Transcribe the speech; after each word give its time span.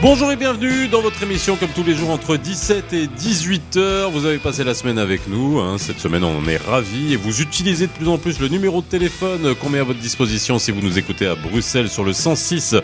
Bonjour 0.00 0.30
et 0.30 0.36
bienvenue 0.36 0.86
dans 0.86 1.00
votre 1.00 1.24
émission 1.24 1.56
comme 1.56 1.70
tous 1.70 1.82
les 1.82 1.96
jours 1.96 2.10
entre 2.10 2.36
17 2.36 2.92
et 2.92 3.08
18 3.08 3.76
heures. 3.78 4.10
Vous 4.12 4.26
avez 4.26 4.38
passé 4.38 4.62
la 4.62 4.72
semaine 4.72 4.96
avec 4.96 5.26
nous. 5.26 5.58
Hein. 5.58 5.76
Cette 5.76 5.98
semaine, 5.98 6.22
on 6.22 6.46
est 6.46 6.56
ravis 6.56 7.14
et 7.14 7.16
vous 7.16 7.42
utilisez 7.42 7.88
de 7.88 7.90
plus 7.90 8.06
en 8.06 8.16
plus 8.16 8.38
le 8.38 8.46
numéro 8.46 8.80
de 8.80 8.86
téléphone 8.86 9.56
qu'on 9.56 9.70
met 9.70 9.80
à 9.80 9.82
votre 9.82 9.98
disposition 9.98 10.60
si 10.60 10.70
vous 10.70 10.82
nous 10.82 11.00
écoutez 11.00 11.26
à 11.26 11.34
Bruxelles 11.34 11.88
sur 11.88 12.04
le 12.04 12.12
106.8. 12.12 12.80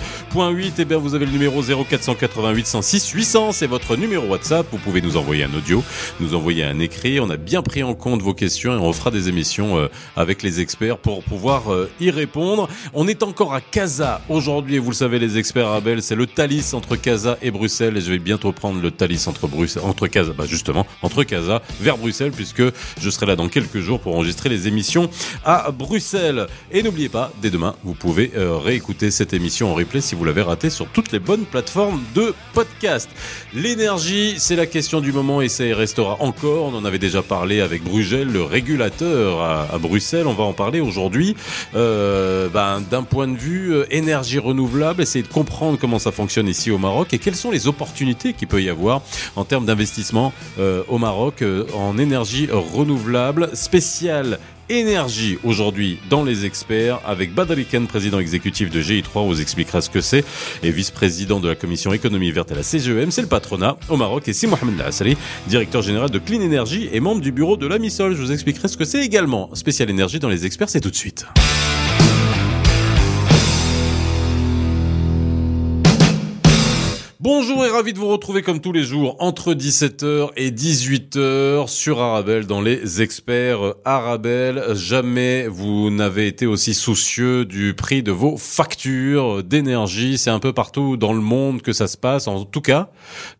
Et 0.61 0.73
eh 0.81 0.85
bien, 0.85 0.99
vous 0.99 1.15
avez 1.15 1.25
le 1.25 1.31
numéro 1.31 1.63
0488 1.63 2.67
106 2.67 3.11
800. 3.11 3.53
C'est 3.53 3.69
votre 3.69 3.97
numéro 3.97 4.27
WhatsApp. 4.27 4.67
Vous 4.73 4.79
pouvez 4.79 5.01
nous 5.01 5.17
envoyer 5.17 5.45
un 5.45 5.55
audio, 5.55 5.85
nous 6.19 6.35
envoyer 6.35 6.65
un 6.65 6.81
écrit. 6.81 7.21
On 7.21 7.31
a 7.31 7.37
bien 7.37 7.63
pris 7.63 7.85
en 7.85 7.95
compte 7.95 8.23
vos 8.23 8.35
questions 8.35 8.75
et 8.75 8.79
on 8.81 8.93
fera 8.93 9.13
des 9.13 9.29
émissions 9.29 9.79
euh, 9.79 9.87
avec 10.17 10.43
les 10.43 10.61
experts 10.61 10.99
pour 10.99 11.23
pouvoir 11.23 11.73
euh, 11.73 11.89
y 12.01 12.11
répondre. 12.11 12.69
On 12.93 13.07
est 13.07 13.23
encore 13.23 13.55
à 13.55 13.61
Casa 13.61 14.21
aujourd'hui 14.29 14.75
et 14.75 14.79
vous 14.81 14.91
le 14.91 14.97
savez, 14.97 15.21
les 15.21 15.39
experts 15.39 15.69
Abel, 15.69 16.03
c'est 16.03 16.17
le 16.17 16.27
Thalys 16.27 16.75
entre 16.75 16.97
Casa 17.05 17.37
et 17.43 17.51
Bruxelles 17.51 17.99
et 17.99 18.01
je 18.01 18.11
vais 18.11 18.19
bientôt 18.19 18.51
prendre 18.53 18.81
le 18.81 18.91
Thalys 18.91 19.29
entre 19.29 19.47
Bruxelles, 19.47 19.83
entre 19.85 20.07
Casa, 20.07 20.33
bah 20.33 20.47
justement, 20.49 20.87
entre 21.03 21.23
Casa 21.23 21.61
vers 21.79 21.99
Bruxelles 21.99 22.33
puisque 22.33 22.63
je 22.99 23.11
serai 23.11 23.27
là 23.27 23.37
dans 23.37 23.49
quelques 23.49 23.81
jours 23.81 24.01
pour 24.01 24.15
enregistrer 24.15 24.49
les 24.49 24.69
émissions 24.69 25.11
à 25.45 25.71
Bruxelles. 25.71 26.47
Et 26.73 26.83
n'oubliez 26.83 27.11
pas, 27.11 27.31
dès 27.43 27.51
demain, 27.51 27.75
vous 27.85 27.93
pouvez 27.93 28.33
euh, 28.37 28.57
réécouter 28.57 29.11
cette 29.11 29.35
émission 29.35 29.71
en 29.71 29.75
replay 29.75 30.01
si 30.01 30.15
vous 30.15 30.25
l'avez 30.25 30.41
raté 30.41 30.71
sur 30.71 30.87
toutes 30.87 31.13
les 31.13 31.19
bonnes 31.19 31.45
plateformes 31.45 32.01
de 32.15 32.33
podcast. 32.55 33.11
L'énergie, 33.53 34.37
c'est 34.39 34.57
la 34.57 34.65
question 34.65 35.03
du 35.03 35.13
moment 35.13 35.43
et 35.43 35.51
ça 35.51 35.67
y 35.67 35.75
restera 35.75 36.17
encore. 36.23 36.73
On 36.73 36.75
en 36.75 36.87
avait 36.87 36.99
déjà 36.99 37.21
parlé 37.21 37.61
avec 37.61 37.85
Brugel, 37.85 38.33
le 38.33 38.43
régulateur 38.43 39.43
à, 39.43 39.77
Bruxelles. 39.79 40.27
On 40.27 40.33
va 40.33 40.45
en 40.45 40.55
parler 40.55 40.81
aujourd'hui 40.81 41.37
euh, 41.75 42.49
ben, 42.49 42.81
d'un 42.81 43.03
point 43.03 43.29
de 43.29 43.37
vue 43.37 43.75
euh, 43.75 43.85
énergie 43.91 44.39
renouvelable, 44.39 45.03
essayer 45.03 45.23
de 45.23 45.29
comprendre 45.29 45.79
comment 45.79 45.99
ça 45.99 46.11
fonctionne 46.11 46.49
ici 46.49 46.71
au 46.71 46.79
Maroc 46.79 46.94
et 47.13 47.19
quelles 47.19 47.35
sont 47.35 47.51
les 47.51 47.67
opportunités 47.67 48.33
qu'il 48.33 48.49
peut 48.49 48.63
y 48.63 48.69
avoir 48.69 49.03
en 49.37 49.45
termes 49.45 49.67
d'investissement 49.67 50.33
euh, 50.59 50.83
au 50.89 50.99
Maroc 50.99 51.43
euh, 51.43 51.67
en 51.75 51.99
énergie 51.99 52.49
renouvelable 52.51 53.51
spéciale 53.55 54.39
énergie 54.71 55.39
aujourd'hui 55.45 55.99
dans 56.09 56.25
les 56.25 56.47
experts 56.47 57.01
avec 57.05 57.35
Badriken, 57.35 57.87
président 57.87 58.19
exécutif 58.19 58.71
de 58.71 58.81
GI3, 58.81 59.07
on 59.17 59.27
vous 59.27 59.41
expliquera 59.43 59.83
ce 59.83 59.91
que 59.91 60.01
c'est, 60.01 60.25
et 60.63 60.71
vice-président 60.71 61.39
de 61.39 61.49
la 61.49 61.55
commission 61.55 61.93
économie 61.93 62.31
verte 62.31 62.53
à 62.53 62.55
la 62.55 62.63
CGEM, 62.63 63.11
c'est 63.11 63.21
le 63.21 63.29
patronat 63.29 63.77
au 63.91 63.97
Maroc, 63.97 64.27
et 64.29 64.33
Si 64.33 64.47
Mohamed 64.47 64.79
Lassali, 64.79 65.17
directeur 65.49 65.83
général 65.83 66.11
de 66.11 66.19
Clean 66.19 66.41
Energy 66.41 66.89
et 66.93 67.01
membre 67.01 67.21
du 67.21 67.33
bureau 67.33 67.57
de 67.57 67.67
la 67.67 67.79
MISOL. 67.79 68.15
Je 68.15 68.23
vous 68.23 68.33
expliquerai 68.33 68.69
ce 68.69 68.77
que 68.77 68.85
c'est 68.85 69.05
également. 69.05 69.51
Spécial 69.55 69.91
énergie 69.91 70.19
dans 70.19 70.31
les 70.31 70.47
experts, 70.47 70.71
c'est 70.71 70.81
tout 70.81 70.91
de 70.91 70.97
suite. 70.97 71.27
Bonjour 77.25 77.65
et 77.65 77.71
ravi 77.71 77.95
de 77.95 77.99
vous 77.99 78.09
retrouver 78.09 78.43
comme 78.43 78.61
tous 78.61 78.73
les 78.73 78.83
jours 78.83 79.17
entre 79.19 79.55
17h 79.55 80.33
et 80.37 80.51
18h 80.51 81.69
sur 81.69 82.03
Arabelle 82.03 82.45
dans 82.45 82.61
les 82.61 83.01
experts 83.01 83.77
Arabelle. 83.87 84.63
Jamais 84.75 85.49
vous 85.49 85.89
n'avez 85.89 86.27
été 86.27 86.45
aussi 86.45 86.75
soucieux 86.75 87.47
du 87.47 87.73
prix 87.73 88.03
de 88.03 88.13
vos 88.13 88.37
factures 88.37 89.43
d'énergie. 89.43 90.19
C'est 90.19 90.29
un 90.29 90.39
peu 90.39 90.53
partout 90.53 90.99
dans 90.99 91.15
le 91.15 91.23
monde 91.23 91.63
que 91.63 91.73
ça 91.73 91.87
se 91.87 91.97
passe. 91.97 92.29
En 92.29 92.45
tout 92.45 92.61
cas, 92.61 92.91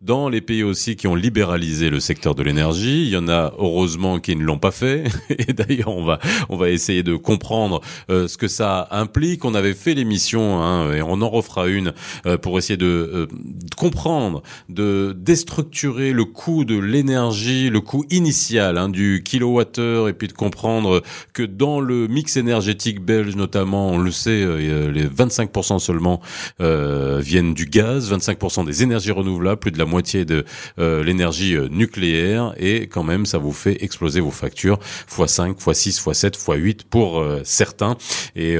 dans 0.01 0.29
les 0.29 0.41
pays 0.41 0.63
aussi 0.63 0.95
qui 0.95 1.05
ont 1.05 1.13
libéralisé 1.13 1.91
le 1.91 1.99
secteur 1.99 2.33
de 2.33 2.41
l'énergie. 2.41 3.03
Il 3.03 3.09
y 3.09 3.17
en 3.17 3.27
a 3.27 3.53
heureusement 3.59 4.19
qui 4.19 4.35
ne 4.35 4.41
l'ont 4.41 4.57
pas 4.57 4.71
fait. 4.71 5.03
Et 5.29 5.53
d'ailleurs, 5.53 5.95
on 5.95 6.03
va, 6.03 6.17
on 6.49 6.57
va 6.57 6.71
essayer 6.71 7.03
de 7.03 7.15
comprendre 7.15 7.81
euh, 8.09 8.27
ce 8.27 8.39
que 8.39 8.47
ça 8.47 8.87
implique. 8.89 9.45
On 9.45 9.53
avait 9.53 9.75
fait 9.75 9.93
l'émission 9.93 10.59
hein, 10.59 10.91
et 10.91 11.03
on 11.03 11.21
en 11.21 11.29
refera 11.29 11.67
une 11.67 11.93
euh, 12.25 12.39
pour 12.39 12.57
essayer 12.57 12.77
de 12.77 12.87
euh, 12.87 13.27
comprendre, 13.75 14.41
de 14.69 15.15
déstructurer 15.17 16.11
le 16.11 16.25
coût 16.25 16.65
de 16.65 16.77
l'énergie, 16.77 17.69
le 17.69 17.81
coût 17.81 18.05
initial 18.09 18.77
hein, 18.77 18.89
du 18.89 19.21
kilowattheure, 19.23 20.09
et 20.09 20.13
puis 20.13 20.27
de 20.27 20.33
comprendre 20.33 21.01
que 21.33 21.43
dans 21.43 21.79
le 21.79 22.07
mix 22.07 22.37
énergétique 22.37 22.99
belge 23.01 23.35
notamment, 23.35 23.89
on 23.89 23.97
le 23.97 24.11
sait, 24.11 24.43
euh, 24.43 24.91
les 24.91 25.05
25% 25.05 25.79
seulement 25.79 26.21
euh, 26.61 27.19
viennent 27.21 27.53
du 27.53 27.65
gaz, 27.65 28.11
25% 28.11 28.65
des 28.65 28.83
énergies 28.83 29.11
renouvelables, 29.11 29.59
plus 29.59 29.71
de 29.71 29.79
la 29.79 29.85
moitié 29.85 30.25
de 30.25 30.45
euh, 30.79 31.03
l'énergie 31.03 31.57
nucléaire, 31.69 32.53
et 32.57 32.87
quand 32.87 33.03
même 33.03 33.25
ça 33.25 33.37
vous 33.37 33.53
fait 33.53 33.83
exploser 33.83 34.19
vos 34.19 34.31
factures 34.31 34.79
x5, 35.09 35.55
x6, 35.55 36.01
x7, 36.01 36.37
x8 36.37 36.81
pour 36.89 37.23
certains. 37.43 37.97
Et 38.35 38.57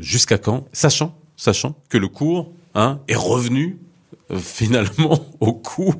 jusqu'à 0.00 0.38
quand? 0.38 0.66
Sachant, 0.72 1.16
sachant 1.36 1.76
que 1.88 1.98
le 1.98 2.08
cours 2.08 2.52
hein, 2.74 3.00
est 3.08 3.16
revenu 3.16 3.78
finalement 4.38 5.18
au 5.40 5.52
coût 5.52 5.94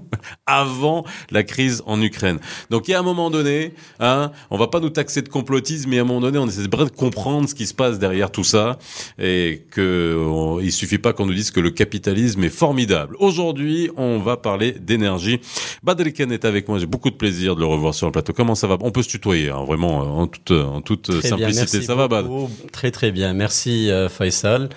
avant 0.47 1.04
la 1.31 1.43
crise 1.43 1.82
en 1.87 2.00
Ukraine. 2.00 2.38
Donc 2.70 2.88
il 2.88 2.93
y 2.93 2.94
a 2.94 2.98
un 2.98 3.04
moment 3.04 3.31
donné, 3.31 3.75
hein, 4.00 4.32
on 4.50 4.59
va 4.59 4.69
pas 4.69 4.81
nous 4.81 4.91
taxer 4.91 5.22
de 5.22 5.28
complotisme, 5.28 5.91
mais 5.91 5.98
à 5.98 6.03
un 6.03 6.04
moment 6.04 6.20
donné, 6.20 6.38
on 6.38 6.47
essaie 6.47 6.62
de 6.62 6.91
comprendre 6.91 7.48
ce 7.48 7.54
qui 7.54 7.66
se 7.66 7.75
passe 7.75 7.98
derrière 7.98 8.31
tout 8.31 8.44
ça 8.44 8.78
et 9.19 9.66
que 9.71 10.59
il 10.62 10.72
suffit 10.72 10.98
pas 10.98 11.12
qu'on 11.12 11.26
nous 11.26 11.34
dise 11.34 11.50
que 11.50 11.60
le 11.60 11.71
capitalisme 11.71 12.42
est 12.44 12.50
formidable. 12.50 13.16
Aujourd'hui, 13.19 13.91
on 13.97 14.19
va 14.19 14.37
parler 14.37 14.72
d'énergie. 14.72 15.41
Badrikan 15.82 16.31
est 16.31 16.44
avec 16.44 16.69
moi, 16.69 16.78
j'ai 16.78 16.87
beaucoup 16.87 17.10
de 17.10 17.16
plaisir 17.16 17.54
de 17.54 17.60
le 17.60 17.66
revoir 17.66 17.94
sur 17.94 18.06
le 18.06 18.12
plateau. 18.12 18.32
Comment 18.32 18.54
ça 18.54 18.66
va? 18.66 18.78
On 18.81 18.91
peut 18.91 19.03
se 19.03 19.09
tutoyer, 19.09 19.50
hein, 19.50 19.65
vraiment 19.66 19.98
en 19.98 20.26
toute 20.26 20.50
en 20.50 20.81
toute 20.81 21.21
simplicité. 21.21 21.82
ça 21.82 21.94
va, 21.94 22.09
Bad? 22.09 22.26
Très 22.72 22.91
très 22.91 23.10
bien, 23.12 23.32
merci 23.32 23.91
euh, 23.91 24.09
Faisal. 24.09 24.69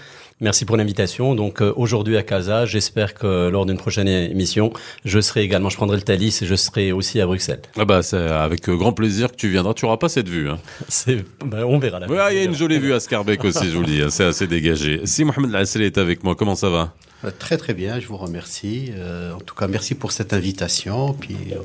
Merci 0.42 0.66
pour 0.66 0.76
l'invitation. 0.76 1.34
Donc 1.34 1.62
euh, 1.62 1.72
aujourd'hui 1.78 2.18
à 2.18 2.24
Casa, 2.24 2.66
j'espère 2.66 3.14
que 3.14 3.48
lors 3.48 3.66
d'une 3.66 3.78
prochaine 3.78 4.08
émission, 4.08 4.74
je 5.06 5.22
serai 5.22 5.44
également, 5.44 5.70
je 5.70 5.78
prendrai 5.78 5.96
le 5.96 6.04
Thalys 6.04 6.40
et 6.42 6.46
je 6.46 6.56
serai 6.56 6.92
aussi 6.92 7.22
à 7.22 7.26
Bruxelles. 7.26 7.62
Ah 7.80 7.86
bah 7.86 8.04
c'est 8.04 8.18
avec 8.18 8.70
grand 8.70 8.92
plaisir 8.92 9.32
que 9.32 9.38
tu 9.38 9.48
viendras. 9.48 9.74
Tu 9.74 9.86
auras 9.86 9.98
pas 9.98 10.10
cette 10.10 10.28
vue. 10.28 10.50
Hein. 10.50 10.60
C'est, 10.90 11.24
bah, 11.46 11.66
on 11.66 11.80
verra. 11.80 12.02
il 12.32 12.38
y 12.38 12.42
a 12.42 12.44
une 12.44 12.56
jolie 12.56 12.80
vue 12.80 12.94
à 12.94 13.00
Scarbeck 13.00 13.44
aussi, 13.46 13.70
je 13.72 13.78
vous 13.78 13.86
dis. 13.86 14.02
Hein. 14.02 14.10
C'est 14.10 14.26
assez 14.26 14.46
dégagé. 14.48 15.02
Si 15.06 15.24
Mohamed 15.24 15.52
Lassel 15.52 15.84
est 15.84 15.98
avec 15.98 16.24
moi, 16.24 16.36
comment 16.36 16.56
ça 16.56 16.70
va? 16.70 16.80
euh, 16.82 17.05
très 17.40 17.58
très 17.58 17.74
bien, 17.74 18.00
je 18.00 18.08
vous 18.08 18.18
remercie. 18.18 18.92
Euh, 18.98 19.34
en 19.34 19.40
tout 19.40 19.56
cas, 19.56 19.68
merci 19.68 19.96
pour 19.96 20.12
cette 20.12 20.34
invitation. 20.34 21.14
Puis, 21.14 21.38
euh, 21.52 21.58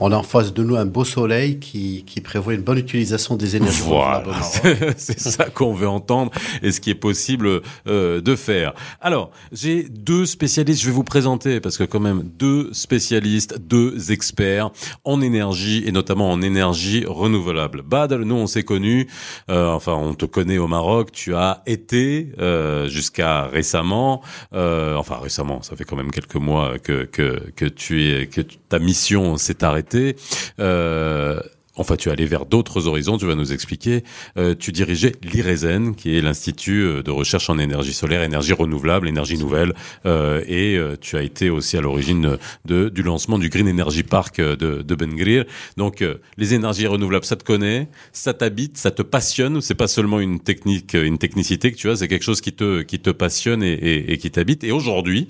on 0.00 0.12
a 0.12 0.16
en 0.16 0.22
face 0.22 0.52
de 0.52 0.62
nous 0.62 0.76
un 0.76 0.86
beau 0.86 1.04
soleil 1.04 1.58
qui, 1.58 2.04
qui 2.06 2.20
prévoit 2.20 2.54
une 2.54 2.62
bonne 2.62 2.78
utilisation 2.78 3.36
des 3.36 3.56
énergies 3.56 3.82
voilà. 3.82 4.24
C'est 4.96 5.20
ça 5.20 5.46
qu'on 5.46 5.72
veut 5.72 5.88
entendre 5.88 6.32
et 6.62 6.72
ce 6.72 6.80
qui 6.80 6.90
est 6.90 6.94
possible 6.94 7.62
de 7.86 8.36
faire. 8.36 8.74
Alors, 9.00 9.30
j'ai 9.52 9.84
deux 9.84 10.26
spécialistes, 10.26 10.82
je 10.82 10.86
vais 10.86 10.92
vous 10.92 11.04
présenter 11.04 11.60
parce 11.60 11.76
que 11.78 11.84
quand 11.84 12.00
même 12.00 12.22
deux 12.22 12.72
spécialistes, 12.72 13.58
deux 13.58 14.12
experts 14.12 14.70
en 15.04 15.20
énergie 15.20 15.84
et 15.86 15.92
notamment 15.92 16.30
en 16.30 16.42
énergie 16.42 17.04
renouvelable. 17.06 17.82
Bad, 17.82 18.12
nous 18.12 18.34
on 18.34 18.46
s'est 18.46 18.62
connus, 18.62 19.08
enfin 19.48 19.92
on 19.92 20.14
te 20.14 20.26
connaît 20.26 20.58
au 20.58 20.66
Maroc, 20.66 21.12
tu 21.12 21.34
as 21.34 21.62
été 21.66 22.32
jusqu'à 22.86 23.46
récemment 23.46 24.22
enfin 24.94 25.18
récemment, 25.18 25.62
ça 25.62 25.76
fait 25.76 25.84
quand 25.84 25.96
même 25.96 26.10
quelques 26.10 26.36
mois 26.36 26.78
que 26.78 27.04
que 27.04 27.50
que 27.56 27.64
tu 27.64 28.04
es 28.04 28.26
que 28.26 28.40
ta 28.40 28.78
mission 28.78 29.36
s'est 29.36 29.64
arrêtée. 29.64 30.16
Euh, 30.60 31.40
Enfin, 31.76 31.96
tu 31.96 32.08
es 32.08 32.12
allé 32.12 32.24
vers 32.24 32.46
d'autres 32.46 32.86
horizons, 32.86 33.18
tu 33.18 33.26
vas 33.26 33.34
nous 33.34 33.52
expliquer. 33.52 34.02
Euh, 34.38 34.54
tu 34.58 34.72
dirigeais 34.72 35.12
l'IRESEN, 35.22 35.94
qui 35.94 36.16
est 36.16 36.22
l'Institut 36.22 36.82
euh, 36.82 37.02
de 37.02 37.10
recherche 37.10 37.50
en 37.50 37.58
énergie 37.58 37.92
solaire, 37.92 38.22
énergie 38.22 38.54
renouvelable, 38.54 39.08
énergie 39.08 39.36
nouvelle. 39.36 39.74
Euh, 40.06 40.42
et 40.46 40.76
euh, 40.76 40.96
tu 40.98 41.16
as 41.16 41.22
été 41.22 41.50
aussi 41.50 41.76
à 41.76 41.82
l'origine 41.82 42.38
de, 42.64 42.88
du 42.88 43.02
lancement 43.02 43.38
du 43.38 43.50
Green 43.50 43.68
Energy 43.68 44.02
Park 44.02 44.40
de, 44.40 44.82
de 44.82 44.94
Ben 44.94 45.14
Greer. 45.14 45.44
Donc, 45.76 46.02
les 46.36 46.54
énergies 46.54 46.86
renouvelables, 46.86 47.24
ça 47.24 47.36
te 47.36 47.44
connaît, 47.44 47.88
ça 48.12 48.32
t'habite, 48.32 48.78
ça 48.78 48.90
te 48.90 49.02
passionne. 49.02 49.60
C'est 49.60 49.74
pas 49.74 49.88
seulement 49.88 50.20
une 50.20 50.40
technique, 50.40 50.94
une 50.94 51.18
technicité 51.18 51.72
que 51.72 51.76
tu 51.76 51.90
as, 51.90 51.96
c'est 51.96 52.08
quelque 52.08 52.24
chose 52.24 52.40
qui 52.40 52.52
te, 52.52 52.82
qui 52.82 53.00
te 53.00 53.10
passionne 53.10 53.62
et, 53.62 53.72
et, 53.72 54.12
et 54.12 54.18
qui 54.18 54.30
t'habite. 54.30 54.64
Et 54.64 54.72
aujourd'hui, 54.72 55.28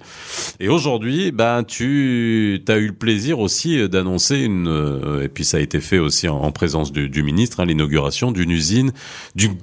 et 0.61 0.69
aujourd'hui, 0.69 1.33
ben, 1.33 1.65
tu 1.65 2.63
as 2.69 2.77
eu 2.77 2.87
le 2.87 2.93
plaisir 2.93 3.41
aussi 3.41 3.89
d'annoncer 3.89 4.39
une, 4.39 5.21
et 5.23 5.29
puis 5.29 5.45
ça 5.45 5.57
a 5.57 5.61
été 5.61 5.81
fait 5.81 5.99
aussi 5.99 6.29
en 6.29 6.36
en, 6.43 6.53
présence 6.53 6.93
du, 6.93 7.23
ministre, 7.23 7.61
hein, 7.61 7.67
l'inauguration 7.67 8.33
d'une 8.33 8.51
usine, 8.51 8.93
d'une 9.35 9.57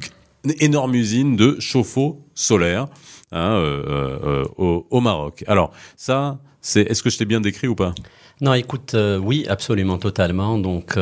énorme 0.60 0.96
usine 0.96 1.36
de 1.36 1.58
chauffe-eau 1.60 2.22
solaire 2.36 2.88
hein, 3.32 3.54
euh, 3.54 4.20
euh, 4.24 4.46
au, 4.58 4.86
au, 4.90 5.02
Maroc. 5.02 5.44
Alors 5.48 5.72
ça, 5.96 6.40
c'est 6.62 6.82
est-ce 6.82 7.04
que 7.04 7.10
je 7.10 7.18
t'ai 7.18 7.26
bien 7.26 7.42
décrit 7.42 7.68
ou 7.68 7.76
pas? 7.76 7.94
Non, 8.42 8.54
écoute, 8.54 8.94
euh, 8.94 9.18
oui, 9.18 9.46
absolument, 9.48 9.98
totalement. 9.98 10.58
Donc 10.58 10.98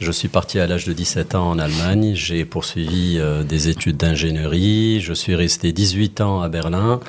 je 0.00 0.10
suis 0.10 0.28
parti 0.28 0.58
à 0.58 0.66
l'âge 0.66 0.86
de 0.86 0.92
17 0.92 1.34
ans 1.34 1.50
en 1.50 1.58
Allemagne, 1.58 2.14
j'ai 2.14 2.44
poursuivi 2.44 3.20
des 3.48 3.68
études 3.68 3.96
d'ingénierie, 3.96 5.00
je 5.00 5.12
suis 5.14 5.34
resté 5.34 5.72
18 5.72 6.20
ans 6.20 6.40
à 6.40 6.48
Berlin 6.48 7.00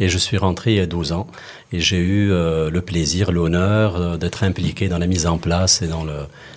et 0.00 0.08
je 0.08 0.18
suis 0.18 0.36
rentré 0.36 0.80
a 0.80 0.86
12 0.86 1.12
ans. 1.12 1.26
Et 1.72 1.80
j'ai 1.80 1.98
eu 1.98 2.30
euh, 2.30 2.70
le 2.70 2.82
plaisir, 2.82 3.32
l'honneur 3.32 3.96
euh, 3.96 4.16
d'être 4.18 4.44
impliqué 4.44 4.88
dans 4.88 4.98
la 4.98 5.06
mise 5.06 5.26
en 5.26 5.38
place 5.38 5.80
et 5.82 5.88
dans 5.88 6.04
le, 6.04 6.12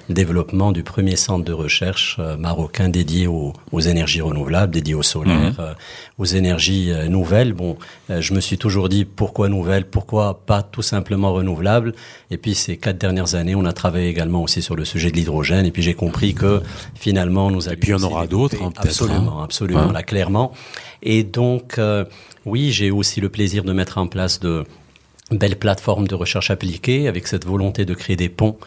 développement 0.08 0.72
du 0.72 0.84
premier 0.84 1.16
centre 1.16 1.44
de 1.44 1.52
recherche 1.52 2.18
euh, 2.20 2.38
marocain 2.38 2.90
dédié 2.90 3.26
aux, 3.26 3.54
aux, 3.72 3.80
énergies 3.80 4.22
renouvelables, 4.22 4.72
dédié 4.72 4.94
au 4.94 5.02
solaire, 5.02 5.54
mhm. 5.58 5.76
aux 6.20 6.26
énergies 6.26 6.92
nouvelles. 7.10 7.54
Bon, 7.54 7.76
je 8.10 8.34
me 8.36 8.40
suis 8.40 8.60
toujours 8.60 8.88
dit 8.88 9.04
pourquoi 9.04 9.50
nouvelles, 9.50 9.86
pourquoi 9.86 10.42
pas 10.46 10.62
tout 10.62 10.84
simplement 10.84 11.34
renouvelables? 11.34 11.96
Et 12.30 12.38
puis 12.38 12.54
ces 12.54 12.78
quatre 12.78 13.00
dernières 13.00 13.34
années, 13.34 13.56
on 13.56 13.66
a 13.66 13.74
travaillé 13.74 14.08
également 14.08 14.44
aussi 14.44 14.62
sur 14.62 14.76
le 14.76 14.86
sujet 14.86 15.10
de 15.10 15.16
l'hydrogène. 15.16 15.66
Et 15.66 15.72
puis 15.72 15.82
j'ai 15.82 15.96
compris 15.96 16.36
que 16.36 16.62
finalement 16.94 17.50
nous 17.50 17.68
avions. 17.68 17.76
Et 17.76 17.80
puis 17.80 17.90
il 17.90 17.94
y 17.94 17.96
en 17.96 18.04
aura 18.04 18.28
d'autres, 18.28 18.58
hein, 18.62 18.72
peut-être. 18.76 19.02
Absolument, 19.02 19.42
hein. 19.42 19.44
absolument, 19.44 19.92
là 19.92 20.04
clairement. 20.04 20.52
Et 21.02 21.24
donc 21.24 21.80
oui, 22.46 22.72
j'ai 22.72 22.92
aussi 22.92 23.22
le 23.22 23.30
plaisir 23.30 23.64
de 23.64 23.74
mettre 23.74 23.98
en 23.98 24.06
place 24.06 24.40
de 24.40 24.66
belles 25.32 25.58
plateformes 25.58 26.08
de 26.08 26.16
recherche 26.16 26.52
appliquée 26.52 27.08
avec 27.08 27.28
cette 27.28 27.46
volonté 27.46 27.86
de 27.86 27.94
créer 27.94 28.16
des 28.16 28.30
ponts 28.30 28.58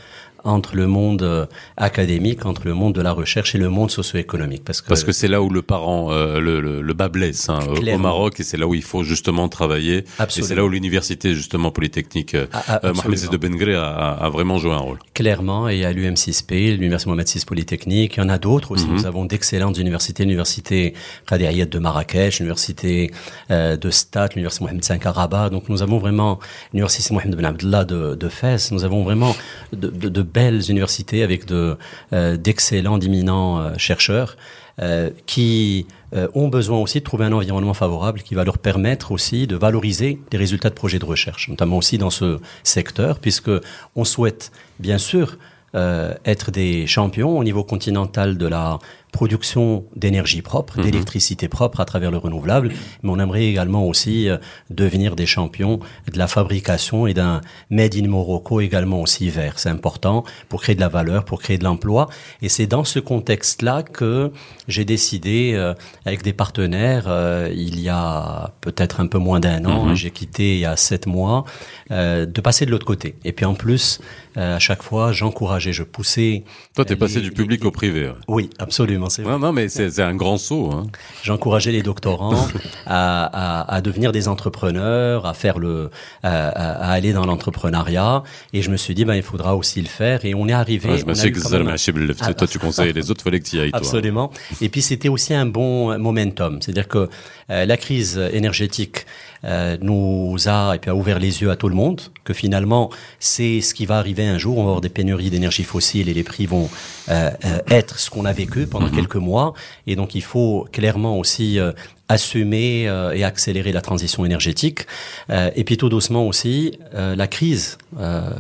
entre 0.45 0.77
le 0.77 0.87
monde 0.87 1.23
euh, 1.23 1.47
académique, 1.77 2.47
entre 2.47 2.63
le 2.67 2.75
monde 2.75 2.95
de 2.95 3.03
la 3.03 3.13
recherche 3.13 3.55
et 3.55 3.59
le 3.59 3.69
monde 3.69 3.91
socio-économique. 3.91 4.65
Parce 4.65 4.81
que 4.81 4.89
parce 4.89 5.05
que 5.05 5.13
c'est 5.13 5.29
là 5.29 5.43
où 5.43 5.51
le 5.51 5.63
parent, 5.63 6.13
euh, 6.13 6.41
le, 6.41 6.61
le, 6.61 6.81
le, 6.83 6.95
bas 6.95 7.09
blesse 7.09 7.49
hein, 7.49 7.61
au 7.69 7.99
Maroc, 7.99 8.41
et 8.41 8.43
c'est 8.43 8.57
là 8.57 8.67
où 8.67 8.75
il 8.75 8.83
faut 8.83 9.03
justement 9.03 9.49
travailler. 9.49 10.05
Absolument. 10.19 10.45
Et 10.45 10.49
c'est 10.49 10.55
là 10.55 10.65
où 10.65 10.69
l'université 10.69 11.35
justement 11.35 11.71
polytechnique 11.71 12.35
euh, 12.35 12.47
ah, 12.53 12.81
ah, 12.83 12.93
Mohamed 12.93 13.31
de 13.31 13.37
Bengré 13.37 13.75
a, 13.75 13.89
a, 13.89 14.29
vraiment 14.29 14.59
joué 14.59 14.73
un 14.73 14.79
rôle. 14.79 14.99
Clairement, 15.15 15.69
et 15.69 15.85
à 15.85 15.93
l'UM6P, 15.93 16.77
l'université 16.77 17.11
Mohamed 17.11 17.29
VI 17.29 17.45
Polytechnique, 17.45 18.17
il 18.17 18.21
y 18.21 18.23
en 18.23 18.29
a 18.29 18.39
d'autres 18.39 18.73
aussi. 18.73 18.87
Mhm. 18.87 18.95
Nous 18.95 19.07
avons 19.07 19.25
d'excellentes 19.25 19.79
universités, 19.79 20.25
l'université 20.25 20.95
Qadiriyat 21.27 21.67
de 21.67 21.79
Marrakech, 21.79 22.39
l'université 22.39 23.11
euh, 23.51 23.77
de 23.77 23.91
Stat, 23.91 24.29
l'université 24.35 24.65
Mohamed 24.65 24.85
V 24.85 24.99
à 25.05 25.13
Rabat. 25.13 25.51
Donc 25.51 25.69
nous 25.69 25.83
avons 25.83 25.99
vraiment 25.99 26.39
l'université 26.73 27.13
Mohamed 27.15 27.37
Ben 27.37 27.47
Abdallah 27.47 27.85
de, 27.85 28.15
de 28.15 28.29
Fès. 28.29 28.73
Nous 28.73 28.85
avons 28.85 29.03
vraiment 29.03 29.35
de, 29.73 29.89
de, 29.89 30.09
de 30.09 30.23
belles 30.33 30.71
universités 30.71 31.23
avec 31.23 31.47
de 31.47 31.77
euh, 32.13 32.37
d'excellents, 32.37 32.99
d'imminents 32.99 33.61
euh, 33.61 33.75
chercheurs 33.77 34.37
euh, 34.81 35.11
qui 35.27 35.87
ont 36.33 36.49
besoin 36.49 36.79
aussi 36.79 37.01
de 37.01 37.05
trouver 37.05 37.27
un 37.27 37.33
environnement 37.33 37.75
favorable 37.75 38.23
qui 38.23 38.35
va 38.35 38.43
leur 38.43 38.57
permettre 38.57 39.13
aussi 39.13 39.47
de 39.47 39.57
valoriser 39.57 40.19
les 40.33 40.39
résultats 40.39 40.71
de 40.71 40.75
projets 40.75 40.99
de 40.99 41.05
recherche, 41.05 41.51
notamment 41.51 41.77
aussi 41.77 41.99
dans 41.99 42.09
ce 42.09 42.39
secteur, 42.63 43.19
puisque 43.19 43.51
on 43.95 44.05
souhaite 44.05 44.51
bien 44.79 44.97
sûr 44.97 45.37
être 45.75 46.51
des 46.51 46.87
champions 46.87 47.39
au 47.39 47.45
niveau 47.45 47.63
continental 47.63 48.39
de 48.39 48.47
la 48.47 48.79
production 49.13 49.85
d'énergie 49.97 50.43
propre, 50.43 50.79
mhm. 50.79 50.85
d'électricité 50.85 51.49
propre 51.49 51.81
à 51.81 51.85
travers 51.85 52.11
le 52.11 52.19
renouvelable, 52.19 52.71
mais 53.03 53.11
on 53.11 53.19
aimerait 53.19 53.47
également 53.47 53.87
aussi 53.87 54.29
euh, 54.29 54.39
devenir 54.71 55.17
des 55.17 55.27
champions 55.27 55.81
de 56.13 56.19
la 56.19 56.27
fabrication 56.27 57.07
et 57.07 57.15
d'un 57.15 57.41
made 57.71 57.97
in 57.97 58.09
Morocco 58.09 58.61
également 58.61 59.01
aussi 59.01 59.31
vert. 59.31 59.59
C'est 59.59 59.71
important 59.71 60.25
pour 60.49 60.63
créer 60.63 60.75
de 60.75 60.81
la 60.81 60.89
valeur, 60.89 61.25
pour 61.25 61.41
créer 61.41 61.59
de 61.59 61.65
l'emploi. 61.65 62.09
Et 62.43 62.49
c'est 62.49 62.67
dans 62.67 62.85
ce 62.85 62.99
contexte-là 62.99 63.83
que 63.83 64.33
j'ai 64.67 64.85
décidé, 64.85 65.53
euh, 65.55 65.75
avec 66.05 66.23
des 66.23 66.33
partenaires, 66.33 67.07
euh, 67.09 67.53
il 67.55 67.81
y 67.81 67.89
a 67.89 68.53
peut-être 68.61 69.01
un 69.01 69.07
peu 69.07 69.19
moins 69.19 69.41
d'un 69.41 69.65
an, 69.65 69.87
mhm. 69.87 69.95
j'ai 69.95 70.11
quitté 70.11 70.55
il 70.55 70.61
y 70.61 70.65
a 70.65 70.77
sept 70.77 71.07
mois, 71.07 71.45
de 71.91 72.41
passer 72.41 72.67
de 72.67 72.71
l'autre 72.71 72.87
côté. 72.87 73.15
Et 73.25 73.33
puis 73.33 73.45
en 73.45 73.55
plus, 73.55 74.01
à 74.37 74.59
chaque 74.59 74.83
fois, 74.83 75.13
j'encourageais, 75.13 75.73
je 75.73 75.83
poussais. 75.83 76.45
Toi, 76.75 76.85
t'es 76.85 76.97
passé 76.97 77.21
du 77.21 77.31
public 77.31 77.65
au 77.65 77.71
privé. 77.71 78.13
Oui, 78.29 78.51
absolument. 78.59 79.09
Non, 79.25 79.39
non, 79.39 79.53
mais 79.53 79.69
c'est 79.69 80.01
un 80.01 80.15
grand 80.15 80.39
saut. 80.39 80.71
Hein. 80.73 80.87
J'encourageais 81.23 81.73
les 81.73 81.83
doctorants 81.83 82.47
à, 82.87 83.25
à, 83.25 83.75
à, 83.75 83.81
devenir 83.81 84.13
des 84.13 84.29
entrepreneurs, 84.29 85.27
à 85.27 85.35
faire 85.35 85.59
le, 85.59 85.91
à, 86.23 86.49
à 86.49 86.93
aller 86.93 87.13
dans 87.13 87.27
l'entrepreneuriat. 87.27 88.23
Et 88.53 88.63
je 88.63 88.71
me 88.71 88.77
suis 88.77 88.95
dit, 88.95 89.05
ben, 89.05 89.15
il 89.15 89.23
faudra 89.23 89.57
aussi 89.57 89.81
le 89.81 89.89
faire. 89.89 90.25
Et 90.25 90.35
on 90.35 90.49
est 90.49 90.53
arrivé. 90.53 90.91
Ouais, 90.91 90.99
je 90.99 91.07
me 91.07 91.15
suis 91.15 91.33
que 91.33 92.33
toi, 92.33 92.47
tu 92.47 92.59
conseillais 92.59 92.93
les 92.93 93.11
autres, 93.11 93.23
fallait 93.23 93.41
que 93.41 93.49
tu 93.49 93.57
y 93.57 93.61
ailles. 93.61 93.71
Absolument. 93.73 94.31
Et 94.61 94.69
puis, 94.69 94.83
c'était 94.83 95.09
aussi 95.09 95.35
un 95.35 95.47
bon 95.47 95.99
momentum. 95.99 96.61
C'est-à-dire 96.61 96.89
que 96.89 97.09
euh, 97.51 97.65
la 97.65 97.77
crise 97.77 98.21
énergétique 98.33 99.07
euh, 99.45 99.77
nous 99.81 100.37
a 100.47 100.75
et 100.75 100.79
puis 100.79 100.91
a 100.91 100.95
ouvert 100.95 101.19
les 101.19 101.43
yeux 101.43 101.51
à 101.51 101.57
tout 101.57 101.69
le 101.69 101.75
monde 101.75 102.01
que 102.25 102.35
finalement 102.35 102.91
c'est 103.21 103.61
ce 103.61 103.75
qui 103.75 103.87
va 103.87 103.99
arriver 103.99 104.27
un 104.27 104.39
jour. 104.39 104.59
On 104.59 104.63
va 104.63 104.69
avoir 104.69 104.81
des 104.81 104.89
pénuries 104.89 105.31
d'énergie 105.31 105.65
fossile 105.65 106.09
et 106.09 106.15
les 106.15 106.25
prix 106.25 106.47
vont 106.47 106.69
euh, 107.09 107.31
euh 107.45 107.59
être 107.69 107.99
ce 107.99 108.11
qu'on 108.11 108.25
a 108.25 108.33
vécu 108.33 108.67
pendant 108.67 108.87
mhm. 108.87 108.95
quelques 108.95 109.17
mois. 109.17 109.55
Et 109.87 109.97
donc 109.97 110.15
il 110.15 110.23
faut 110.23 110.67
clairement 110.73 111.19
aussi 111.19 111.59
euh, 111.59 111.73
assumer 112.09 112.89
euh, 112.89 113.13
et 113.13 113.25
accélérer 113.25 113.73
la 113.73 113.81
transition 113.81 114.25
énergétique. 114.25 114.87
et 115.29 115.65
puis 115.65 115.77
tout 115.77 115.89
doucement 115.89 116.27
aussi, 116.27 116.79
la 116.95 117.27
crise 117.27 117.77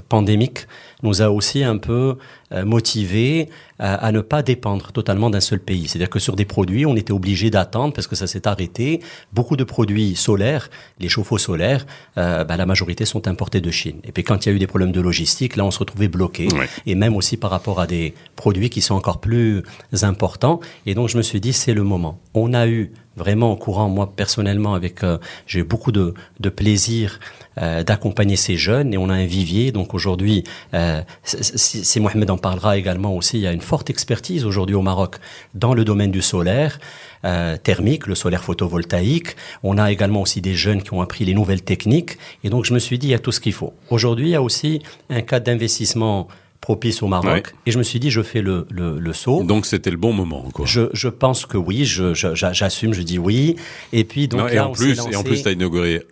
pandémique 0.08 0.66
nous 1.02 1.20
a 1.20 1.28
aussi 1.30 1.62
un 1.62 1.76
peu 1.76 2.16
motivés 2.64 3.48
à, 3.78 3.94
à, 3.94 4.12
ne 4.12 4.20
pas 4.20 4.42
dépendre 4.42 4.90
totalement 4.92 5.30
d'un 5.30 5.40
seul 5.40 5.60
pays. 5.60 5.86
C'est-à-dire 5.86 6.10
que 6.10 6.18
sur 6.18 6.34
des 6.36 6.44
produits, 6.44 6.86
on 6.86 6.96
était 6.96 7.12
obligé 7.12 7.50
d'attendre 7.50 7.92
parce 7.92 8.06
que 8.06 8.16
ça 8.16 8.26
s'est 8.26 8.48
arrêté. 8.48 9.00
Beaucoup 9.32 9.56
de 9.56 9.64
produits 9.64 10.16
solaires, 10.16 10.70
les 10.98 11.08
chauffe-eau 11.08 11.38
solaires, 11.38 11.86
euh, 12.16 12.44
bah, 12.44 12.56
la 12.56 12.66
majorité 12.66 13.04
sont 13.04 13.28
importés 13.28 13.60
de 13.60 13.70
Chine. 13.70 14.00
Et 14.04 14.12
puis 14.12 14.24
quand 14.24 14.44
il 14.44 14.48
y 14.48 14.52
a 14.52 14.54
eu 14.54 14.58
des 14.58 14.66
problèmes 14.66 14.92
de 14.92 15.00
logistique, 15.00 15.56
là, 15.56 15.64
on 15.64 15.70
se 15.70 15.78
retrouvait 15.78 16.08
bloqué. 16.08 16.48
Et 16.86 16.94
même 16.94 17.16
aussi 17.16 17.36
par 17.36 17.50
rapport 17.50 17.80
à 17.80 17.86
des 17.86 18.14
produits 18.36 18.70
qui 18.70 18.80
sont 18.80 18.94
encore 18.94 19.20
plus 19.20 19.62
importants. 20.02 20.60
Et 20.86 20.94
donc, 20.94 21.08
je 21.08 21.16
me 21.16 21.22
suis 21.22 21.40
dit, 21.40 21.52
c'est 21.52 21.74
le 21.74 21.82
moment. 21.82 22.20
On 22.34 22.54
a 22.54 22.66
eu 22.66 22.92
vraiment 23.18 23.52
au 23.52 23.56
courant, 23.56 23.88
moi 23.88 24.12
personnellement, 24.14 24.74
avec 24.74 25.02
euh, 25.02 25.18
j'ai 25.46 25.60
eu 25.60 25.64
beaucoup 25.64 25.92
de, 25.92 26.14
de 26.40 26.48
plaisir 26.48 27.18
euh, 27.60 27.82
d'accompagner 27.82 28.36
ces 28.36 28.56
jeunes 28.56 28.94
et 28.94 28.98
on 28.98 29.10
a 29.10 29.14
un 29.14 29.26
vivier. 29.26 29.72
Donc 29.72 29.92
aujourd'hui, 29.92 30.44
euh, 30.74 31.02
c'est 31.24 32.00
Mohamed 32.00 32.30
en 32.30 32.37
parlera 32.38 32.78
également 32.78 33.14
aussi. 33.14 33.38
Il 33.38 33.42
y 33.42 33.46
a 33.46 33.52
une 33.52 33.60
forte 33.60 33.90
expertise 33.90 34.44
aujourd'hui 34.44 34.74
au 34.74 34.82
Maroc 34.82 35.16
dans 35.54 35.74
le 35.74 35.84
domaine 35.84 36.10
du 36.10 36.22
solaire. 36.22 36.78
Euh, 37.24 37.56
thermique, 37.56 38.06
le 38.06 38.14
solaire 38.14 38.44
photovoltaïque. 38.44 39.34
On 39.64 39.76
a 39.76 39.90
également 39.90 40.22
aussi 40.22 40.40
des 40.40 40.54
jeunes 40.54 40.82
qui 40.82 40.94
ont 40.94 41.02
appris 41.02 41.24
les 41.24 41.34
nouvelles 41.34 41.62
techniques. 41.62 42.16
Et 42.44 42.48
donc, 42.48 42.64
je 42.64 42.72
me 42.72 42.78
suis 42.78 42.96
dit, 42.96 43.08
il 43.08 43.10
y 43.10 43.14
a 43.14 43.18
tout 43.18 43.32
ce 43.32 43.40
qu'il 43.40 43.52
faut. 43.52 43.74
Aujourd'hui, 43.90 44.28
il 44.28 44.30
y 44.30 44.36
a 44.36 44.42
aussi 44.42 44.80
un 45.10 45.20
cadre 45.22 45.46
d'investissement 45.46 46.28
propice 46.60 47.02
au 47.02 47.08
Maroc. 47.08 47.54
Et 47.66 47.72
je 47.72 47.78
me 47.78 47.82
suis 47.82 47.98
dit, 47.98 48.10
je 48.10 48.22
fais 48.22 48.40
le, 48.40 48.66
le, 48.70 49.00
le 49.00 49.12
saut. 49.12 49.42
Donc 49.42 49.66
c'était 49.66 49.90
le 49.90 49.96
bon 49.96 50.12
moment, 50.12 50.48
quoi. 50.52 50.64
Je, 50.66 50.82
je 50.92 51.08
pense 51.08 51.44
que 51.44 51.56
oui, 51.56 51.84
j'assume, 51.84 52.34
je, 52.34 52.52
j'assume, 52.52 52.92
je 52.94 53.02
dis 53.02 53.18
oui. 53.18 53.56
Et 53.92 54.04
puis 54.04 54.28
donc 54.28 54.52
et, 54.52 54.60
en 54.60 54.70
plus, 54.70 55.00
et 55.10 55.16
en 55.16 55.24
plus, 55.24 55.42
tu 55.42 55.48
as 55.48 55.52
inauguré 55.52 56.02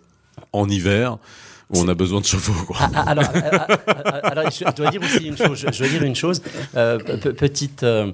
en 0.51 0.67
hiver 0.67 1.17
où 1.69 1.79
on 1.79 1.87
a 1.89 1.93
besoin 1.93 2.21
de 2.21 2.25
chevaux. 2.25 2.65
Quoi. 2.65 2.77
Ah, 2.79 2.89
ah, 2.95 3.03
alors, 3.09 3.25
euh, 3.35 3.39
euh, 3.39 4.19
alors, 4.23 4.49
je 4.49 4.75
dois 4.75 4.89
dire 4.89 5.01
aussi 5.01 5.27
une 5.27 5.37
chose. 5.37 5.65
Je 5.69 5.77
dois 5.77 5.87
dire 5.87 6.03
une 6.03 6.15
chose. 6.15 6.41
Euh, 6.75 6.97
petite 6.97 7.83
euh, 7.83 8.11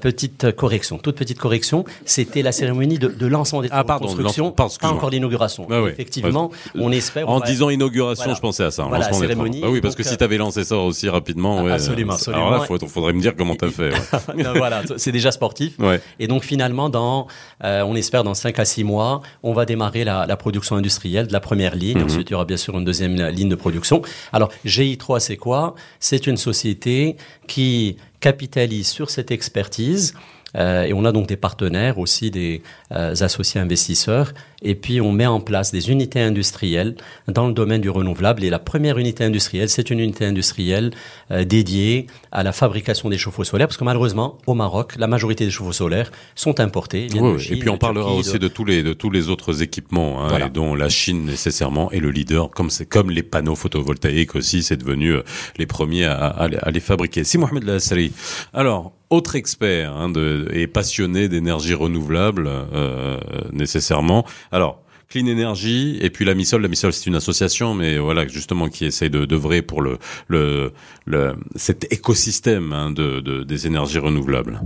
petite 0.00 0.52
correction, 0.56 0.98
toute 0.98 1.16
petite 1.16 1.38
correction. 1.38 1.84
C'était 2.04 2.42
la 2.42 2.50
cérémonie 2.50 2.98
de, 2.98 3.06
de 3.06 3.26
lancement 3.26 3.62
des 3.62 3.68
ah, 3.70 3.84
pardon, 3.84 4.06
construction, 4.06 4.50
pas 4.50 4.66
encore 4.82 5.10
l'inauguration. 5.10 5.68
Ah, 5.70 5.82
oui. 5.82 5.90
Effectivement, 5.90 6.50
on 6.74 6.90
espère. 6.90 7.28
En 7.28 7.40
disant 7.40 7.70
inauguration, 7.70 8.34
je 8.34 8.40
pensais 8.40 8.64
à 8.64 8.70
ça. 8.72 8.84
Voilà, 8.84 9.12
cérémonie. 9.12 9.62
Ah 9.64 9.70
oui, 9.70 9.80
parce 9.80 9.94
que 9.94 10.02
si 10.02 10.16
tu 10.16 10.24
avais 10.24 10.38
lancé 10.38 10.64
ça 10.64 10.76
aussi 10.76 11.08
rapidement, 11.08 11.62
ouais, 11.62 11.72
absolument, 11.72 12.14
absolument. 12.14 12.46
Alors 12.48 12.68
là, 12.68 12.78
il 12.82 12.88
faudrait 12.88 13.12
me 13.12 13.20
dire 13.20 13.34
comment 13.36 13.54
tu 13.54 13.66
as 13.66 13.70
fait. 13.70 13.92
Ouais. 13.92 14.44
voilà, 14.56 14.82
c'est 14.96 15.12
déjà 15.12 15.30
sportif. 15.30 15.78
Ouais. 15.78 16.00
Et 16.18 16.26
donc 16.26 16.42
finalement, 16.42 16.88
dans, 16.88 17.28
on 17.62 17.94
espère 17.94 18.24
dans 18.24 18.34
5 18.34 18.58
à 18.58 18.64
6 18.64 18.82
mois, 18.82 19.20
on 19.44 19.52
va 19.52 19.64
démarrer 19.64 20.02
la, 20.02 20.26
la 20.26 20.36
production 20.36 20.74
industrielle 20.74 21.28
de 21.28 21.32
la 21.32 21.40
première 21.40 21.76
ligne. 21.76 21.98
Mm 21.98 22.02
-hmm. 22.02 22.10
Ensuite, 22.10 22.30
il 22.30 22.32
y 22.32 22.34
aura 22.34 22.44
bien 22.44 22.56
sûr 22.56 22.79
une 22.80 22.84
deuxième 22.84 23.16
ligne 23.28 23.48
de 23.48 23.54
production. 23.54 24.02
Alors, 24.32 24.50
GI3, 24.66 25.20
c'est 25.20 25.36
quoi? 25.36 25.74
C'est 26.00 26.26
une 26.26 26.36
société 26.36 27.16
qui 27.46 27.96
capitalise 28.20 28.88
sur 28.88 29.08
cette 29.10 29.30
expertise 29.30 30.14
euh, 30.56 30.84
et 30.84 30.92
on 30.92 31.04
a 31.04 31.12
donc 31.12 31.26
des 31.28 31.36
partenaires 31.36 31.98
aussi, 31.98 32.30
des 32.30 32.62
euh, 32.92 33.14
associés 33.20 33.60
investisseurs. 33.60 34.32
Et 34.62 34.74
puis 34.74 35.00
on 35.00 35.12
met 35.12 35.26
en 35.26 35.40
place 35.40 35.72
des 35.72 35.90
unités 35.90 36.20
industrielles 36.20 36.96
dans 37.28 37.46
le 37.46 37.52
domaine 37.52 37.80
du 37.80 37.90
renouvelable. 37.90 38.44
Et 38.44 38.50
la 38.50 38.58
première 38.58 38.98
unité 38.98 39.24
industrielle, 39.24 39.68
c'est 39.68 39.90
une 39.90 40.00
unité 40.00 40.24
industrielle 40.24 40.90
euh, 41.30 41.44
dédiée 41.44 42.06
à 42.32 42.42
la 42.42 42.52
fabrication 42.52 43.08
des 43.08 43.18
chauffe-eau 43.18 43.44
solaires, 43.44 43.68
parce 43.68 43.76
que 43.76 43.84
malheureusement, 43.84 44.38
au 44.46 44.54
Maroc, 44.54 44.94
la 44.98 45.06
majorité 45.06 45.44
des 45.44 45.50
chauffe-eau 45.50 45.72
solaires 45.72 46.10
sont 46.34 46.60
importés. 46.60 47.08
Oui, 47.14 47.46
et 47.50 47.56
puis 47.56 47.68
on 47.68 47.78
parlera 47.78 48.12
aussi 48.12 48.38
de... 48.38 48.48
tous 48.48 48.64
les 48.64 48.82
de 48.82 48.92
tous 48.92 49.10
les 49.10 49.28
autres 49.28 49.62
équipements, 49.62 50.22
hein, 50.22 50.28
voilà. 50.28 50.48
dont 50.48 50.74
la 50.74 50.88
Chine 50.88 51.24
nécessairement 51.24 51.90
est 51.90 52.00
le 52.00 52.10
leader, 52.10 52.50
comme 52.50 52.70
c'est 52.70 52.86
comme 52.86 53.10
les 53.10 53.22
panneaux 53.22 53.54
photovoltaïques 53.54 54.34
aussi, 54.34 54.62
c'est 54.62 54.76
devenu 54.76 55.12
euh, 55.12 55.22
les 55.56 55.66
premiers 55.66 56.04
à, 56.04 56.14
à, 56.14 56.44
à, 56.44 56.70
les 56.70 56.80
fabriquer. 56.80 57.24
Si 57.24 57.38
Mohamed 57.38 57.64
Lassari. 57.64 58.12
Alors 58.52 58.92
autre 59.10 59.34
expert 59.34 59.92
hein, 59.92 60.08
de, 60.08 60.48
et 60.52 60.68
passionné 60.68 61.28
d'énergie 61.28 61.74
renouvelable 61.74 62.48
euh, 62.48 63.18
nécessairement. 63.52 64.24
Alors, 64.52 64.82
Clean 65.08 65.26
Energy 65.26 65.98
et 66.00 66.10
puis 66.10 66.24
la 66.24 66.34
Missol. 66.34 66.62
La 66.62 66.68
Missol, 66.68 66.92
c'est 66.92 67.06
une 67.06 67.16
association, 67.16 67.74
mais 67.74 67.98
voilà, 67.98 68.26
justement, 68.28 68.68
qui 68.68 68.84
essaye 68.84 69.10
de 69.10 69.24
d'œuvrer 69.24 69.60
pour 69.60 69.82
le, 69.82 69.98
le, 70.28 70.72
le, 71.04 71.34
cet 71.56 71.92
écosystème 71.92 72.72
hein, 72.72 72.90
de, 72.90 73.20
de, 73.20 73.42
des 73.42 73.66
énergies 73.66 73.98
renouvelables. 73.98 74.60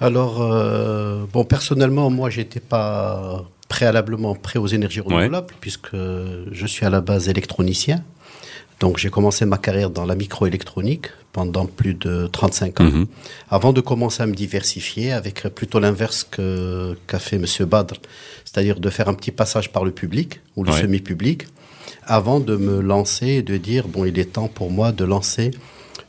Alors, 0.00 0.40
euh, 0.40 1.24
bon, 1.32 1.44
personnellement, 1.44 2.08
moi, 2.08 2.30
j'étais 2.30 2.60
pas 2.60 3.44
préalablement 3.68 4.34
prêt 4.34 4.58
aux 4.58 4.66
énergies 4.66 5.00
renouvelables, 5.00 5.52
puisque 5.60 5.94
je 5.94 6.66
suis 6.66 6.86
à 6.86 6.90
la 6.90 7.02
base 7.02 7.28
électronicien. 7.28 8.02
Donc 8.80 8.98
j'ai 8.98 9.10
commencé 9.10 9.44
ma 9.44 9.58
carrière 9.58 9.90
dans 9.90 10.06
la 10.06 10.14
microélectronique 10.14 11.06
pendant 11.32 11.66
plus 11.66 11.94
de 11.94 12.28
35 12.30 12.80
ans, 12.80 12.84
Mhm. 12.84 13.06
avant 13.50 13.72
de 13.72 13.80
commencer 13.80 14.22
à 14.22 14.26
me 14.26 14.34
diversifier 14.34 15.12
avec 15.12 15.42
plutôt 15.54 15.80
l'inverse 15.80 16.24
que 16.24 16.96
qu'a 17.06 17.18
fait 17.18 17.38
Monsieur 17.38 17.64
Badr, 17.66 17.94
c'est-à-dire 18.44 18.78
de 18.80 18.90
faire 18.90 19.08
un 19.08 19.14
petit 19.14 19.32
passage 19.32 19.72
par 19.72 19.84
le 19.84 19.90
public 19.90 20.40
ou 20.56 20.64
le 20.64 20.70
Ouais. 20.72 20.80
semi-public, 20.80 21.46
avant 22.04 22.40
de 22.40 22.56
me 22.56 22.80
lancer 22.80 23.26
et 23.28 23.42
de 23.42 23.56
dire 23.56 23.88
bon 23.88 24.04
il 24.04 24.18
est 24.18 24.32
temps 24.32 24.48
pour 24.48 24.70
moi 24.70 24.92
de 24.92 25.04
lancer 25.04 25.50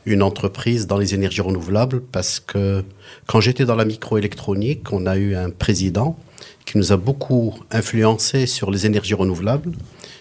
une 0.06 0.22
entreprise 0.22 0.86
dans 0.86 0.96
les 0.96 1.14
énergies 1.14 1.42
renouvelables 1.42 2.00
parce 2.00 2.40
que 2.40 2.82
quand 3.26 3.40
j'étais 3.40 3.64
dans 3.66 3.76
la 3.76 3.84
microélectronique, 3.84 4.92
on 4.92 5.06
a 5.06 5.16
eu 5.18 5.34
un 5.34 5.50
président 5.50 6.16
qui 6.64 6.78
nous 6.78 6.92
a 6.92 6.96
beaucoup 6.96 7.54
influencé 7.70 8.46
sur 8.46 8.70
les 8.70 8.86
énergies 8.86 9.14
renouvelables, 9.14 9.72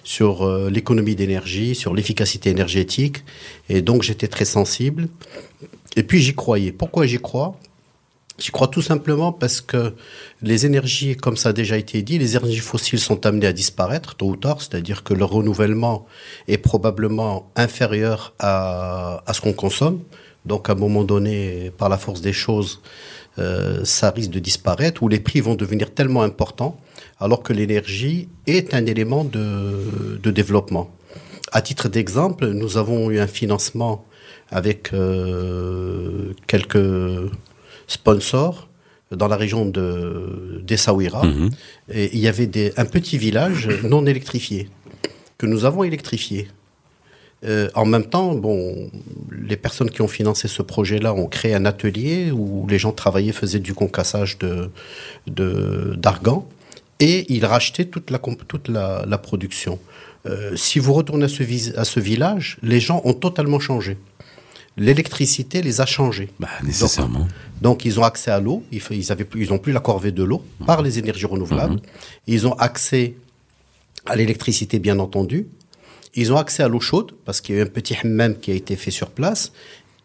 sur 0.03 0.44
euh, 0.44 0.70
l'économie 0.70 1.15
d'énergie, 1.15 1.75
sur 1.75 1.94
l'efficacité 1.94 2.50
énergétique. 2.50 3.24
Et 3.70 3.82
donc 3.82 4.03
j'étais 4.03 4.27
très 4.27 4.46
sensible. 4.46 5.08
Et 5.96 6.03
puis 6.03 6.22
j'y 6.22 6.34
croyais. 6.34 6.72
Pourquoi 6.72 7.06
j'y 7.06 7.20
crois? 7.20 7.60
J'y 8.39 8.51
crois 8.51 8.70
tout 8.70 8.82
simplement 8.82 9.34
parce 9.34 9.60
que 9.60 9.94
les 10.41 10.65
énergies, 10.65 11.18
comme 11.18 11.36
ça 11.36 11.50
a 11.50 11.53
déjà 11.53 11.77
été 11.77 12.01
dit, 12.01 12.18
les 12.18 12.38
énergies 12.38 12.60
fossiles 12.60 13.00
sont 13.00 13.25
amenées 13.25 13.48
à 13.48 13.53
disparaître 13.53 14.15
tôt 14.15 14.27
ou 14.27 14.36
tard, 14.38 14.62
c'est-à-dire 14.62 15.03
que 15.03 15.13
leur 15.13 15.29
renouvellement 15.29 16.06
est 16.48 16.58
probablement 16.58 17.51
inférieur 17.58 18.34
à, 18.39 19.24
à 19.25 19.34
ce 19.34 19.41
qu'on 19.41 19.51
consomme. 19.51 20.00
Donc 20.46 20.69
à 20.69 20.74
un 20.74 20.75
moment 20.75 21.03
donné, 21.03 21.72
par 21.77 21.89
la 21.89 21.98
force 21.98 22.22
des 22.22 22.34
choses, 22.34 22.81
euh, 23.38 23.84
ça 23.84 24.10
risque 24.12 24.31
de 24.31 24.39
disparaître, 24.39 25.03
ou 25.03 25.08
les 25.08 25.19
prix 25.19 25.41
vont 25.41 25.55
devenir 25.55 25.93
tellement 25.93 26.24
importants, 26.24 26.79
alors 27.19 27.43
que 27.43 27.53
l'énergie 27.53 28.29
est 28.48 28.74
un 28.74 28.86
élément 28.86 29.24
de, 29.24 30.19
de 30.22 30.31
développement. 30.31 30.89
À 31.51 31.62
titre 31.62 31.89
d'exemple, 31.89 32.48
nous 32.48 32.77
avons 32.77 33.10
eu 33.10 33.19
un 33.19 33.27
financement 33.27 34.05
avec 34.50 34.93
euh, 34.93 36.34
quelques 36.48 37.29
sponsors 37.88 38.69
dans 39.12 39.27
la 39.27 39.38
région 39.38 39.65
de 39.65 40.62
d'Essaouira. 40.63 41.25
Mhm. 41.25 41.50
Et 41.91 42.10
il 42.13 42.19
y 42.19 42.27
avait 42.27 42.48
des, 42.48 42.72
un 42.77 42.86
petit 42.86 43.17
village 43.17 43.69
non 43.84 44.05
électrifié, 44.05 44.69
que 45.38 45.46
nous 45.46 45.65
avons 45.65 45.84
électrifié. 45.84 46.48
Euh, 47.46 47.69
en 47.74 47.86
même 47.86 48.05
temps, 48.05 48.34
bon, 48.36 48.91
les 49.41 49.55
personnes 49.55 49.89
qui 49.89 50.01
ont 50.01 50.10
financé 50.10 50.48
ce 50.50 50.62
projet-là 50.62 51.13
ont 51.13 51.27
créé 51.27 51.53
un 51.55 51.65
atelier 51.65 52.31
où 52.31 52.67
les 52.67 52.77
gens 52.77 52.91
travaillaient, 52.91 53.31
faisaient 53.31 53.60
du 53.60 53.74
concassage 53.74 54.38
de 54.39 54.69
de- 55.27 55.93
d'argan 55.98 56.46
et 57.00 57.25
ils 57.34 57.46
rachetaient 57.46 57.86
toute 57.86 58.12
la, 58.12 58.19
toute 58.48 58.67
la, 58.67 59.05
la 59.08 59.17
production. 59.17 59.79
Euh, 60.25 60.53
si 60.58 60.79
vous 60.79 60.91
retournez 60.93 61.25
à 61.25 61.29
ce, 61.29 61.43
vis- 61.43 61.74
à 61.77 61.86
ce 61.86 62.01
village, 62.01 62.58
les 62.62 62.81
gens 62.81 63.01
ont 63.05 63.13
totalement 63.13 63.60
changé. 63.62 63.98
L'électricité 64.75 65.62
les 65.62 65.79
a 65.81 65.86
changés. 65.86 66.29
Bah, 66.39 66.50
nécessairement. 66.63 67.27
Donc, 67.62 67.86
ils 67.86 68.00
ont 68.00 68.03
accès 68.03 68.31
à 68.31 68.39
l'eau. 68.39 68.63
Ils, 68.72 68.81
ils, 68.91 69.12
avaient, 69.12 69.27
ils 69.36 69.51
ont 69.53 69.58
plus 69.58 69.72
la 69.74 69.79
corvée 69.79 70.12
de 70.12 70.24
l'eau 70.24 70.43
par 70.65 70.81
les 70.81 71.00
énergies 71.00 71.25
renouvelables. 71.25 71.79
Ils 72.27 72.48
ont 72.48 72.53
accès 72.53 73.15
à 74.05 74.15
l'électricité, 74.15 74.79
bien 74.79 75.00
entendu. 75.00 75.48
Ils 76.16 76.34
ont 76.34 76.38
accès 76.38 76.63
à 76.63 76.68
l'eau 76.68 76.80
chaude 76.80 77.12
parce 77.25 77.39
qu'il 77.42 77.56
y 77.56 77.58
a 77.58 77.62
eu 77.62 77.63
un 77.66 77.70
petit 77.70 77.96
hammam 78.01 78.36
qui 78.38 78.51
a 78.51 78.56
été 78.56 78.75
fait 78.75 78.92
sur 78.92 79.10
place. 79.10 79.51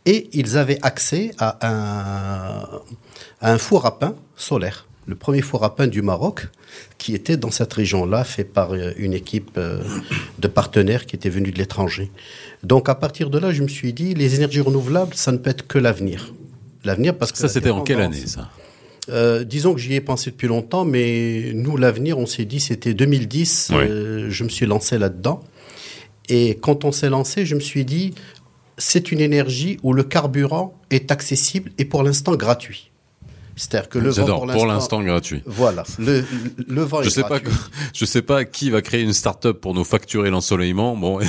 Et 0.07 0.29
ils 0.33 0.59
avaient 0.59 0.79
accès 0.83 1.31
à 1.39 1.57
un, 1.67 2.81
à 3.41 3.53
un 3.53 3.59
four 3.59 3.87
à 3.87 3.99
pain 3.99 4.15
solaire. 4.37 4.87
Le 5.07 5.15
premier 5.15 5.41
four 5.41 5.65
à 5.65 5.75
pain 5.77 5.87
du 5.87 6.03
Maroc 6.03 6.49
qui 6.99 7.15
était 7.15 7.37
dans 7.37 7.51
cette 7.51 7.73
région-là, 7.73 8.25
fait 8.25 8.45
par 8.45 8.73
euh, 8.73 8.93
une 8.97 9.13
équipe 9.13 9.53
euh, 9.59 9.83
de 10.39 10.49
partenaires 10.49 11.07
qui 11.07 11.15
étaient 11.17 11.29
venus 11.29 11.53
de 11.55 11.59
l'étranger. 11.59 12.11
Donc, 12.63 12.89
à 12.89 12.95
partir 12.95 13.31
de 13.31 13.39
là, 13.39 13.53
je 13.53 13.63
me 13.63 13.69
suis 13.69 13.93
dit, 13.93 14.15
les 14.15 14.35
énergies 14.35 14.61
renouvelables, 14.61 15.15
ça 15.15 15.31
ne 15.31 15.37
peut 15.37 15.51
être 15.51 15.67
que 15.67 15.79
l'avenir. 15.79 16.33
L'avenir 16.85 17.17
parce 17.17 17.31
que 17.33 17.39
Ça, 17.39 17.49
c'était 17.49 17.71
en 17.71 17.83
quelle 17.83 18.01
année, 18.01 18.27
ça 18.27 18.51
euh, 19.11 19.45
disons 19.45 19.75
que 19.75 19.81
j'y 19.81 19.95
ai 19.95 20.01
pensé 20.01 20.31
depuis 20.31 20.49
longtemps, 20.49 20.87
mais 20.87 21.53
nous, 21.55 21.77
l'avenir, 21.77 22.19
on 22.19 22.25
s'est 22.25 22.47
dit, 22.47 22.59
c'était 22.59 22.95
2010, 22.95 23.71
Ouais. 23.75 23.87
euh, 23.87 24.31
je 24.31 24.45
me 24.45 24.49
suis 24.49 24.65
lancé 24.65 24.97
là-dedans. 24.97 25.43
Et 26.29 26.59
quand 26.61 26.85
on 26.85 26.93
s'est 26.93 27.11
lancé, 27.11 27.45
je 27.45 27.55
me 27.55 27.61
suis 27.61 27.85
dit, 27.85 28.15
c'est 28.79 29.13
une 29.13 29.21
énergie 29.21 29.79
où 29.83 29.93
le 29.93 30.05
carburant 30.05 30.75
est 30.91 31.11
accessible 31.11 31.71
et 31.79 31.85
pour 31.85 32.03
l'instant 32.03 32.35
gratuit. 32.35 32.91
C'est-à-dire 33.57 33.89
que 33.89 33.99
le 33.99 34.09
vent, 34.11 34.15
J'adore. 34.15 34.47
Pour 34.47 34.67
l'instant, 34.67 35.03
gratuit. 35.03 35.43
Voilà, 35.47 35.85
le, 35.99 36.25
le 36.69 36.83
vent 36.83 37.03
Je 37.03 37.09
est 37.09 37.11
sais 37.11 37.23
pas, 37.23 37.39
gratuit. 37.41 37.53
je 37.95 38.05
sais 38.05 38.23
pas 38.23 38.45
qui 38.45 38.71
va 38.71 38.83
créer 38.83 39.03
une 39.03 39.13
start-up 39.13 39.61
pour 39.61 39.75
nous 39.75 39.85
facturer 39.85 40.31
l'ensoleillement. 40.31 40.97
Bon, 40.97 41.21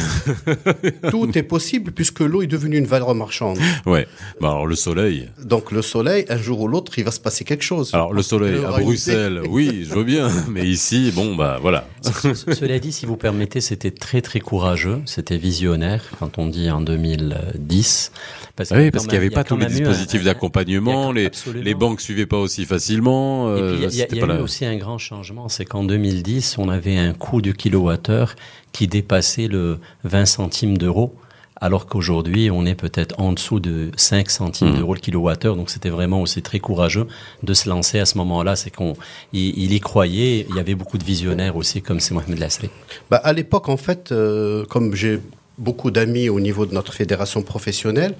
Tout 1.11 1.37
est 1.37 1.43
possible 1.43 1.91
puisque 1.91 2.19
l'eau 2.21 2.41
est 2.41 2.47
devenue 2.47 2.77
une 2.77 2.85
valeur 2.87 3.13
marchande. 3.15 3.57
ouais. 3.85 4.07
Bah 4.41 4.49
alors 4.49 4.65
le 4.67 4.75
soleil. 4.75 5.29
Donc 5.43 5.71
le 5.71 5.81
soleil, 5.81 6.25
un 6.29 6.37
jour 6.37 6.61
ou 6.61 6.67
l'autre, 6.67 6.97
il 6.97 7.03
va 7.03 7.11
se 7.11 7.19
passer 7.19 7.43
quelque 7.43 7.63
chose. 7.63 7.91
Alors 7.93 8.13
le 8.13 8.21
soleil 8.21 8.63
à 8.65 8.71
Bruxelles, 8.79 9.41
oui, 9.49 9.85
je 9.87 9.93
veux 9.93 10.03
bien. 10.03 10.29
Mais 10.49 10.65
ici, 10.67 11.11
bon 11.13 11.35
bah 11.35 11.57
voilà. 11.61 11.87
Cela 12.01 12.79
dit, 12.79 12.91
si 12.91 13.05
vous 13.05 13.17
permettez, 13.17 13.61
c'était 13.61 13.91
très 13.91 14.21
très 14.21 14.39
courageux, 14.39 15.01
c'était 15.05 15.37
visionnaire 15.37 16.03
quand 16.19 16.37
on 16.37 16.47
dit 16.47 16.69
en 16.69 16.81
2010. 16.81 18.11
Parce 18.55 18.71
Oui, 18.71 18.85
que 18.85 18.89
parce 18.91 19.03
qu'il 19.05 19.11
n'y 19.13 19.17
avait 19.25 19.29
pas 19.29 19.43
tous 19.43 19.57
les 19.57 19.65
dispositifs 19.65 20.23
d'accompagnement, 20.23 21.11
les, 21.11 21.29
les 21.55 21.73
banques 21.73 21.99
suivaient 22.15 22.25
pas 22.25 22.37
aussi 22.39 22.65
facilement. 22.65 23.49
Euh, 23.49 23.73
il 23.75 23.81
y 23.81 24.01
a, 24.01 24.05
y 24.07 24.15
y 24.15 24.19
eu 24.19 24.25
la- 24.25 24.41
aussi 24.41 24.65
un 24.65 24.77
grand 24.77 24.97
changement, 24.97 25.49
c'est 25.49 25.65
qu'en 25.65 25.83
2010, 25.83 26.57
on 26.57 26.69
avait 26.69 26.97
un 26.97 27.13
coût 27.13 27.41
du 27.41 27.53
kilowattheure 27.53 28.35
qui 28.71 28.87
dépassait 28.87 29.47
le 29.47 29.79
20 30.05 30.25
centimes 30.25 30.77
d'euros, 30.77 31.13
alors 31.59 31.87
qu'aujourd'hui, 31.87 32.49
on 32.51 32.65
est 32.65 32.75
peut-être 32.75 33.15
en 33.19 33.33
dessous 33.33 33.59
de 33.59 33.91
5 33.97 34.29
centimes 34.29 34.69
Mhm. 34.69 34.77
d'euros 34.77 34.93
le 34.93 34.99
kilowattheure. 34.99 35.55
Donc, 35.55 35.69
c'était 35.69 35.89
vraiment 35.89 36.21
aussi 36.21 36.41
très 36.41 36.59
courageux 36.59 37.07
de 37.43 37.53
se 37.53 37.67
lancer 37.69 37.99
à 37.99 38.05
ce 38.05 38.17
moment-là. 38.17 38.55
C'est 38.55 38.71
qu'on 38.71 38.93
il, 39.33 39.57
il 39.57 39.73
y 39.73 39.79
croyait. 39.79 40.45
Il 40.49 40.55
y 40.55 40.59
avait 40.59 40.75
beaucoup 40.75 40.97
de 40.97 41.03
visionnaires 41.03 41.55
aussi, 41.57 41.81
comme 41.81 41.99
c'est 41.99 42.13
Mohamed 42.13 42.39
Lasri. 42.39 42.69
Bah, 43.09 43.17
à 43.23 43.33
l'époque, 43.33 43.67
en 43.69 43.77
fait, 43.77 44.11
euh, 44.11 44.65
comme 44.65 44.95
j'ai 44.95 45.19
beaucoup 45.57 45.91
d'amis 45.91 46.27
au 46.29 46.39
niveau 46.41 46.65
de 46.65 46.73
notre 46.73 46.93
fédération 46.93 47.41
professionnelle, 47.41 48.15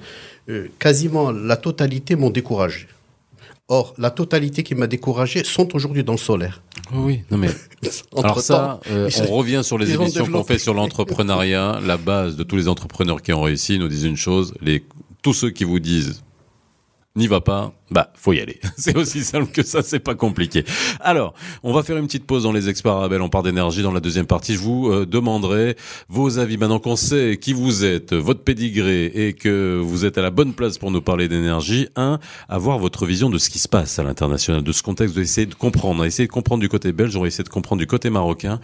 euh, 0.50 0.68
quasiment 0.80 1.32
la 1.32 1.58
totalité 1.58 2.16
m'ont 2.16 2.30
découragé. 2.30 2.88
Or, 3.68 3.96
la 3.98 4.12
totalité 4.12 4.62
qui 4.62 4.76
m'a 4.76 4.86
découragé 4.86 5.44
sont 5.44 5.76
aujourd'hui 5.76 6.04
dans 6.04 6.14
le 6.14 6.20
solaire. 6.20 6.62
Oui, 6.94 7.24
non 7.32 7.38
mais 7.40 7.50
alors 8.16 8.40
ça, 8.40 8.80
euh, 8.92 9.10
on 9.28 9.36
revient 9.36 9.62
sur 9.64 9.80
les 9.80 9.92
émissions 9.92 10.28
qu'on 10.28 10.44
fait 10.44 10.60
sur 10.60 10.76
l'entrepreneuriat. 10.76 11.80
La 11.84 11.98
base 11.98 12.36
de 12.36 12.44
tous 12.44 12.58
les 12.58 12.68
entrepreneurs 12.68 13.24
qui 13.24 13.34
ont 13.34 13.42
réussi 13.42 13.80
nous 13.80 13.88
disent 13.88 14.04
une 14.04 14.18
chose 14.18 14.54
les 14.62 14.84
tous 15.24 15.34
ceux 15.34 15.50
qui 15.50 15.64
vous 15.64 15.80
disent 15.80 16.22
n'y 17.16 17.26
va 17.26 17.42
pas, 17.42 17.74
bah 17.92 18.12
faut 18.16 18.34
y 18.34 18.40
aller. 18.40 18.60
C'est 18.78 18.98
aussi 18.98 19.24
simple 19.24 19.52
que 19.52 19.64
ça, 19.64 19.84
c'est 19.84 20.00
pas 20.00 20.16
compliqué. 20.16 20.66
Alors, 21.00 21.34
on 21.64 21.72
va 21.72 21.84
faire 21.84 21.98
une 21.98 22.08
petite 22.08 22.26
pause 22.26 22.44
dans 22.44 22.52
les 22.52 22.68
experts 22.70 22.94
Arabelle, 22.94 23.22
on 23.22 23.30
part 23.30 23.44
d'énergie 23.44 23.84
dans 23.84 23.92
la 23.92 24.00
deuxième 24.00 24.26
partie. 24.26 24.56
Je 24.56 24.60
vous 24.60 24.90
euh, 24.90 25.06
demanderai 25.06 25.76
vos 26.10 26.40
avis 26.40 26.58
maintenant 26.58 26.80
qu'on 26.80 26.96
sait 26.96 27.38
qui 27.40 27.54
vous 27.54 27.86
êtes, 27.86 28.14
votre 28.14 28.42
pédigré 28.42 29.06
et 29.06 29.34
que 29.34 29.80
vous 29.80 30.06
êtes 30.06 30.18
à 30.18 30.22
la 30.22 30.32
bonne 30.32 30.54
place 30.54 30.78
pour 30.78 30.90
nous 30.90 31.02
parler 31.02 31.28
d'énergie. 31.28 31.88
Un, 31.96 32.20
avoir 32.50 32.80
votre 32.80 33.06
vision 33.06 33.30
de 33.30 33.38
ce 33.38 33.50
qui 33.50 33.60
se 33.60 33.68
passe 33.68 34.00
à 34.00 34.04
l'international, 34.04 34.64
de 34.64 34.72
ce 34.72 34.82
contexte, 34.82 35.16
d'essayer 35.16 35.46
de 35.46 35.54
comprendre, 35.56 36.04
essayer 36.06 36.28
de 36.28 36.34
comprendre 36.34 36.62
du 36.62 36.70
côté 36.70 36.92
belge, 36.92 37.16
on 37.16 37.22
va 37.22 37.28
essayer 37.28 37.44
de 37.44 37.50
comprendre 37.50 37.80
du 37.80 37.88
côté 37.88 38.10
marocain 38.10 38.60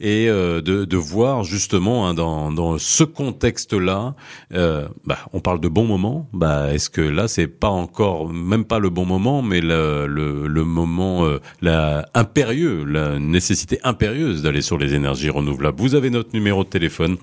et 0.00 0.28
euh, 0.28 0.60
de, 0.60 0.84
de 0.84 0.96
voir 0.96 1.44
justement 1.44 2.08
hein, 2.08 2.14
dans, 2.14 2.50
dans 2.50 2.78
ce 2.78 3.04
contexte-là, 3.04 4.14
euh, 4.52 4.88
bah, 5.04 5.18
on 5.32 5.40
parle 5.40 5.60
de 5.60 5.68
bons 5.68 5.86
moments. 5.86 6.28
Bah, 6.32 6.72
est-ce 6.74 6.90
que 6.90 7.00
là 7.00 7.28
c'est 7.28 7.46
pas 7.46 7.68
encore, 7.68 8.28
même 8.32 8.63
pas 8.64 8.78
le 8.78 8.90
bon 8.90 9.04
moment, 9.06 9.42
mais 9.42 9.60
le, 9.60 10.06
le, 10.06 10.46
le 10.46 10.64
moment 10.64 11.24
euh, 11.24 11.40
la 11.62 12.06
impérieux, 12.14 12.84
la 12.84 13.18
nécessité 13.18 13.78
impérieuse 13.84 14.42
d'aller 14.42 14.62
sur 14.62 14.78
les 14.78 14.94
énergies 14.94 15.30
renouvelables. 15.30 15.80
Vous 15.80 15.94
avez 15.94 16.10
notre 16.10 16.30
numéro 16.34 16.64
de 16.64 16.68
téléphone. 16.68 17.16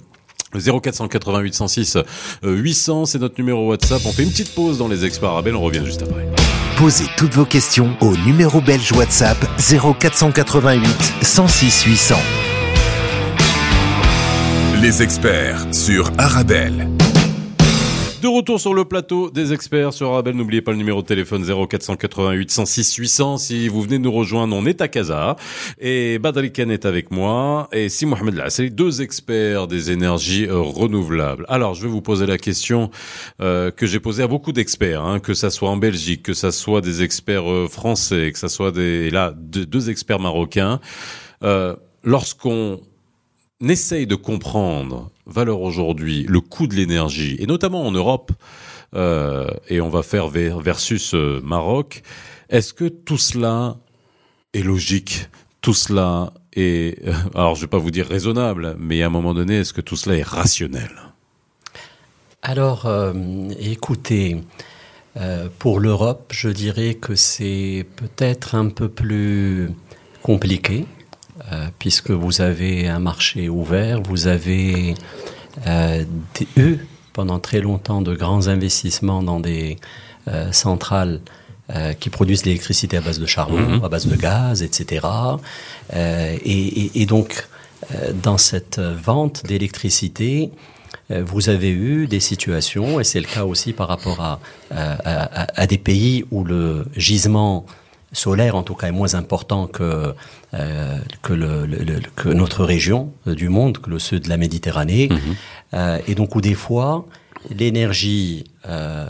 0488 0.53 1.53
106 1.53 1.97
euh, 2.43 2.55
800, 2.55 3.05
c'est 3.05 3.19
notre 3.19 3.35
numéro 3.37 3.69
WhatsApp. 3.69 4.01
On 4.05 4.11
fait 4.11 4.23
une 4.23 4.31
petite 4.31 4.53
pause 4.53 4.77
dans 4.77 4.87
les 4.87 5.05
experts 5.05 5.29
Arabelle, 5.29 5.55
on 5.55 5.61
revient 5.61 5.83
juste 5.85 6.01
après. 6.01 6.27
Posez 6.77 7.05
toutes 7.17 7.33
vos 7.33 7.45
questions 7.45 7.95
au 8.01 8.15
numéro 8.17 8.59
belge 8.59 8.91
WhatsApp 8.91 9.37
0488 9.59 11.13
106 11.21 11.83
800. 11.83 12.15
Les 14.81 15.01
experts 15.03 15.67
sur 15.73 16.11
Arabelle. 16.17 16.89
De 18.21 18.27
retour 18.27 18.59
sur 18.59 18.75
le 18.75 18.85
plateau 18.85 19.31
des 19.31 19.51
experts 19.51 19.93
sur 19.93 20.09
Arabelle. 20.09 20.35
N'oubliez 20.35 20.61
pas 20.61 20.69
le 20.69 20.77
numéro 20.77 21.01
de 21.01 21.07
téléphone 21.07 21.43
0488 21.43 22.51
106 22.51 22.93
800. 22.93 23.37
Si 23.39 23.67
vous 23.67 23.81
venez 23.81 23.97
de 23.97 24.03
nous 24.03 24.11
rejoindre, 24.11 24.55
on 24.55 24.63
est 24.67 24.79
à 24.81 24.87
Casa. 24.87 25.37
Et 25.79 26.19
Badri 26.19 26.53
Khan 26.53 26.69
est 26.69 26.85
avec 26.85 27.09
moi. 27.09 27.67
Et 27.71 27.89
si 27.89 28.05
Mohamed 28.05 28.35
Lasseli, 28.35 28.69
deux 28.69 29.01
experts 29.01 29.65
des 29.65 29.89
énergies 29.89 30.45
euh, 30.45 30.59
renouvelables. 30.59 31.45
Alors, 31.49 31.73
je 31.73 31.81
vais 31.81 31.87
vous 31.87 32.03
poser 32.03 32.27
la 32.27 32.37
question 32.37 32.91
euh, 33.41 33.71
que 33.71 33.87
j'ai 33.87 33.99
posée 33.99 34.21
à 34.21 34.27
beaucoup 34.27 34.51
d'experts, 34.51 35.03
hein, 35.03 35.19
que 35.19 35.33
ça 35.33 35.49
soit 35.49 35.71
en 35.71 35.77
Belgique, 35.77 36.21
que 36.21 36.35
ça 36.35 36.51
soit 36.51 36.81
des 36.81 37.01
experts 37.01 37.51
euh, 37.51 37.67
français, 37.67 38.31
que 38.31 38.37
ça 38.37 38.49
soit 38.49 38.71
des, 38.71 39.09
là, 39.09 39.33
deux, 39.35 39.89
experts 39.89 40.19
marocains. 40.19 40.79
Lorsqu'on 42.03 42.81
essaye 43.61 44.05
de 44.05 44.15
comprendre, 44.15 45.10
valeur 45.25 45.61
aujourd'hui, 45.61 46.25
le 46.27 46.41
coût 46.41 46.67
de 46.67 46.75
l'énergie, 46.75 47.35
et 47.39 47.45
notamment 47.45 47.85
en 47.85 47.91
Europe, 47.91 48.31
euh, 48.95 49.47
et 49.69 49.79
on 49.81 49.89
va 49.89 50.03
faire 50.03 50.27
versus 50.27 51.13
euh, 51.13 51.39
Maroc, 51.43 52.03
est-ce 52.49 52.73
que 52.73 52.85
tout 52.85 53.17
cela 53.17 53.77
est 54.53 54.63
logique? 54.63 55.29
Tout 55.61 55.73
cela 55.73 56.33
est, 56.53 57.05
euh, 57.07 57.13
alors 57.35 57.55
je 57.55 57.61
vais 57.61 57.67
pas 57.67 57.77
vous 57.77 57.91
dire 57.91 58.07
raisonnable, 58.07 58.75
mais 58.79 59.01
à 59.03 59.07
un 59.07 59.09
moment 59.09 59.33
donné, 59.33 59.59
est-ce 59.59 59.73
que 59.73 59.81
tout 59.81 59.95
cela 59.95 60.17
est 60.17 60.27
rationnel? 60.27 60.91
Alors, 62.43 62.91
écoutez, 63.59 64.41
pour 65.59 65.79
l'Europe, 65.79 66.33
je 66.33 66.49
dirais 66.49 66.95
que 66.95 67.13
c'est 67.13 67.85
peut-être 67.95 68.55
un 68.55 68.69
peu 68.69 68.89
plus 68.89 69.69
compliqué, 70.23 70.87
puisque 71.79 72.11
vous 72.11 72.41
avez 72.41 72.87
un 72.87 72.99
marché 72.99 73.49
ouvert, 73.49 74.01
vous 74.01 74.27
avez 74.27 74.95
euh, 75.67 76.03
eu 76.55 76.77
pendant 77.13 77.39
très 77.39 77.59
longtemps 77.59 78.01
de 78.01 78.15
grands 78.15 78.47
investissements 78.47 79.21
dans 79.23 79.39
des 79.39 79.77
euh, 80.27 80.51
centrales 80.51 81.19
euh, 81.69 81.93
qui 81.93 82.09
produisent 82.09 82.45
l'électricité 82.45 82.97
à 82.97 83.01
base 83.01 83.19
de 83.19 83.25
charbon, 83.25 83.59
Mhm. 83.59 83.83
à 83.83 83.89
base 83.89 84.07
de 84.07 84.15
gaz, 84.15 84.61
etc. 84.61 85.07
Euh, 85.93 86.37
et, 86.43 86.51
et- 86.85 87.01
et 87.01 87.05
donc, 87.05 87.47
euh, 87.93 88.11
dans 88.13 88.37
cette 88.37 88.79
vente 88.79 89.43
d'électricité, 89.45 90.51
euh, 91.11 91.23
vous 91.25 91.49
avez 91.49 91.69
eu 91.71 92.07
des 92.07 92.19
situations, 92.19 92.99
et 92.99 93.03
c'est 93.03 93.19
le 93.19 93.25
cas 93.27 93.45
aussi 93.45 93.73
par 93.73 93.87
rapport 93.87 94.21
à, 94.21 94.39
à, 94.69 95.41
à- 95.43 95.61
à 95.61 95.67
des 95.67 95.77
pays 95.77 96.23
où 96.31 96.43
le 96.43 96.85
gisement 96.95 97.65
solaire, 98.11 98.55
en 98.55 98.63
tout 98.63 98.75
cas, 98.75 98.87
est 98.87 98.91
moins 98.91 99.13
important 99.15 99.67
que, 99.67 100.13
euh, 100.53 100.97
que, 101.21 101.33
le- 101.33 101.65
le- 101.65 101.77
le- 101.83 101.99
que 102.15 102.29
notre 102.29 102.65
région 102.65 103.11
euh, 103.27 103.35
du 103.35 103.49
monde, 103.49 103.77
que 103.77 103.89
le 103.89 103.99
sud 103.99 104.23
de 104.23 104.29
la 104.29 104.37
Méditerranée. 104.37 105.09
Euh, 105.73 105.99
et 106.07 106.15
donc, 106.15 106.35
où 106.35 106.41
des 106.41 106.53
fois, 106.53 107.05
l'énergie 107.49 108.43
euh, 108.67 109.07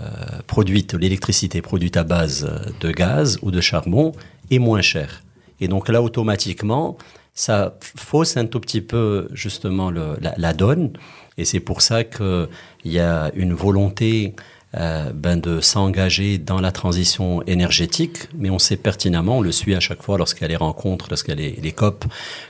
produite, 0.47 0.93
l'électricité 0.93 1.61
produite 1.61 1.97
à 1.97 2.03
base 2.03 2.47
de 2.79 2.91
gaz 2.91 3.39
ou 3.41 3.51
de 3.51 3.61
charbon 3.61 4.11
est 4.49 4.59
moins 4.59 4.81
chère. 4.81 5.23
Et 5.59 5.67
donc 5.67 5.89
là, 5.89 6.01
automatiquement, 6.01 6.97
ça 7.33 7.75
fausse 7.95 8.35
un 8.37 8.45
tout 8.45 8.59
petit 8.59 8.81
peu 8.81 9.27
justement 9.33 9.89
le- 9.91 10.17
la, 10.21 10.33
la 10.37 10.53
donne. 10.53 10.91
Et 11.37 11.45
c'est 11.45 11.59
pour 11.59 11.81
ça 11.81 12.03
qu'il 12.03 12.47
y 12.85 12.99
a 12.99 13.31
une 13.35 13.53
volonté 13.53 14.35
euh, 14.77 15.11
ben, 15.13 15.37
de 15.37 15.59
s'engager 15.59 16.37
dans 16.37 16.61
la 16.61 16.71
transition 16.71 17.41
énergétique, 17.43 18.29
mais 18.37 18.49
on 18.49 18.59
sait 18.59 18.77
pertinemment, 18.77 19.37
on 19.37 19.41
le 19.41 19.51
suit 19.51 19.75
à 19.75 19.79
chaque 19.79 20.01
fois 20.01 20.17
lorsqu'il 20.17 20.43
y 20.43 20.45
a 20.45 20.47
les 20.49 20.55
rencontres, 20.55 21.07
lorsqu'il 21.09 21.39
y 21.39 21.47
a 21.47 21.61
les, 21.61 21.71
COP, 21.71 22.05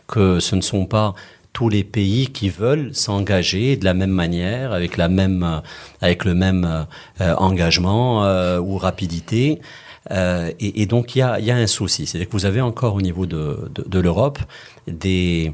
que 0.07 0.39
ce 0.39 0.55
ne 0.55 0.61
sont 0.61 0.85
pas 0.85 1.15
tous 1.53 1.67
les 1.67 1.83
pays 1.83 2.27
qui 2.27 2.49
veulent 2.49 2.93
s'engager 2.93 3.75
de 3.75 3.85
la 3.85 3.93
même 3.93 4.11
manière, 4.11 4.71
avec 4.71 4.97
la 4.97 5.09
même, 5.09 5.43
euh, 5.43 5.59
avec 6.01 6.23
le 6.23 6.33
même 6.33 6.85
euh, 7.19 7.35
engagement 7.35 8.23
euh, 8.23 8.59
ou 8.59 8.77
rapidité. 8.77 9.59
Euh, 10.09 10.51
et, 10.59 10.85
donc 10.87 11.15
il 11.15 11.19
y 11.19 11.21
a, 11.21 11.39
y 11.39 11.51
a 11.51 11.55
un 11.55 11.67
souci, 11.67 12.07
c'est-à-dire 12.07 12.27
que 12.27 12.33
vous 12.33 12.45
avez 12.45 12.61
encore 12.61 12.95
au 12.95 13.01
niveau 13.01 13.25
de, 13.25 13.69
de, 13.73 13.83
de 13.87 13.99
l'Europe 13.99 14.39
des 14.87 15.53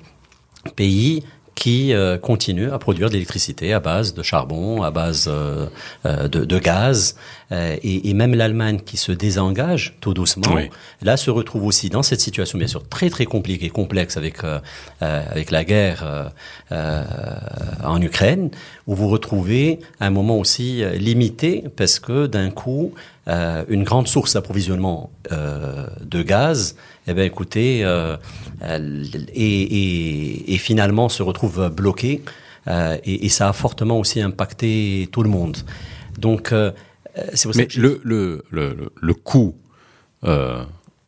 pays 0.75 1.23
qui 1.57 1.91
euh, 1.91 2.19
continuent 2.19 2.71
à 2.71 2.77
produire 2.77 3.09
de 3.09 3.13
l'électricité 3.13 3.73
à 3.73 3.79
base 3.79 4.13
de 4.13 4.21
charbon, 4.21 4.83
à 4.83 4.91
base 4.91 5.25
euh, 5.27 5.65
euh, 6.05 6.27
de, 6.27 6.59
gaz, 6.59 7.17
et, 7.51 8.09
et 8.09 8.13
même 8.13 8.35
l'Allemagne 8.35 8.79
qui 8.85 8.97
se 8.97 9.11
désengage 9.13 9.95
tout 10.01 10.13
doucement, 10.13 10.53
Oui. 10.53 10.69
là 11.01 11.15
se 11.17 11.29
retrouve 11.31 11.65
aussi 11.65 11.89
dans 11.89 12.03
cette 12.03 12.19
situation 12.19 12.57
bien 12.57 12.67
sûr 12.67 12.87
très 12.87 13.09
très 13.09 13.25
compliquée, 13.25 13.69
complexe 13.69 14.17
avec 14.17 14.43
euh, 14.43 14.59
euh, 15.01 15.23
avec 15.31 15.51
la 15.51 15.63
guerre 15.63 16.03
euh, 16.05 16.25
euh, 16.73 17.03
en 17.83 18.01
Ukraine, 18.01 18.49
où 18.87 18.95
vous 18.95 19.07
retrouvez 19.09 19.79
un 19.99 20.09
moment 20.09 20.37
aussi 20.37 20.83
euh, 20.83 20.91
limité 20.97 21.63
parce 21.75 21.99
que 21.99 22.27
d'un 22.27 22.49
coup 22.49 22.93
euh, 23.27 23.63
une 23.69 23.83
grande 23.83 24.07
source 24.07 24.33
d'approvisionnement 24.33 25.09
euh, 25.31 25.87
de 26.01 26.21
gaz, 26.23 26.75
eh 27.07 27.13
bien 27.13 27.23
écoutez, 27.25 27.83
euh, 27.83 28.17
euh, 28.63 29.03
et, 29.33 29.61
et, 29.61 30.53
et 30.53 30.57
finalement 30.57 31.09
se 31.09 31.23
retrouve 31.23 31.69
bloquée 31.69 32.21
euh, 32.67 32.97
et, 33.05 33.25
et 33.25 33.29
ça 33.29 33.49
a 33.49 33.53
fortement 33.53 33.97
aussi 33.99 34.21
impacté 34.21 35.07
tout 35.11 35.23
le 35.23 35.29
monde. 35.29 35.57
Donc 36.17 36.51
euh, 36.51 36.71
pour 37.43 37.53
ça 37.53 37.59
Mais 37.59 37.67
que 37.67 37.79
le, 37.79 38.01
le, 38.03 38.43
le, 38.51 38.89
le, 38.95 39.13
coût 39.13 39.55
euh, 40.23 40.63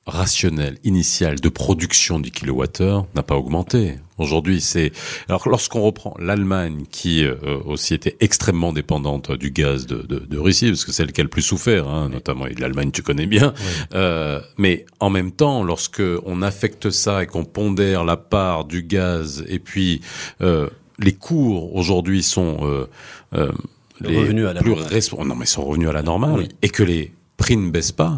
rationnel, 0.06 0.78
initial 0.84 1.40
de 1.40 1.50
production 1.50 2.20
du 2.20 2.32
kilowattheure 2.32 3.06
n'a 3.16 3.24
pas 3.24 3.36
augmenté. 3.36 3.96
Aujourd'hui, 4.18 4.60
c'est 4.60 4.92
alors 5.30 5.48
lorsqu'on 5.48 5.82
reprend 5.82 6.14
l'Allemagne 6.20 6.84
qui 6.92 7.24
euh, 7.24 7.36
aussi 7.66 7.94
était 7.94 8.18
extrêmement 8.20 8.74
dépendante 8.74 9.32
du 9.32 9.52
gaz 9.52 9.86
de, 9.86 10.02
de, 10.02 10.20
de 10.20 10.38
Russie, 10.38 10.68
parce 10.68 10.84
que 10.84 10.92
c'est 10.92 11.06
le 11.06 11.12
qui 11.12 11.22
a 11.22 11.24
le 11.24 11.30
plus 11.30 11.42
souffert, 11.42 11.88
hein, 11.88 12.10
notamment 12.10 12.48
et 12.48 12.54
l'Allemagne, 12.56 12.92
tu 12.92 13.02
connais 13.02 13.28
bien. 13.28 13.54
Euh, 13.94 14.42
mais 14.58 14.86
en 15.00 15.10
même 15.10 15.32
temps, 15.32 15.64
lorsque 15.64 16.02
on 16.26 16.42
affecte 16.42 16.90
ça 16.90 17.24
et 17.24 17.28
qu'on 17.28 17.46
pondère 17.46 18.04
la 18.04 18.18
part 18.18 18.66
du 18.66 18.84
gaz, 18.84 19.46
et 19.48 19.60
puis 19.60 20.02
euh, 20.42 20.70
les 21.00 21.14
cours 21.14 21.76
aujourd'hui 21.76 22.24
sont 22.24 22.58
euh, 22.62 22.88
euh, 23.34 23.52
les 24.02 24.18
Revenus 24.18 24.48
à 24.48 24.54
la 24.54 24.62
plus 24.62 24.72
normale. 24.72 25.28
non 25.28 25.36
mais 25.36 25.46
sont 25.46 25.64
revenus 25.66 25.90
à 25.90 25.94
la 25.94 26.02
normale 26.04 26.40
Oui. 26.40 26.50
et 26.62 26.70
que 26.70 26.84
les 26.84 27.12
prix 27.38 27.58
ne 27.58 27.70
baissent 27.70 27.92
pas. 27.92 28.18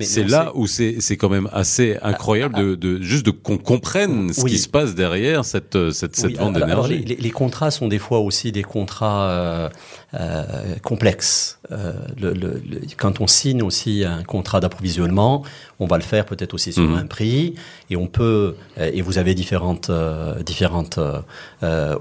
C'est 0.00 0.24
là 0.24 0.50
où 0.56 0.66
c'est 0.66 1.16
quand 1.16 1.28
même 1.28 1.48
assez 1.52 1.96
incroyable 2.02 2.56
de, 2.56 2.74
de 2.74 3.00
juste 3.00 3.24
de 3.26 3.30
qu'on 3.30 3.58
comprenne 3.58 4.32
ce 4.32 4.44
qui 4.44 4.58
se 4.58 4.68
passe 4.68 4.96
derrière 4.96 5.44
cette 5.44 5.92
cette, 5.92 6.16
cette 6.16 6.32
Oui, 6.32 6.36
vente 6.36 6.54
d'énergie. 6.54 6.98
les, 6.98 7.04
les- 7.04 7.16
les 7.16 7.30
contrats 7.30 7.70
sont 7.70 7.86
des 7.86 8.00
fois 8.00 8.18
aussi 8.18 8.50
des 8.50 8.64
contrats 8.64 9.28
euh, 9.30 9.68
euh, 10.14 10.44
complexes. 10.82 11.58
Euh, 11.72 11.92
le, 12.20 12.32
le- 12.32 12.62
le- 12.70 12.80
quand 12.96 13.20
on 13.20 13.26
signe 13.26 13.62
aussi 13.62 14.04
un 14.04 14.22
contrat 14.22 14.60
d'approvisionnement, 14.60 15.42
on 15.80 15.86
va 15.86 15.96
le 15.96 16.02
faire 16.02 16.24
peut-être 16.26 16.54
aussi 16.54 16.72
sur 16.72 16.82
Mhm. 16.84 16.96
un 16.98 17.06
prix, 17.06 17.54
et 17.90 17.96
on 17.96 18.06
peut. 18.06 18.54
euh, 18.78 18.90
et 18.92 19.00
vous 19.02 19.18
avez 19.18 19.34
différentes 19.34 19.90
euh, 19.90 20.42
différentes 20.42 20.98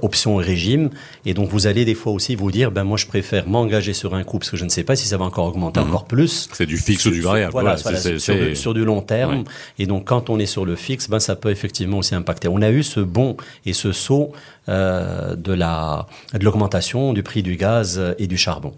options 0.02 0.40
et 0.42 0.44
régimes, 0.44 0.90
et 1.26 1.34
donc 1.34 1.50
vous 1.50 1.68
allez 1.68 1.86
des 1.86 1.96
fois 1.96 2.12
aussi 2.12 2.36
vous 2.36 2.52
dire, 2.52 2.72
ben 2.72 2.84
moi 2.84 2.98
je 2.98 3.06
préfère 3.08 3.48
m'engager 3.48 3.94
sur 3.94 4.14
un 4.16 4.24
coût 4.24 4.40
parce 4.40 4.52
que 4.52 4.58
je 4.58 4.66
ne 4.66 4.70
sais 4.70 4.84
pas 4.84 4.96
si 4.96 5.08
ça 5.08 5.18
va 5.18 5.26
encore 5.26 5.46
augmenter 5.48 5.80
encore 5.80 6.06
plus. 6.06 6.50
C'est 6.54 6.66
du 6.66 6.78
fixe 6.78 7.06
ou 7.06 7.12
du 7.12 7.22
variable. 7.22 7.52
Voilà, 7.52 7.76
voilà, 7.76 7.98
c'est- 7.98 8.20
sur, 8.20 8.36
sur 8.58 8.74
du 8.74 8.84
long 8.86 9.02
terme. 9.02 9.40
Ouais. 9.40 9.44
Et 9.80 9.86
donc, 9.86 10.06
quand 10.06 10.30
on 10.30 10.40
est 10.40 10.46
sur 10.46 10.66
le 10.66 10.76
fixe, 10.76 11.10
ben, 11.10 11.20
ça 11.20 11.36
peut 11.36 11.50
effectivement 11.52 12.00
aussi 12.00 12.16
impacter. 12.16 12.48
On 12.48 12.62
a 12.62 12.70
eu 12.70 12.84
ce 12.84 13.00
bond 13.00 13.38
et 13.66 13.74
ce 13.74 13.92
saut 13.92 14.32
euh, 14.70 15.36
de 15.36 15.54
la 15.54 16.08
de 16.34 16.44
l'augmentation 16.44 17.14
du 17.14 17.24
prix 17.24 17.44
du 17.44 17.56
gaz 17.56 18.02
et 18.18 18.28
du 18.28 18.38
charbon. 18.38 18.74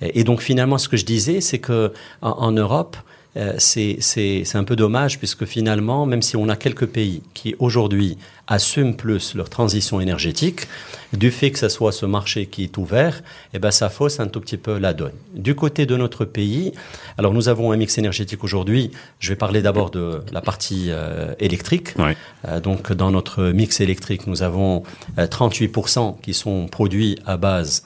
Et, 0.00 0.24
donc, 0.24 0.40
finalement, 0.40 0.78
ce 0.78 0.88
que 0.88 0.96
je 0.96 1.04
disais, 1.04 1.40
c'est 1.40 1.58
que 1.58 1.92
en 2.22 2.52
Europe, 2.52 2.96
euh, 3.36 3.54
c'est 3.58 4.44
un 4.54 4.64
peu 4.64 4.76
dommage 4.76 5.18
puisque 5.18 5.44
finalement, 5.44 6.06
même 6.06 6.22
si 6.22 6.36
on 6.36 6.48
a 6.48 6.56
quelques 6.56 6.86
pays 6.86 7.22
qui 7.34 7.54
aujourd'hui 7.58 8.18
assument 8.46 8.94
plus 8.94 9.34
leur 9.34 9.48
transition 9.48 10.00
énergétique, 10.00 10.66
du 11.12 11.30
fait 11.30 11.50
que 11.50 11.58
ce 11.58 11.68
soit 11.68 11.92
ce 11.92 12.06
marché 12.06 12.46
qui 12.46 12.64
est 12.64 12.76
ouvert, 12.78 13.22
eh 13.54 13.58
ben 13.58 13.70
ça 13.70 13.88
fausse 13.88 14.20
un 14.20 14.28
tout 14.28 14.40
petit 14.40 14.56
peu 14.56 14.78
la 14.78 14.92
donne. 14.92 15.12
Du 15.34 15.54
côté 15.54 15.86
de 15.86 15.96
notre 15.96 16.24
pays, 16.24 16.72
alors 17.18 17.32
nous 17.32 17.48
avons 17.48 17.72
un 17.72 17.76
mix 17.76 17.98
énergétique 17.98 18.44
aujourd'hui. 18.44 18.90
Je 19.18 19.30
vais 19.30 19.36
parler 19.36 19.62
d'abord 19.62 19.90
de 19.90 20.22
la 20.32 20.40
partie 20.40 20.86
euh, 20.88 21.34
électrique. 21.38 21.90
Ouais. 21.98 22.16
Euh, 22.48 22.60
donc 22.60 22.92
dans 22.92 23.10
notre 23.10 23.44
mix 23.44 23.80
électrique, 23.80 24.26
nous 24.26 24.42
avons 24.42 24.82
euh, 25.18 25.26
38% 25.26 26.20
qui 26.20 26.34
sont 26.34 26.66
produits 26.66 27.18
à 27.26 27.36
base 27.36 27.84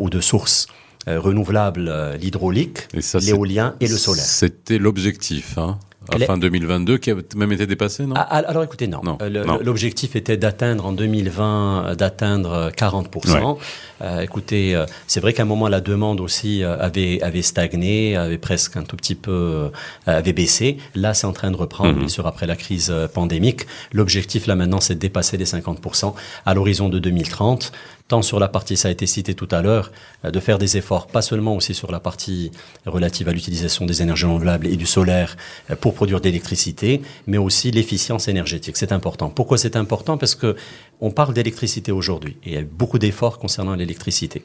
ou 0.00 0.10
de 0.10 0.20
sources 0.20 0.66
euh, 1.06 1.20
renouvelables, 1.20 1.88
euh, 1.88 2.16
l'hydraulique, 2.16 2.88
l'éolien 3.22 3.74
et 3.80 3.86
le 3.88 3.96
solaire. 3.96 4.24
C'était 4.24 4.78
l'objectif, 4.78 5.56
hein, 5.58 5.78
à 6.10 6.18
fin 6.18 6.38
2022, 6.38 6.96
qui 6.98 7.10
a 7.10 7.14
même 7.36 7.52
été 7.52 7.66
dépassé, 7.66 8.04
non? 8.04 8.14
Ah, 8.16 8.26
ah, 8.30 8.36
alors 8.48 8.64
écoutez, 8.64 8.86
non. 8.88 9.00
Non, 9.04 9.18
Euh, 9.20 9.44
non. 9.44 9.58
L'objectif 9.62 10.16
était 10.16 10.36
d'atteindre 10.38 10.86
en 10.86 10.92
2020, 10.92 11.84
euh, 11.88 11.94
d'atteindre 11.94 12.52
euh, 12.52 12.70
40%. 12.70 13.58
Euh, 14.00 14.20
écoutez, 14.20 14.74
euh, 14.74 14.86
c'est 15.06 15.20
vrai 15.20 15.32
qu'à 15.34 15.42
un 15.42 15.46
moment, 15.46 15.68
la 15.68 15.80
demande 15.82 16.20
aussi 16.20 16.62
avait, 16.64 17.20
avait 17.22 17.42
stagné, 17.42 18.16
avait 18.16 18.38
presque 18.38 18.76
un 18.76 18.84
tout 18.84 18.96
petit 18.96 19.14
peu, 19.16 19.70
avait 20.06 20.32
baissé. 20.32 20.78
Là, 20.94 21.14
c'est 21.14 21.26
en 21.26 21.32
train 21.32 21.50
de 21.50 21.56
reprendre, 21.56 21.92
Mhm. 21.92 21.98
bien 22.00 22.08
sûr, 22.08 22.26
après 22.26 22.46
la 22.46 22.56
crise 22.56 22.92
pandémique. 23.12 23.66
L'objectif, 23.92 24.46
là, 24.46 24.54
maintenant, 24.56 24.80
c'est 24.80 24.94
de 24.94 25.00
dépasser 25.00 25.36
les 25.36 25.44
50% 25.46 26.14
à 26.46 26.54
l'horizon 26.54 26.88
de 26.88 26.98
2030 26.98 27.72
tant 28.08 28.22
sur 28.22 28.40
la 28.40 28.48
partie, 28.48 28.76
ça 28.76 28.88
a 28.88 28.90
été 28.90 29.06
cité 29.06 29.34
tout 29.34 29.48
à 29.50 29.62
l'heure, 29.62 29.92
euh, 30.24 30.30
de 30.30 30.40
faire 30.40 30.58
des 30.58 30.76
efforts, 30.76 31.06
pas 31.06 31.22
seulement 31.22 31.54
aussi 31.54 31.74
sur 31.74 31.92
la 31.92 32.00
partie 32.00 32.50
relative 32.86 33.28
à 33.28 33.32
l'utilisation 33.32 33.84
des 33.84 34.02
énergies 34.02 34.24
renouvelables 34.24 34.66
et 34.66 34.76
du 34.76 34.86
solaire 34.86 35.36
euh, 35.70 35.76
pour 35.76 35.94
produire 35.94 36.20
de 36.20 36.24
l'électricité, 36.24 37.02
mais 37.26 37.38
aussi 37.38 37.70
l'efficience 37.70 38.26
énergétique. 38.26 38.76
C'est 38.76 38.92
important. 38.92 39.28
Pourquoi 39.28 39.58
c'est 39.58 39.76
important? 39.76 40.16
Parce 40.16 40.34
que 40.34 40.56
on 41.00 41.10
parle 41.10 41.34
d'électricité 41.34 41.92
aujourd'hui 41.92 42.36
et 42.44 42.50
il 42.50 42.54
y 42.54 42.56
a 42.56 42.62
beaucoup 42.62 42.98
d'efforts 42.98 43.38
concernant 43.38 43.74
l'électricité, 43.74 44.42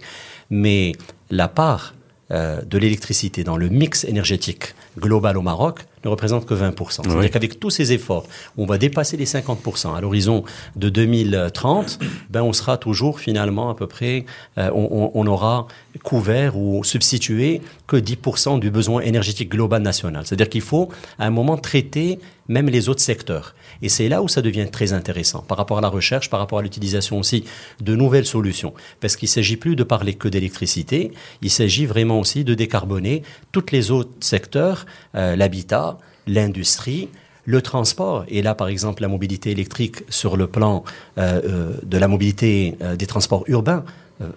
mais 0.50 0.92
la 1.32 1.48
part 1.48 1.96
euh, 2.32 2.62
de 2.62 2.78
l'électricité 2.78 3.44
dans 3.44 3.58
le 3.58 3.70
mix 3.70 4.04
énergétique 4.04 4.76
global 5.00 5.38
au 5.38 5.42
Maroc 5.42 5.86
ne 6.04 6.10
représente 6.10 6.46
que 6.46 6.54
20%. 6.54 7.04
C'est-à-dire 7.04 7.32
qu'avec 7.32 7.60
tous 7.60 7.70
ces 7.70 7.94
efforts, 7.94 8.26
on 8.58 8.66
va 8.66 8.78
dépasser 8.78 9.18
les 9.18 9.26
50% 9.26 9.96
à 9.96 10.02
l'horizon 10.02 10.44
de 10.76 10.90
2030, 10.90 12.00
ben 12.30 12.42
on 12.42 12.54
sera 12.54 12.78
toujours 12.78 13.20
finalement 13.20 13.70
à 13.70 13.76
peu 13.76 13.88
près, 13.88 14.26
euh, 14.58 14.70
on, 14.74 15.12
on, 15.14 15.28
aura 15.28 15.68
couvert 16.04 16.58
ou 16.58 16.84
substitué 16.84 17.62
que 17.88 17.96
10% 17.96 18.60
du 18.60 18.72
besoin 18.72 19.02
énergétique 19.02 19.50
global 19.50 19.82
national. 19.82 20.26
C'est-à-dire 20.26 20.50
qu'il 20.50 20.62
faut 20.62 20.90
à 21.20 21.26
un 21.26 21.30
moment 21.30 21.58
traiter 21.58 22.20
même 22.48 22.70
les 22.70 22.90
autres 22.90 23.02
secteurs. 23.02 23.56
Et 23.82 23.90
c'est 23.90 24.10
là 24.10 24.22
où 24.22 24.28
ça 24.28 24.42
devient 24.42 24.68
très 24.72 24.94
intéressant 24.94 25.42
par 25.42 25.58
rapport 25.58 25.78
à 25.78 25.82
la 25.82 25.88
recherche, 25.88 26.30
par 26.30 26.40
rapport 26.40 26.60
à 26.60 26.62
l'utilisation 26.62 27.20
aussi 27.20 27.46
de 27.82 27.96
nouvelles 27.96 28.26
solutions. 28.26 28.74
Parce 29.00 29.16
qu'il 29.16 29.28
ne 29.28 29.32
s'agit 29.32 29.58
plus 29.58 29.76
de 29.76 29.84
parler 29.84 30.14
que 30.14 30.28
d'électricité, 30.28 31.12
il 31.42 31.50
s'agit 31.50 31.86
vraiment 31.86 32.20
aussi 32.20 32.44
de 32.44 32.54
décarboner 32.54 33.24
tous 33.52 33.66
les 33.72 33.92
autres 33.92 34.12
secteurs, 34.20 34.86
euh, 35.16 35.36
l'habitat, 35.36 35.93
l'industrie, 36.28 37.10
le 37.46 37.62
transport, 37.62 38.26
et 38.28 38.42
là 38.42 38.56
par 38.56 38.68
exemple 38.68 39.02
la 39.02 39.08
mobilité 39.08 39.52
électrique 39.52 40.04
sur 40.10 40.38
le 40.38 40.48
plan 40.48 40.84
euh, 41.18 41.42
euh, 41.44 41.74
de 41.84 41.98
la 41.98 42.08
mobilité 42.08 42.76
des 42.98 43.06
transports 43.06 43.44
urbains, 43.48 43.84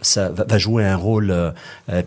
ça 0.00 0.30
va 0.30 0.58
jouer 0.58 0.84
un 0.84 0.96
rôle 0.96 1.32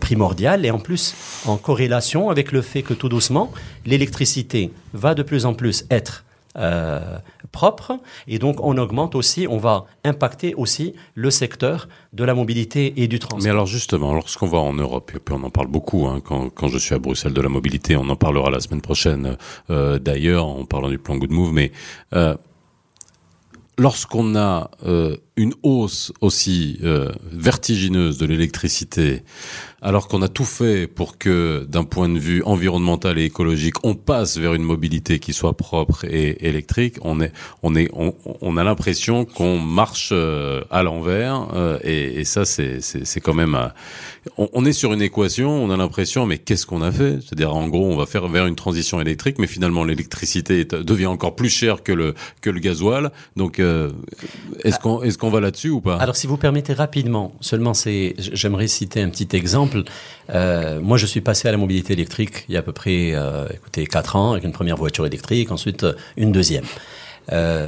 primordial. 0.00 0.66
Et 0.66 0.70
en 0.70 0.80
plus 0.80 1.14
en 1.46 1.56
corrélation 1.56 2.28
avec 2.28 2.52
le 2.52 2.60
fait 2.60 2.82
que 2.82 2.92
tout 2.92 3.08
doucement 3.08 3.50
l'électricité 3.86 4.70
va 4.92 5.14
de 5.14 5.22
plus 5.22 5.46
en 5.46 5.54
plus 5.54 5.86
être 5.90 6.24
euh, 6.58 7.18
propre 7.52 8.00
et 8.26 8.40
donc 8.40 8.56
on 8.60 8.76
augmente 8.76 9.14
aussi, 9.14 9.46
on 9.48 9.58
va 9.58 9.86
impacter 10.04 10.54
aussi 10.54 10.94
le 11.14 11.30
secteur 11.30 11.88
de 12.12 12.24
la 12.24 12.34
mobilité 12.34 13.02
et 13.02 13.06
du 13.06 13.20
transport. 13.20 13.44
Mais 13.44 13.50
alors 13.50 13.66
justement, 13.66 14.14
lorsqu'on 14.14 14.48
va 14.48 14.58
en 14.58 14.72
Europe, 14.72 15.12
et 15.14 15.20
puis 15.20 15.34
on 15.38 15.44
en 15.44 15.50
parle 15.50 15.68
beaucoup, 15.68 16.06
hein, 16.08 16.20
quand, 16.24 16.50
quand, 16.50 16.66
je 16.68 16.78
suis 16.78 16.94
à 16.94 16.98
Bruxelles 16.98 17.34
de 17.34 17.40
la 17.40 17.48
mobilité, 17.48 17.96
on 17.96 18.08
en 18.08 18.16
parlera 18.16 18.50
la 18.50 18.58
semaine 18.58 18.80
prochaine 18.80 19.36
euh, 19.70 20.00
d'ailleurs 20.00 20.46
en 20.46 20.64
parlant 20.64 20.88
du 20.88 20.98
plan 20.98 21.16
Good 21.16 21.30
Move, 21.30 21.52
mais 21.52 21.70
euh, 22.14 22.36
lorsqu'on 23.78 24.36
a 24.36 24.70
une 25.36 25.54
hausse 25.62 26.12
aussi 26.20 26.78
vertigineuse 27.32 28.18
de 28.18 28.26
l'électricité, 28.26 29.22
alors 29.82 30.08
qu'on 30.08 30.22
a 30.22 30.28
tout 30.28 30.44
fait 30.44 30.86
pour 30.86 31.18
que, 31.18 31.66
d'un 31.68 31.84
point 31.84 32.08
de 32.08 32.18
vue 32.18 32.42
environnemental 32.44 33.18
et 33.18 33.24
écologique, 33.24 33.76
on 33.82 33.94
passe 33.94 34.36
vers 34.36 34.54
une 34.54 34.62
mobilité 34.62 35.18
qui 35.18 35.32
soit 35.32 35.56
propre 35.56 36.04
et 36.04 36.46
électrique, 36.46 36.96
on 37.02 37.20
est, 37.20 37.32
on 37.62 37.74
est, 37.74 37.90
on, 37.94 38.56
a 38.56 38.64
l'impression 38.64 39.24
qu'on 39.24 39.58
marche 39.58 40.10
euh, 40.12 40.62
à 40.70 40.82
l'envers, 40.82 41.48
et, 41.82 42.20
et, 42.20 42.24
ça, 42.24 42.44
c'est, 42.44 42.80
c'est, 42.80 43.20
quand 43.20 43.34
même, 43.34 43.58
on, 44.36 44.64
est 44.64 44.72
sur 44.72 44.92
une 44.92 45.02
équation, 45.02 45.50
on 45.50 45.70
a 45.70 45.76
l'impression, 45.76 46.26
mais 46.26 46.38
qu'est-ce 46.38 46.66
qu'on 46.66 46.82
a 46.82 46.92
fait? 46.92 47.20
C'est-à-dire, 47.20 47.54
en 47.54 47.68
gros, 47.68 47.86
on 47.86 47.96
va 47.96 48.06
faire 48.06 48.28
vers 48.28 48.46
une 48.46 48.56
transition 48.56 49.00
électrique, 49.00 49.38
mais 49.38 49.46
finalement, 49.46 49.84
l'électricité 49.84 50.64
devient 50.64 51.06
encore 51.06 51.36
plus 51.36 51.48
chère 51.48 51.82
que 51.82 51.92
le 51.92 52.14
que 52.40 52.50
le 52.50 52.60
gasoil, 52.60 53.10
donc 53.36 53.60
est-ce 54.64 54.78
qu'on 54.78 55.02
est-ce 55.02 55.18
qu'on 55.18 55.30
va 55.30 55.40
là-dessus 55.40 55.70
ou 55.70 55.80
pas? 55.80 55.96
Alors, 55.96 56.16
si 56.16 56.26
vous 56.26 56.36
permettez 56.36 56.72
rapidement, 56.72 57.32
seulement 57.40 57.74
c'est, 57.74 58.14
j'aimerais 58.18 58.68
citer 58.68 59.02
un 59.02 59.08
petit 59.08 59.36
exemple. 59.36 59.69
Euh, 60.30 60.80
moi, 60.80 60.96
je 60.96 61.06
suis 61.06 61.20
passé 61.20 61.48
à 61.48 61.52
la 61.52 61.56
mobilité 61.56 61.92
électrique 61.92 62.44
il 62.48 62.54
y 62.54 62.56
a 62.56 62.60
à 62.60 62.62
peu 62.62 62.72
près, 62.72 63.12
euh, 63.14 63.46
écoutez, 63.52 63.86
quatre 63.86 64.16
ans 64.16 64.32
avec 64.32 64.44
une 64.44 64.52
première 64.52 64.76
voiture 64.76 65.06
électrique, 65.06 65.50
ensuite 65.50 65.84
euh, 65.84 65.94
une 66.16 66.32
deuxième. 66.32 66.64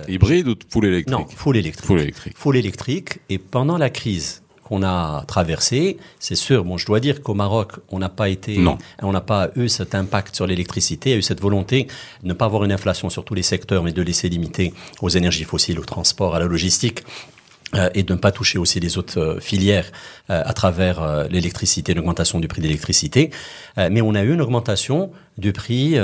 Hybride 0.08 0.48
ou 0.48 0.54
full 0.68 0.86
électrique? 0.86 1.16
Non, 1.16 1.26
full 1.28 1.56
électrique. 1.56 1.86
Full 1.86 2.00
électrique. 2.00 2.34
Full 2.36 2.56
électrique. 2.56 3.18
Et 3.28 3.38
pendant 3.38 3.78
la 3.78 3.90
crise 3.90 4.42
qu'on 4.72 4.82
a 4.82 5.24
traversé. 5.26 5.98
C'est 6.18 6.34
sûr, 6.34 6.64
bon, 6.64 6.78
je 6.78 6.86
dois 6.86 7.00
dire 7.00 7.22
qu'au 7.22 7.34
Maroc, 7.34 7.72
on 7.90 7.98
n'a 7.98 8.08
pas 8.08 8.28
été, 8.28 8.58
on 9.02 9.12
n'a 9.12 9.20
pas 9.20 9.50
eu 9.56 9.68
cet 9.68 9.94
impact 9.94 10.34
sur 10.34 10.46
l'électricité, 10.46 11.10
il 11.10 11.12
y 11.12 11.16
a 11.16 11.18
eu 11.18 11.22
cette 11.22 11.40
volonté 11.42 11.88
de 12.22 12.28
ne 12.28 12.32
pas 12.32 12.46
avoir 12.46 12.64
une 12.64 12.72
inflation 12.72 13.10
sur 13.10 13.24
tous 13.24 13.34
les 13.34 13.42
secteurs, 13.42 13.82
mais 13.82 13.92
de 13.92 14.00
laisser 14.00 14.28
limiter 14.30 14.72
aux 15.02 15.10
énergies 15.10 15.44
fossiles, 15.44 15.78
au 15.78 15.84
transport, 15.84 16.34
à 16.34 16.38
la 16.38 16.46
logistique. 16.46 17.02
Euh, 17.74 17.88
et 17.94 18.02
de 18.02 18.12
ne 18.12 18.18
pas 18.18 18.32
toucher 18.32 18.58
aussi 18.58 18.80
les 18.80 18.98
autres 18.98 19.18
euh, 19.18 19.40
filières 19.40 19.90
euh, 20.28 20.42
à 20.44 20.52
travers 20.52 21.26
l'électricité, 21.30 21.94
l'augmentation 21.94 22.38
du 22.38 22.46
prix 22.46 22.60
de 22.60 22.66
l'électricité. 22.66 23.30
mais 23.76 24.02
on 24.02 24.14
a 24.14 24.22
eu 24.22 24.34
une 24.34 24.42
augmentation 24.42 25.10
du 25.38 25.52
prix 25.52 25.96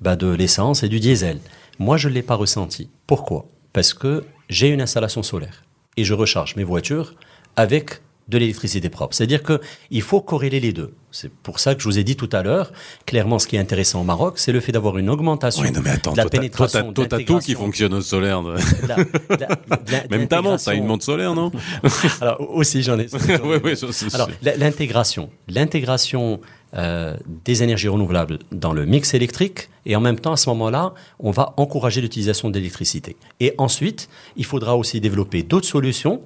bah, 0.00 0.16
de 0.16 0.28
l'essence 0.28 0.82
et 0.82 0.88
du 0.88 1.00
diesel. 1.00 1.38
Moi, 1.78 1.96
je 1.96 2.08
ne 2.08 2.14
l'ai 2.14 2.22
pas 2.22 2.34
ressenti. 2.34 2.88
Pourquoi? 3.06 3.46
Parce 3.72 3.92
que 3.92 4.24
j'ai 4.48 4.68
une 4.68 4.80
installation 4.80 5.22
solaire 5.22 5.64
et 5.96 6.04
je 6.04 6.14
recharge 6.14 6.56
mes 6.56 6.64
voitures 6.64 7.14
avec 7.56 8.00
de 8.28 8.38
l'électricité 8.38 8.88
propre. 8.88 9.14
C'est-à-dire 9.14 9.42
qu'il 9.42 10.02
faut 10.02 10.20
corréler 10.20 10.60
les 10.60 10.72
deux. 10.72 10.94
C'est 11.12 11.30
pour 11.30 11.60
ça 11.60 11.74
que 11.74 11.82
je 11.82 11.84
vous 11.88 11.98
ai 11.98 12.04
dit 12.04 12.16
tout 12.16 12.28
à 12.32 12.42
l'heure, 12.42 12.72
clairement, 13.04 13.38
ce 13.38 13.46
qui 13.46 13.56
est 13.56 13.58
intéressant 13.58 14.00
au 14.00 14.04
Maroc, 14.04 14.38
c'est 14.38 14.50
le 14.50 14.60
fait 14.60 14.72
d'avoir 14.72 14.96
une 14.96 15.10
augmentation 15.10 15.62
oui, 15.62 15.70
non 15.70 15.82
mais 15.84 15.90
attends, 15.90 16.12
de 16.12 16.16
la 16.16 16.26
pénétration. 16.26 16.92
Toi, 16.94 17.06
t'as 17.06 17.22
tout 17.22 17.38
qui 17.38 17.54
fonctionne 17.54 17.92
au 17.92 18.00
solaire. 18.00 18.42
Même 20.10 20.26
ta 20.26 20.40
montre, 20.40 20.64
t'as 20.64 20.74
une 20.74 20.86
montre 20.86 21.04
solaire, 21.04 21.34
non 21.34 21.52
Alors 22.22 22.40
aussi, 22.50 22.82
j'en 22.82 22.98
ai. 22.98 23.06
oui, 23.44 23.58
oui, 23.62 23.74
Alors 24.14 24.30
l'intégration, 24.56 25.28
l'intégration 25.48 26.40
euh, 26.74 27.14
des 27.44 27.62
énergies 27.62 27.88
renouvelables 27.88 28.38
dans 28.50 28.72
le 28.72 28.86
mix 28.86 29.12
électrique 29.12 29.68
et 29.84 29.94
en 29.94 30.00
même 30.00 30.18
temps 30.18 30.32
à 30.32 30.38
ce 30.38 30.48
moment-là 30.48 30.94
on 31.18 31.30
va 31.30 31.52
encourager 31.58 32.00
l'utilisation 32.00 32.48
d'électricité 32.48 33.14
et 33.40 33.54
ensuite 33.58 34.08
il 34.36 34.46
faudra 34.46 34.74
aussi 34.74 34.98
développer 34.98 35.42
d'autres 35.42 35.66
solutions 35.66 36.22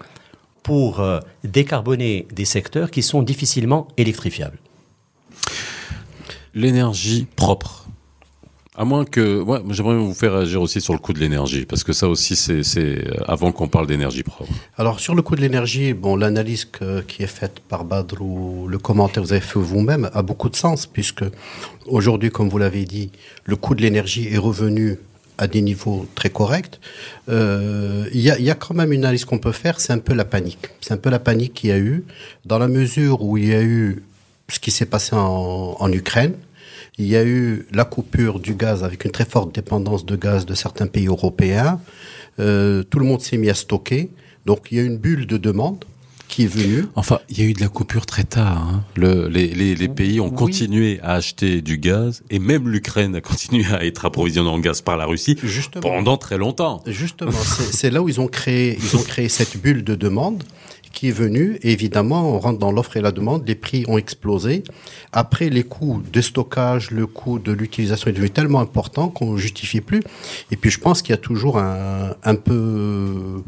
pour 0.62 1.01
euh, 1.01 1.18
décarboner 1.42 2.29
des 2.33 2.44
secteurs 2.44 2.92
qui 2.92 3.03
sont 3.03 3.22
difficilement 3.22 3.88
électrifiables. 3.96 4.59
L'énergie 6.57 7.27
propre. 7.37 7.87
À 8.75 8.85
moins 8.85 9.05
que, 9.05 9.40
ouais, 9.42 9.61
j'aimerais 9.71 9.97
vous 9.97 10.14
faire 10.14 10.35
agir 10.35 10.61
aussi 10.61 10.81
sur 10.81 10.95
le 10.95 10.99
coût 10.99 11.12
de 11.12 11.19
l'énergie, 11.19 11.66
parce 11.66 11.85
que 11.85 11.92
ça 11.92 12.09
aussi, 12.09 12.35
c'est 12.35 12.62
euh, 12.79 13.03
avant 13.29 13.53
qu'on 13.53 13.69
parle 13.69 13.87
d'énergie 13.87 14.23
propre. 14.23 14.51
Alors 14.77 14.99
sur 14.99 15.14
le 15.14 15.21
coût 15.21 15.37
de 15.37 15.42
l'énergie, 15.42 15.92
bon, 15.92 16.16
l'analyse 16.16 16.66
qui 17.07 17.23
est 17.23 17.27
faite 17.27 17.61
par 17.61 17.85
Badr 17.85 18.21
ou 18.23 18.66
le 18.69 18.79
commentaire 18.79 19.23
que 19.23 19.29
vous 19.29 19.33
avez 19.35 19.42
fait 19.42 19.59
vous-même 19.59 20.11
a 20.14 20.23
beaucoup 20.23 20.49
de 20.49 20.57
sens, 20.57 20.87
puisque 20.87 21.25
aujourd'hui, 21.87 22.31
comme 22.31 22.49
vous 22.49 22.59
l'avez 22.59 22.87
dit, 22.87 23.12
le 23.45 23.57
coût 23.57 23.75
de 23.75 23.83
l'énergie 23.83 24.27
est 24.29 24.38
revenu 24.38 24.99
à 25.38 25.47
des 25.47 25.61
niveaux 25.61 26.07
très 26.14 26.31
corrects. 26.31 26.81
Euh, 27.29 28.09
il 28.12 28.21
y, 28.21 28.31
a, 28.51 28.55
quand 28.55 28.75
même 28.75 28.92
une 28.92 29.05
analyse 29.05 29.25
qu'on 29.25 29.38
peut 29.38 29.53
faire, 29.53 29.81
c'est 29.81 29.92
un 29.92 29.99
peu 29.99 30.14
la 30.14 30.25
panique. 30.25 30.69
C'est 30.81 30.95
un 30.95 30.97
peu 30.97 31.11
la 31.11 31.19
panique 31.19 31.55
qu'il 31.55 31.71
y 31.71 31.73
a 31.73 31.79
eu, 31.79 32.05
dans 32.45 32.59
la 32.59 32.69
mesure 32.69 33.23
où 33.23 33.37
il 33.37 33.49
y 33.49 33.55
a 33.55 33.62
eu 33.62 34.03
ce 34.49 34.59
qui 34.59 34.71
s'est 34.71 34.87
passé 34.87 35.14
en, 35.14 35.92
Ukraine. 35.92 36.35
Il 36.98 37.06
y 37.06 37.16
a 37.16 37.24
eu 37.24 37.66
la 37.72 37.85
coupure 37.85 38.40
du 38.40 38.54
gaz 38.54 38.82
avec 38.82 39.04
une 39.04 39.11
très 39.11 39.26
forte 39.26 39.54
dépendance 39.54 40.06
de 40.06 40.16
gaz 40.16 40.46
de 40.46 40.54
certains 40.54 40.87
pays 40.87 41.09
européens. 41.09 41.78
Euh, 42.38 42.82
tout 42.85 42.98
le 42.98 43.04
monde 43.04 43.20
s'est 43.20 43.37
mis 43.37 43.50
à 43.50 43.54
stocker. 43.54 44.11
Donc 44.46 44.68
il 44.70 44.78
y 44.78 44.80
a 44.80 44.85
une 44.85 44.96
bulle 44.96 45.26
de 45.26 45.37
demande 45.37 45.85
qui 46.28 46.44
est 46.44 46.46
venu. 46.46 46.87
Enfin, 46.94 47.20
il 47.28 47.38
y 47.38 47.42
a 47.42 47.44
eu 47.44 47.52
de 47.52 47.61
la 47.61 47.68
coupure 47.68 48.06
très 48.06 48.24
tard. 48.24 48.68
Hein. 48.68 48.85
Le, 48.96 49.28
les, 49.28 49.48
les, 49.48 49.74
les, 49.74 49.88
pays 49.88 50.20
ont 50.20 50.30
continué 50.30 50.98
à 51.02 51.14
acheter 51.14 51.62
du 51.62 51.78
gaz 51.78 52.22
et 52.30 52.38
même 52.38 52.68
l'Ukraine 52.68 53.14
a 53.14 53.20
continué 53.20 53.64
à 53.72 53.85
être 53.85 54.06
approvisionnée 54.06 54.48
en 54.48 54.59
gaz 54.59 54.80
par 54.80 54.96
la 54.96 55.04
Russie 55.04 55.37
pendant 55.80 56.16
très 56.16 56.38
longtemps. 56.38 56.82
Justement, 56.87 57.30
c'est 57.32 57.90
là 57.90 58.02
où 58.02 58.09
ils 58.09 58.20
ont 58.20 58.28
créé, 58.28 58.78
ils 58.82 58.96
ont 58.96 59.02
créé 59.02 59.28
cette 59.28 59.56
bulle 59.59 59.85
de 59.85 59.94
demande 59.94 60.42
qui 60.96 61.09
est 61.09 61.12
venu. 61.12 61.59
évidemment, 61.61 62.35
on 62.35 62.38
rentre 62.38 62.59
dans 62.59 62.72
l'offre 62.72 62.96
et 62.96 63.02
la 63.02 63.12
demande. 63.12 63.46
Les 63.46 63.54
prix 63.54 63.85
ont 63.87 63.98
explosé. 63.98 64.64
Après, 65.12 65.50
les 65.50 65.62
coûts 65.62 66.02
de 66.11 66.22
stockage, 66.22 66.90
le 66.90 67.06
coût 67.06 67.38
de 67.38 67.52
l'utilisation 67.52 68.09
est 68.09 68.14
devenu 68.14 68.30
tellement 68.30 68.61
important 68.61 69.09
qu'on 69.11 69.32
ne 69.32 69.37
justifie 69.37 69.82
plus. 69.82 70.02
Et 70.50 70.56
puis, 70.56 70.70
je 70.70 70.80
pense 70.80 71.02
qu'il 71.02 71.11
y 71.11 71.18
a 71.18 71.20
toujours 71.20 71.59
un, 71.59 72.35
peu, 72.35 73.42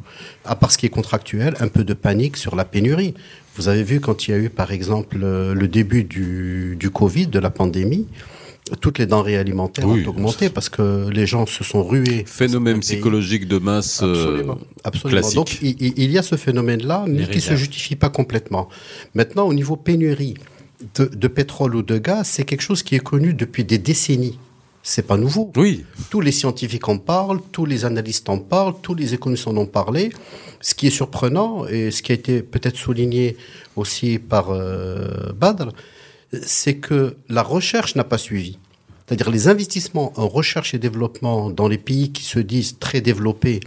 à 0.45 0.57
part 0.57 0.71
ce 0.71 0.77
qui 0.77 0.85
est 0.85 0.91
contractuel, 0.91 1.55
un 1.61 1.69
peu 1.69 1.85
de 1.85 1.95
panique 1.95 2.37
sur 2.37 2.55
la 2.55 2.67
pénurie. 2.67 3.15
Vous 3.57 3.69
avez 3.69 3.83
vu 3.83 3.99
quand 3.99 4.29
il 4.29 4.31
y 4.33 4.35
a 4.35 4.39
eu, 4.39 4.51
par 4.51 4.71
exemple, 4.71 5.17
le 5.17 5.69
début 5.69 6.05
du 6.05 6.91
Covid, 6.93 7.29
de 7.29 7.39
la 7.39 7.49
pandémie, 7.49 8.07
toutes 8.81 8.99
les 8.99 9.07
denrées 9.07 9.37
alimentaires 9.37 9.89
ont 9.89 10.05
augmenté 10.07 10.51
parce 10.51 10.69
que 10.69 11.09
les 11.11 11.27
gens 11.27 11.47
se 11.47 11.65
sont 11.65 11.85
rués. 11.85 12.25
Phénomène 12.27 12.81
psychologique 12.81 13.49
de 13.49 13.59
masse 13.59 14.03
absolument, 14.03 14.59
absolument. 14.85 15.21
classique. 15.21 15.37
Donc 15.37 15.59
il, 15.63 16.11
y 16.11 16.19
a 16.19 16.23
ce 16.23 16.37
phénomène-là, 16.37 17.05
mais 17.07 17.27
qui 17.27 17.37
ne 17.37 17.43
se 17.43 17.57
justifie 17.57 17.97
pas 17.97 18.11
complètement. 18.11 18.69
Maintenant, 19.15 19.47
au 19.47 19.55
niveau 19.55 19.77
pénurie 19.77 20.35
de, 20.97 21.07
de 21.07 21.29
pétrole 21.29 21.75
ou 21.75 21.83
de 21.83 21.99
gaz, 21.99 22.29
c'est 22.29 22.45
quelque 22.45 22.63
chose 22.63 22.83
qui 22.83 22.95
est 22.95 23.01
connu 23.01 23.35
depuis 23.35 23.65
des 23.65 23.79
décennies. 23.79 24.39
C'est 24.83 25.07
pas 25.07 25.17
nouveau. 25.17 25.53
Oui. 25.57 25.85
Tous 26.09 26.21
les 26.21 26.33
scientifiques 26.33 26.89
en 26.89 26.99
parlent, 26.99 27.41
tous 27.53 27.67
les 27.67 27.85
analystes 27.85 28.29
en 28.29 28.39
parlent, 28.39 28.75
tous 28.81 28.95
les 28.95 29.13
économistes 29.13 29.47
en 29.47 29.57
ont 29.57 29.67
parlé. 29.67 30.11
Ce 30.61 30.75
qui 30.75 30.87
est 30.87 30.91
surprenant 30.91 31.67
et 31.67 31.91
ce 31.91 32.03
qui 32.03 32.13
a 32.13 32.15
été 32.15 32.43
peut-être 32.43 32.77
souligné 32.77 33.37
aussi 33.77 34.19
par 34.19 34.51
euh, 34.51 35.33
Badr, 35.39 35.73
c'est 36.33 36.77
que 36.77 37.17
la 37.29 37.43
recherche 37.43 37.95
n'a 37.95 38.05
pas 38.05 38.19
suivi. 38.19 38.59
C'est-à-dire 39.07 39.31
les 39.31 39.49
investissements 39.49 40.13
en 40.17 40.29
recherche 40.29 40.75
et 40.75 40.79
développement 40.79 41.51
dans 41.51 41.69
les 41.69 41.79
pays 41.79 42.13
qui 42.13 42.25
se 42.25 42.39
disent 42.39 42.79
très 42.79 43.01
développés 43.01 43.61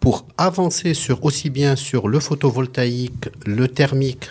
pour 0.00 0.26
avancer 0.36 0.92
sur 0.92 1.24
aussi 1.24 1.48
bien 1.48 1.76
sur 1.76 2.08
le 2.08 2.20
photovoltaïque, 2.20 3.28
le 3.46 3.68
thermique, 3.68 4.30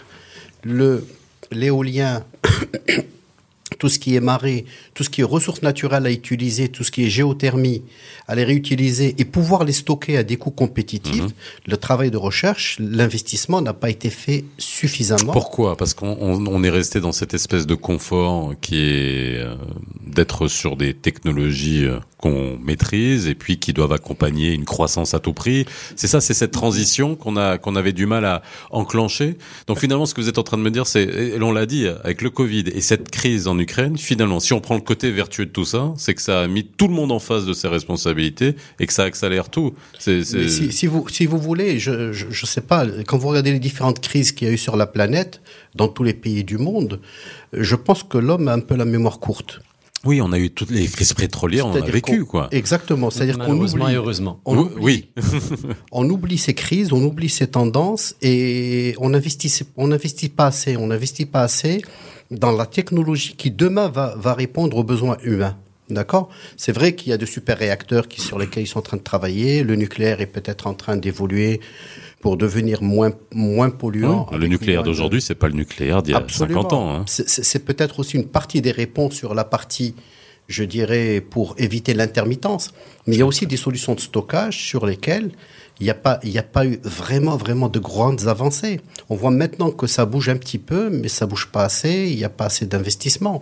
le 0.63 1.03
l'éolien, 1.51 2.23
tout 3.81 3.89
ce 3.89 3.97
qui 3.97 4.15
est 4.15 4.19
marée, 4.33 4.65
tout 4.93 5.03
ce 5.03 5.09
qui 5.09 5.21
est 5.21 5.23
ressources 5.23 5.63
naturelles 5.63 6.05
à 6.05 6.11
utiliser, 6.11 6.69
tout 6.69 6.83
ce 6.83 6.91
qui 6.91 7.03
est 7.05 7.09
géothermie, 7.09 7.81
à 8.27 8.35
les 8.35 8.43
réutiliser 8.43 9.15
et 9.17 9.25
pouvoir 9.25 9.63
les 9.63 9.71
stocker 9.71 10.17
à 10.17 10.23
des 10.23 10.37
coûts 10.37 10.51
compétitifs, 10.51 11.23
Mhm. 11.23 11.31
le 11.65 11.77
travail 11.77 12.11
de 12.11 12.17
recherche, 12.17 12.77
l'investissement 12.79 13.59
n'a 13.59 13.73
pas 13.73 13.89
été 13.89 14.11
fait 14.11 14.45
suffisamment. 14.59 15.33
Pourquoi? 15.33 15.75
Parce 15.77 15.95
qu'on 15.95 16.15
on- 16.21 16.45
on 16.45 16.63
est 16.63 16.69
resté 16.69 16.99
dans 17.01 17.11
cette 17.11 17.33
espèce 17.33 17.65
de 17.65 17.73
confort 17.73 18.53
qui 18.61 18.75
est 18.77 19.37
euh, 19.39 19.55
d'être 20.05 20.47
sur 20.47 20.77
des 20.77 20.93
technologies 20.93 21.85
euh, 21.85 21.97
qu'on 22.17 22.59
maîtrise 22.63 23.25
et 23.27 23.33
puis 23.33 23.57
qui 23.57 23.73
doivent 23.73 23.93
accompagner 23.93 24.53
une 24.53 24.65
croissance 24.65 25.15
à 25.15 25.19
tout 25.19 25.33
prix. 25.33 25.65
C'est 25.95 26.05
ça, 26.13 26.21
c'est 26.21 26.35
cette 26.35 26.51
transition 26.51 27.15
qu'on 27.15 27.35
a 27.35 27.57
qu'on 27.57 27.75
avait 27.75 27.93
du 27.93 28.05
mal 28.05 28.25
à 28.25 28.43
enclencher. 28.69 29.37
Donc 29.65 29.79
finalement, 29.79 30.05
ce 30.05 30.13
que 30.13 30.21
vous 30.21 30.29
êtes 30.29 30.37
en 30.37 30.43
train 30.43 30.57
de 30.59 30.61
me 30.61 30.69
dire, 30.69 30.85
c'est, 30.85 31.03
et 31.03 31.37
l'on 31.39 31.51
l'a 31.51 31.65
dit, 31.65 31.87
avec 32.03 32.21
le 32.21 32.29
Covid 32.29 32.65
et 32.75 32.81
cette 32.81 33.09
crise 33.09 33.47
en 33.47 33.57
Ukraine, 33.57 33.70
finalement, 33.97 34.39
si 34.39 34.53
on 34.53 34.59
prend 34.59 34.75
le 34.75 34.81
côté 34.81 35.11
vertueux 35.11 35.45
de 35.45 35.51
tout 35.51 35.65
ça, 35.65 35.93
c'est 35.97 36.13
que 36.13 36.21
ça 36.21 36.41
a 36.41 36.47
mis 36.47 36.65
tout 36.65 36.87
le 36.87 36.93
monde 36.93 37.11
en 37.11 37.19
face 37.19 37.45
de 37.45 37.53
ses 37.53 37.67
responsabilités 37.67 38.55
et 38.79 38.87
que 38.87 38.93
ça 38.93 39.03
accélère 39.03 39.49
tout. 39.49 39.73
Si, 39.99 40.87
vous, 40.87 41.07
si 41.09 41.25
vous 41.25 41.37
voulez, 41.37 41.79
je, 41.79 42.11
je, 42.11 42.27
je 42.29 42.45
sais 42.45 42.61
pas, 42.61 42.85
quand 43.07 43.17
vous 43.17 43.29
regardez 43.29 43.51
les 43.51 43.59
différentes 43.59 43.99
crises 43.99 44.31
qu'il 44.31 44.47
y 44.47 44.51
a 44.51 44.53
eu 44.53 44.57
sur 44.57 44.75
la 44.75 44.87
planète, 44.87 45.41
dans 45.75 45.87
tous 45.87 46.03
les 46.03 46.13
pays 46.13 46.43
du 46.43 46.57
monde, 46.57 46.99
je 47.53 47.75
pense 47.75 48.03
que 48.03 48.17
l'homme 48.17 48.47
a 48.47 48.53
un 48.53 48.59
peu 48.59 48.75
la 48.75 48.85
mémoire 48.85 49.19
courte. 49.19 49.61
Oui, 50.03 50.19
on 50.21 50.31
a 50.31 50.39
eu 50.39 50.49
toutes 50.49 50.71
les 50.71 50.87
crises 50.87 51.13
pétrolières, 51.13 51.67
on 51.67 51.71
en 51.71 51.75
a 51.75 51.81
vécu, 51.81 52.25
quoi. 52.25 52.47
Exactement. 52.51 53.11
C'est-à-dire 53.11 53.37
qu'on 53.37 53.59
oublie, 53.59 53.91
et 53.91 53.95
heureusement. 53.95 54.39
on 54.45 54.57
Oui, 54.57 54.63
oublie- 54.63 54.81
oui. 54.81 55.09
on 55.91 56.09
oublie 56.09 56.37
ces 56.39 56.55
crises, 56.55 56.91
on 56.91 57.03
oublie 57.03 57.29
ces 57.29 57.47
tendances 57.47 58.15
et 58.21 58.95
on 58.99 59.13
investit, 59.13 59.53
on 59.77 59.87
n'investit 59.87 60.29
pas 60.29 60.47
assez. 60.47 60.75
On 60.75 60.87
n'investit 60.87 61.25
pas 61.27 61.43
assez 61.43 61.83
dans 62.31 62.51
la 62.51 62.65
technologie 62.65 63.35
qui 63.37 63.51
demain 63.51 63.89
va, 63.89 64.15
va 64.17 64.33
répondre 64.33 64.75
aux 64.77 64.83
besoins 64.83 65.17
humains. 65.23 65.55
D'accord 65.91 66.29
C'est 66.57 66.71
vrai 66.71 66.95
qu'il 66.95 67.09
y 67.09 67.13
a 67.13 67.17
de 67.17 67.25
super 67.25 67.57
réacteurs 67.57 68.07
qui, 68.07 68.21
sur 68.21 68.39
lesquels 68.39 68.63
ils 68.63 68.67
sont 68.67 68.79
en 68.79 68.83
train 68.83 68.97
de 68.97 69.01
travailler. 69.03 69.63
Le 69.63 69.75
nucléaire 69.75 70.21
est 70.21 70.25
peut-être 70.27 70.65
en 70.67 70.73
train 70.73 70.95
d'évoluer 70.97 71.59
pour 72.21 72.37
devenir 72.37 72.81
moins, 72.81 73.11
moins 73.33 73.69
polluant. 73.69 74.27
le 74.31 74.47
nucléaire 74.47 74.79
moins 74.79 74.83
de- 74.85 74.89
d'aujourd'hui, 74.91 75.21
c'est 75.21 75.35
pas 75.35 75.47
le 75.47 75.55
nucléaire 75.55 76.01
d'il 76.01 76.11
y 76.11 76.15
a 76.15 76.17
Absolument. 76.19 76.61
50 76.61 76.73
ans. 76.73 76.95
Hein. 76.95 77.05
C'est 77.07 77.65
peut-être 77.65 77.99
aussi 77.99 78.15
une 78.17 78.27
partie 78.27 78.61
des 78.61 78.71
réponses 78.71 79.15
sur 79.15 79.33
la 79.33 79.43
partie, 79.43 79.95
je 80.47 80.63
dirais, 80.63 81.19
pour 81.21 81.55
éviter 81.57 81.93
l'intermittence. 81.93 82.73
Mais 83.07 83.15
il 83.15 83.19
y 83.19 83.23
a 83.23 83.25
aussi 83.25 83.47
des 83.47 83.57
solutions 83.57 83.95
de 83.95 83.99
stockage 83.99 84.63
sur 84.65 84.85
lesquelles 84.85 85.31
il 85.81 85.85
n'y 85.85 85.89
a, 85.89 85.95
pas- 85.95 86.19
a 86.23 86.43
pas 86.43 86.65
eu 86.65 86.79
vraiment, 86.83 87.35
vraiment 87.35 87.67
de 87.67 87.79
grandes 87.79 88.27
avancées. 88.27 88.79
On 89.09 89.15
voit 89.15 89.31
maintenant 89.31 89.71
que 89.71 89.87
ça 89.87 90.05
bouge 90.05 90.29
un 90.29 90.37
petit 90.37 90.59
peu, 90.59 90.89
mais 90.89 91.07
ça 91.09 91.25
bouge 91.25 91.47
pas 91.51 91.63
assez, 91.65 92.07
il 92.09 92.15
n'y 92.15 92.23
a 92.23 92.29
pas 92.29 92.45
assez 92.45 92.65
d'investissement. 92.65 93.41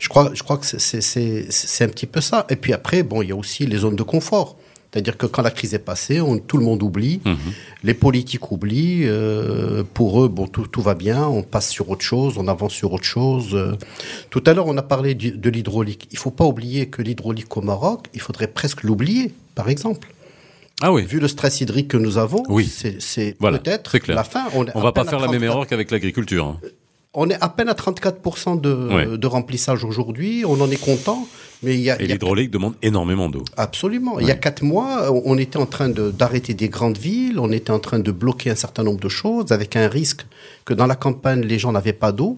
Je 0.00 0.08
crois, 0.08 0.30
je 0.34 0.42
crois 0.42 0.56
que 0.58 0.66
c'est- 0.66 1.84
un 1.84 1.88
petit 1.88 2.06
peu 2.06 2.20
ça. 2.20 2.46
Et 2.50 2.56
puis 2.56 2.72
après, 2.72 3.02
bon, 3.02 3.22
il 3.22 3.28
y 3.28 3.32
a 3.32 3.36
aussi 3.36 3.66
les 3.66 3.76
zones 3.78 3.96
de 3.96 4.02
confort. 4.02 4.56
C'est-à-dire 4.92 5.16
que 5.16 5.26
quand 5.26 5.42
la 5.42 5.50
crise 5.50 5.74
est 5.74 5.80
passée, 5.80 6.20
on- 6.20 6.38
tout 6.38 6.56
le 6.56 6.64
monde 6.64 6.80
oublie, 6.82 7.20
les 7.82 7.94
politiques 7.94 8.52
oublient. 8.52 9.06
euh, 9.08 9.82
pour 9.92 10.22
eux, 10.24 10.28
bon, 10.28 10.46
tout, 10.46 10.66
tout 10.68 10.80
va 10.82 10.94
bien, 10.94 11.26
on 11.26 11.42
passe 11.42 11.68
sur 11.68 11.90
autre 11.90 12.04
chose, 12.04 12.34
on 12.38 12.46
avance 12.48 12.72
sur 12.72 12.92
autre 12.92 13.04
chose. 13.04 13.50
euh. 13.54 13.72
Tout 14.30 14.42
à 14.46 14.54
l'heure, 14.54 14.68
on 14.68 14.76
a 14.78 14.82
parlé 14.82 15.14
du- 15.16 15.32
de 15.32 15.50
l'hydraulique. 15.50 16.08
Il 16.12 16.18
faut 16.18 16.30
pas 16.30 16.44
oublier 16.44 16.86
que 16.86 17.02
l'hydraulique 17.02 17.54
au 17.56 17.60
Maroc, 17.60 18.06
il 18.14 18.20
faudrait 18.20 18.46
presque 18.46 18.84
l'oublier, 18.84 19.34
par 19.56 19.68
exemple. 19.68 20.13
Ah 20.82 20.92
oui. 20.92 21.04
Vu 21.04 21.20
le 21.20 21.28
stress 21.28 21.60
hydrique 21.60 21.88
que 21.88 21.96
nous 21.96 22.18
avons, 22.18 22.42
Oui. 22.48 22.66
c'est 22.98 23.36
Voilà, 23.40 23.58
peut-être 23.58 23.96
la 24.08 24.24
fin. 24.24 24.44
On, 24.54 24.66
à 24.66 24.80
va 24.80 24.92
pas 24.92 25.04
faire 25.04 25.20
la 25.20 25.28
même 25.28 25.40
34 25.40 25.44
erreur 25.44 25.66
qu'avec 25.66 25.90
l'agriculture. 25.90 26.46
hein. 26.46 26.60
On 27.16 27.30
est 27.30 27.40
à 27.40 27.48
peine 27.48 27.68
à 27.68 27.74
34% 27.74 28.60
de, 28.60 28.88
Ouais. 28.92 29.18
de 29.18 29.26
remplissage 29.28 29.84
aujourd'hui. 29.84 30.44
On 30.44 30.60
en 30.60 30.68
est 30.70 30.76
content. 30.84 31.28
Mais 31.62 31.74
il 31.76 31.80
y 31.80 31.88
a, 31.90 32.02
Et 32.02 32.06
l'hydraulique 32.08 32.50
demande 32.50 32.74
énormément 32.82 33.28
d'eau. 33.30 33.44
Absolument. 33.56 34.18
Il 34.18 34.26
y 34.26 34.32
a 34.32 34.34
quatre 34.34 34.62
mois, 34.64 35.10
on- 35.12 35.22
on 35.24 35.38
était 35.38 35.56
en 35.56 35.64
train 35.64 35.88
de- 35.88 36.10
d'arrêter 36.10 36.52
des 36.52 36.68
grandes 36.68 36.98
villes, 36.98 37.38
on 37.38 37.52
était 37.52 37.70
en 37.70 37.78
train 37.78 38.00
de 38.00 38.10
bloquer 38.10 38.50
un 38.50 38.54
certain 38.56 38.82
nombre 38.82 38.98
de 39.00 39.08
choses, 39.08 39.52
avec 39.52 39.76
un 39.76 39.88
risque 39.88 40.26
que 40.64 40.74
dans 40.74 40.86
la 40.86 40.96
campagne, 40.96 41.42
les 41.42 41.58
gens 41.58 41.70
n'avaient 41.72 41.92
pas 41.94 42.10
d'eau. 42.12 42.36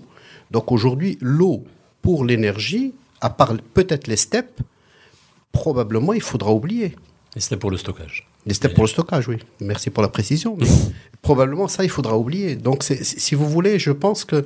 Donc 0.51 0.71
aujourd'hui, 0.71 1.17
l'eau 1.23 1.65
pour 2.03 2.25
l'énergie, 2.25 2.93
à 3.23 3.31
part 3.31 3.55
peut-être 3.75 4.07
les 4.07 4.17
steppes, 4.17 4.61
probablement 5.53 6.13
il 6.13 6.21
faudra 6.21 6.53
oublier. 6.53 6.95
Et 7.37 7.41
c'était 7.41 7.57
pour 7.59 7.71
le 7.71 7.77
stockage. 7.77 8.27
Les 8.47 8.55
steppes 8.55 8.75
pour 8.75 8.85
le 8.85 8.89
stockage, 8.89 9.29
oui. 9.29 9.37
Merci 9.61 9.91
pour 9.91 10.03
la 10.03 10.09
précision. 10.09 10.57
Mais 10.59 10.67
probablement 11.23 11.69
ça, 11.69 11.85
il 11.85 11.91
faudra 11.91 12.17
oublier. 12.17 12.57
Donc 12.57 12.83
c'est- 12.83 13.05
si 13.05 13.35
vous 13.35 13.49
voulez, 13.49 13.79
je 13.79 13.91
pense 13.91 14.25
que 14.25 14.45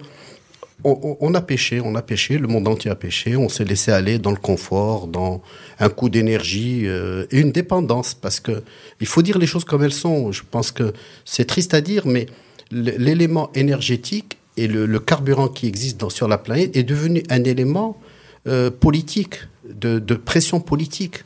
on, 0.82 1.34
a 1.34 1.42
pêché, 1.42 1.78
on 1.82 1.94
a 1.94 2.00
pêché, 2.00 2.38
le 2.38 2.48
monde 2.48 2.66
entier 2.66 2.90
a 2.90 2.94
pêché, 2.94 3.36
on 3.36 3.50
s'est 3.50 3.66
laissé 3.66 3.92
aller 3.92 4.18
dans 4.18 4.30
le 4.30 4.38
confort, 4.38 5.08
dans 5.08 5.42
un 5.78 5.90
coût 5.90 6.08
d'énergie 6.08 6.84
euh, 6.86 7.26
et 7.30 7.38
une 7.38 7.52
dépendance, 7.52 8.14
parce 8.14 8.40
que 8.40 8.62
il 8.98 9.06
faut 9.06 9.20
dire 9.20 9.36
les 9.36 9.46
choses 9.46 9.66
comme 9.66 9.82
elles 9.84 9.92
sont. 9.92 10.32
Je 10.32 10.42
pense 10.50 10.72
que 10.72 10.94
c'est 11.26 11.44
triste 11.44 11.74
à 11.74 11.82
dire, 11.82 12.06
mais 12.06 12.24
l'élément 12.70 13.50
énergétique 13.54 14.38
et 14.56 14.66
le, 14.68 14.86
le 14.86 14.98
carburant 15.00 15.48
qui 15.48 15.66
existe 15.66 16.00
dans- 16.00 16.08
sur 16.08 16.28
la 16.28 16.38
planète 16.38 16.74
est 16.74 16.82
devenu 16.82 17.22
un 17.28 17.44
élément 17.44 17.98
euh, 18.46 18.70
politique, 18.70 19.34
de, 19.68 19.98
de 19.98 20.14
pression 20.14 20.60
politique. 20.60 21.24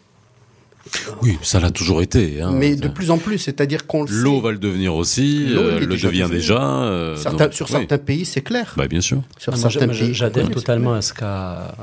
Oui, 1.23 1.39
ça 1.43 1.61
l'a 1.61 1.71
toujours 1.71 2.03
été. 2.03 2.43
hein. 2.43 2.51
mais 2.53 2.77
de 2.77 2.89
plus 2.89 3.11
en 3.11 3.19
plus, 3.19 3.39
c'est-à-dire 3.39 3.87
qu'on. 3.87 4.05
L'eau 4.09 4.41
va 4.41 4.53
le 4.53 4.59
devenir 4.59 4.95
aussi, 4.95 5.47
L'eau, 5.47 5.61
euh, 5.63 5.81
le 5.81 5.87
déjà 5.87 6.09
devient 6.09 6.21
devenu. 6.23 6.37
déjà. 6.37 6.63
euh, 6.85 7.17
Certains- 7.17 7.45
donc, 7.47 7.55
sur 7.55 7.67
oui. 7.67 7.73
certains 7.73 7.99
pays, 7.99 8.25
c'est 8.25 8.43
clair. 8.43 8.75
Bah, 8.77 8.87
bien 8.87 9.01
sûr. 9.01 9.23
Sur 9.39 9.55
Ah, 9.55 9.57
certains 9.57 9.87
moi, 9.87 9.95
pays. 9.95 10.13
J'adhère 10.15 10.51
totalement 10.51 10.93
à 10.95 11.01
ce 11.03 11.13
qu'a 11.15 11.75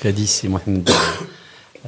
qu'a 0.00 0.12
dit 0.12 0.26
si 0.26 0.48
Mohamed 0.48 0.88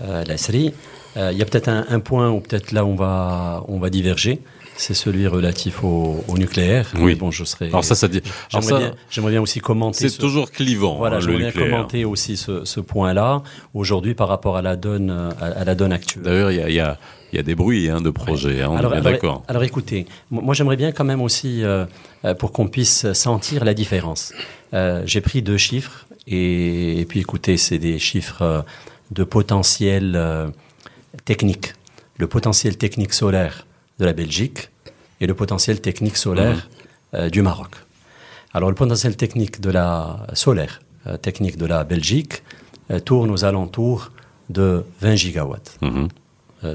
euh, 0.03 0.25
Lassri. 0.25 0.73
Euh, 1.17 1.31
Il 1.33 1.39
y 1.39 1.43
a 1.43 1.45
peut-être 1.45 1.69
un, 1.69 1.85
un 1.89 2.01
point 2.01 2.31
où 2.31 2.41
peut-être 2.41 2.73
là 2.73 2.85
on 2.85 2.95
va 2.95 3.65
on 3.69 3.79
va 3.79 3.91
diverger. 3.91 4.41
C'est 4.77 4.95
celui 4.95 5.27
relatif 5.27 5.85
au, 5.85 6.25
au 6.27 6.39
nucléaire. 6.39 6.89
Oui. 6.95 7.03
Mais 7.13 7.15
Bon, 7.15 7.31
je 7.31 7.45
serais. 7.45 7.67
Alors 7.69 7.85
ça, 7.85 7.95
ça 7.95 8.09
dit. 8.09 8.23
J'aimerais 8.49 8.67
ça, 9.13 9.29
bien, 9.31 9.41
aussi 9.43 9.61
commenter. 9.61 9.99
c'est 9.99 10.09
ce- 10.09 10.19
toujours 10.19 10.51
clivant, 10.51 10.97
Voilà, 10.97 11.17
hein, 11.17 11.21
j'aimerais 11.21 11.51
bien 11.51 11.53
commenter 11.53 12.05
aussi 12.07 12.37
ce, 12.39 12.65
ce 12.65 12.81
point-là 12.81 13.43
aujourd'hui 13.75 14.15
par 14.15 14.29
rapport 14.29 14.57
à 14.57 14.63
la 14.63 14.77
donne 14.77 15.11
à, 15.11 15.45
à 15.45 15.65
la 15.65 15.75
donne 15.75 15.93
actuelle. 15.93 16.23
D'ailleurs, 16.25 16.51
il 16.51 16.57
y 16.59 16.63
a, 16.63 16.69
il 16.71 16.75
y, 16.75 16.81
a, 16.81 16.99
il 17.33 17.37
y 17.37 17.39
a 17.39 17.43
des 17.43 17.55
bruits 17.55 17.91
hein, 17.91 18.01
de 18.01 18.09
projets, 18.11 18.63
hein, 18.63 18.69
on 18.71 18.77
alors, 18.77 18.95
est 18.95 18.99
alors, 18.99 19.13
d'accord. 19.13 19.43
alors 19.49 19.63
écoutez, 19.65 20.07
moi 20.31 20.55
j'aimerais 20.55 20.77
bien 20.77 20.93
quand 20.93 21.05
même 21.05 21.21
aussi, 21.21 21.63
euh, 21.63 21.85
euh, 22.25 22.35
pour 22.35 22.51
qu'on 22.53 22.67
puisse 22.69 23.13
sentir 23.13 23.65
la 23.65 23.75
différence, 23.75 24.33
euh, 24.75 25.03
j'ai 25.05 25.21
pris 25.21 25.43
deux 25.43 25.59
chiffres 25.59 26.07
et, 26.27 27.01
et 27.01 27.05
puis 27.05 27.21
écoutez, 27.21 27.57
c'est 27.57 27.79
des 27.79 27.99
chiffres 27.99 28.43
euh, 28.43 28.63
de 29.13 29.25
potentiel 29.25 30.19
technique. 31.25 31.75
Le 32.19 32.27
potentiel 32.27 32.77
technique 32.77 33.13
solaire 33.13 33.67
de 34.01 34.05
la 34.05 34.13
Belgique 34.13 34.71
et 35.21 35.27
le 35.27 35.35
potentiel 35.35 35.81
technique 35.81 36.17
solaire 36.17 36.69
euh, 37.15 37.31
du 37.31 37.43
Maroc. 37.43 37.73
Alors 38.53 38.69
le 38.71 38.75
potentiel 38.75 39.17
technique 39.17 39.61
de 39.61 39.71
la 39.71 40.27
solaire, 40.33 40.81
euh, 41.07 41.17
technique 41.17 41.57
de 41.57 41.67
la 41.67 41.85
Belgique, 41.85 42.43
euh, 42.91 42.99
tourne 42.99 43.31
aux 43.31 43.45
alentours 43.45 44.11
de 44.49 44.85
20 45.01 45.15
gigawatts. 45.15 45.79
Mhm. 45.83 46.09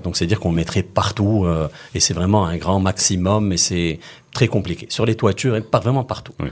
Donc 0.04 0.18
c'est 0.18 0.26
dire 0.26 0.40
qu'on 0.40 0.52
mettrait 0.52 0.82
partout 0.82 1.46
euh, 1.46 1.68
et 1.94 2.00
c'est 2.00 2.16
vraiment 2.16 2.48
un 2.48 2.58
grand 2.58 2.80
maximum 2.80 3.54
et 3.54 3.58
c'est 3.58 4.00
très 4.34 4.48
compliqué 4.48 4.88
sur 4.90 5.06
les 5.06 5.16
toitures 5.16 5.56
et 5.56 5.62
pas 5.62 5.80
vraiment 5.80 6.04
partout. 6.04 6.34
Oui. 6.40 6.50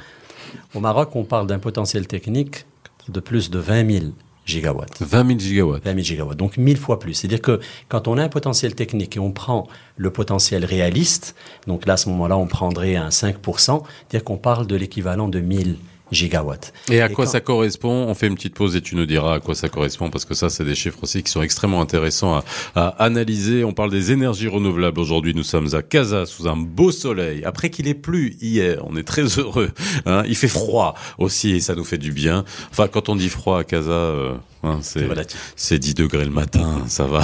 Au 0.75 0.79
Maroc, 0.79 1.15
on 1.15 1.23
parle 1.23 1.47
d'un 1.47 1.57
potentiel 1.57 2.05
technique 2.05 2.65
de 3.09 3.19
plus 3.19 3.49
de 3.49 3.57
20 3.57 3.91
000 3.91 4.05
gigawatts. 4.45 5.01
20 5.01 5.27
000 5.27 5.39
gigawatts. 5.39 5.83
20 5.83 5.91
000 5.91 6.03
gigawatts, 6.03 6.37
donc 6.37 6.57
mille 6.57 6.77
fois 6.77 6.99
plus. 6.99 7.13
C'est-à-dire 7.13 7.41
que 7.41 7.59
quand 7.89 8.07
on 8.07 8.17
a 8.17 8.23
un 8.23 8.29
potentiel 8.29 8.75
technique 8.75 9.17
et 9.17 9.19
on 9.19 9.31
prend 9.31 9.67
le 9.97 10.11
potentiel 10.11 10.65
réaliste, 10.65 11.35
donc 11.67 11.85
là 11.85 11.93
à 11.93 11.97
ce 11.97 12.09
moment-là 12.09 12.37
on 12.37 12.47
prendrait 12.47 12.95
un 12.95 13.09
5%, 13.09 13.35
c'est-à-dire 13.55 14.23
qu'on 14.23 14.37
parle 14.37 14.67
de 14.67 14.75
l'équivalent 14.75 15.27
de 15.27 15.39
1000 15.39 15.77
gigawatts. 16.13 16.73
Et 16.89 17.01
à 17.01 17.09
quoi 17.09 17.25
quand- 17.25 17.31
ça 17.31 17.39
correspond? 17.41 18.05
On 18.07 18.13
fait 18.13 18.27
une 18.27 18.35
petite 18.35 18.53
pause 18.55 18.75
et 18.75 18.81
tu 18.81 18.95
nous 18.95 19.05
diras 19.05 19.35
à 19.35 19.39
quoi 19.39 19.55
ça 19.55 19.69
correspond 19.69 20.09
parce 20.09 20.25
que 20.25 20.33
ça, 20.33 20.49
c'est 20.49 20.63
des 20.65 20.75
chiffres 20.75 20.99
aussi 21.01 21.23
qui 21.23 21.31
sont 21.31 21.41
extrêmement 21.41 21.81
intéressants 21.81 22.35
à, 22.35 22.43
à 22.75 22.87
analyser. 23.03 23.63
On 23.63 23.73
parle 23.73 23.91
des 23.91 24.11
énergies 24.11 24.47
renouvelables 24.47 24.99
aujourd'hui. 24.99 25.33
Nous 25.35 25.43
sommes 25.43 25.73
à 25.75 25.81
Casa 25.81 26.25
sous 26.25 26.47
un 26.47 26.55
beau 26.57 26.91
soleil. 26.91 27.43
Après 27.45 27.69
qu'il 27.69 27.87
ait 27.87 27.93
plu 27.93 28.35
hier, 28.41 28.81
on 28.85 28.95
est 28.95 29.03
très 29.03 29.23
heureux. 29.39 29.71
Hein 30.05 30.23
il 30.27 30.35
fait 30.35 30.47
froid 30.47 30.95
aussi 31.17 31.51
et 31.51 31.59
ça 31.59 31.75
nous 31.75 31.83
fait 31.83 31.97
du 31.97 32.11
bien. 32.11 32.45
Enfin, 32.71 32.87
quand 32.87 33.09
on 33.09 33.15
dit 33.15 33.29
froid 33.29 33.59
à 33.59 33.63
Casa, 33.63 33.91
euh, 33.91 34.33
hein, 34.63 34.79
c'est 34.81 34.99
C'est 34.99 35.05
relatif. 35.07 35.53
c'est 35.55 35.79
10 35.79 35.93
degrés 35.95 36.25
le 36.25 36.31
matin, 36.31 36.83
ça 36.87 37.05
va. 37.05 37.21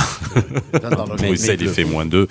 Bruxelles, 1.18 1.60
il 1.62 1.70
fait 1.70 1.84
moins 1.84 2.06
2. 2.06 2.28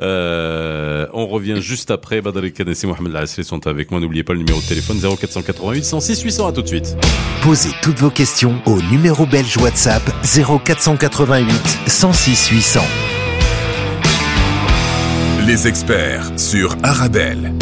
Euh, 0.00 1.06
on 1.12 1.26
revient 1.26 1.60
juste 1.60 1.90
après. 1.90 2.20
Badr 2.20 2.44
et 2.44 2.52
Mohamed 2.86 3.12
Lassri 3.12 3.44
sont 3.44 3.66
avec 3.66 3.90
moi. 3.90 4.00
N'oubliez 4.00 4.24
pas 4.24 4.32
le 4.32 4.40
numéro 4.40 4.60
de 4.60 4.66
téléphone 4.66 4.98
0488 5.00 5.84
106 5.84 6.22
800. 6.22 6.46
À 6.46 6.52
tout 6.52 6.62
de 6.62 6.68
suite. 6.68 6.96
Posez 7.42 7.70
toutes 7.82 7.98
vos 7.98 8.10
questions 8.10 8.60
au 8.66 8.80
numéro 8.82 9.26
belge 9.26 9.56
WhatsApp 9.58 10.02
0488 10.24 11.78
106 11.86 12.48
800. 12.48 12.80
Les 15.46 15.66
experts 15.66 16.30
sur 16.36 16.76
Arabelle. 16.82 17.52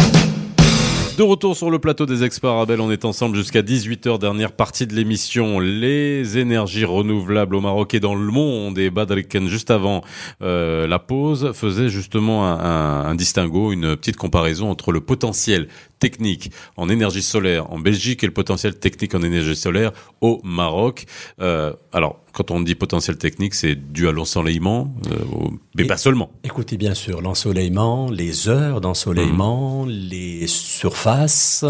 De 1.18 1.24
retour 1.24 1.56
sur 1.56 1.68
le 1.68 1.80
plateau 1.80 2.06
des 2.06 2.22
experts 2.22 2.50
Arabelle, 2.50 2.80
on 2.80 2.92
est 2.92 3.04
ensemble 3.04 3.34
jusqu'à 3.34 3.62
18h, 3.62 4.20
dernière 4.20 4.52
partie 4.52 4.86
de 4.86 4.94
l'émission. 4.94 5.58
Les 5.58 6.38
énergies 6.38 6.84
renouvelables 6.84 7.56
au 7.56 7.60
Maroc 7.60 7.92
et 7.94 7.98
dans 7.98 8.14
le 8.14 8.30
monde. 8.30 8.78
Et 8.78 8.88
Badriken, 8.88 9.48
juste 9.48 9.72
avant 9.72 10.04
euh, 10.42 10.86
la 10.86 11.00
pause, 11.00 11.50
faisait 11.54 11.88
justement 11.88 12.46
un, 12.46 12.60
un, 12.60 13.06
un 13.06 13.14
distinguo, 13.16 13.72
une 13.72 13.96
petite 13.96 14.16
comparaison 14.16 14.70
entre 14.70 14.92
le 14.92 15.00
potentiel 15.00 15.66
technique 15.98 16.50
en 16.76 16.88
énergie 16.88 17.22
solaire 17.22 17.70
en 17.72 17.78
Belgique 17.78 18.22
et 18.22 18.26
le 18.26 18.32
potentiel 18.32 18.74
technique 18.78 19.14
en 19.14 19.22
énergie 19.22 19.56
solaire 19.56 19.92
au 20.20 20.40
Maroc. 20.44 21.06
Euh, 21.40 21.72
alors, 21.92 22.20
quand 22.32 22.50
on 22.50 22.60
dit 22.60 22.74
potentiel 22.74 23.16
technique, 23.18 23.54
c'est 23.54 23.74
dû 23.74 24.08
à 24.08 24.12
l'ensoleillement, 24.12 24.94
euh, 25.10 25.48
mais 25.74 25.84
pas 25.84 25.96
seulement. 25.96 26.30
Écoutez, 26.44 26.76
bien 26.76 26.94
sûr, 26.94 27.20
l'ensoleillement, 27.20 28.10
les 28.10 28.48
heures 28.48 28.80
d'ensoleillement, 28.80 29.86
mmh. 29.86 29.90
les 29.90 30.46
surfaces, 30.46 31.64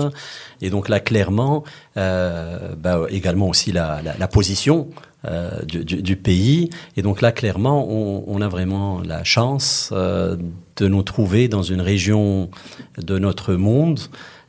et 0.60 0.70
donc 0.70 0.88
là, 0.88 1.00
clairement, 1.00 1.64
euh, 1.96 2.74
bah, 2.76 3.06
également 3.10 3.48
aussi 3.48 3.72
la, 3.72 4.02
la, 4.02 4.16
la 4.16 4.28
position 4.28 4.88
euh, 5.24 5.62
du, 5.64 5.84
du, 5.84 6.00
du, 6.00 6.16
pays. 6.16 6.70
Et 6.96 7.02
donc 7.02 7.20
là, 7.22 7.32
clairement, 7.32 7.88
on, 7.90 8.22
on 8.28 8.40
a 8.40 8.46
vraiment 8.46 9.00
la 9.04 9.24
chance 9.24 9.90
euh, 9.92 10.36
de 10.78 10.88
nous 10.88 11.02
trouver 11.02 11.48
dans 11.48 11.62
une 11.62 11.80
région 11.80 12.50
de 12.96 13.18
notre 13.18 13.54
monde 13.54 14.00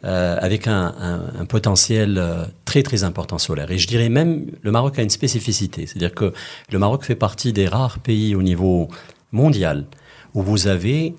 euh, 0.06 0.38
avec 0.39 0.68
un, 0.68 0.94
un, 1.38 1.46
potentiel 1.46 2.18
euh, 2.18 2.46
très 2.63 2.84
très 2.84 3.04
important 3.04 3.38
solaire. 3.38 3.70
Et 3.72 3.78
je 3.78 3.88
dirais 3.88 4.08
même, 4.08 4.46
le 4.62 4.72
Maroc 4.72 4.98
a 4.98 5.04
une 5.04 5.10
spécificité, 5.10 5.88
c'est-à-dire 5.88 6.13
que 6.13 6.32
le 6.72 6.80
Maroc 6.80 7.04
fait 7.04 7.15
partie 7.15 7.52
des 7.52 7.68
rares 7.68 8.00
pays 8.00 8.34
au 8.34 8.42
niveau 8.42 8.88
mondial 9.34 9.86
où 10.34 10.42
vous 10.42 10.68
avez 10.68 11.15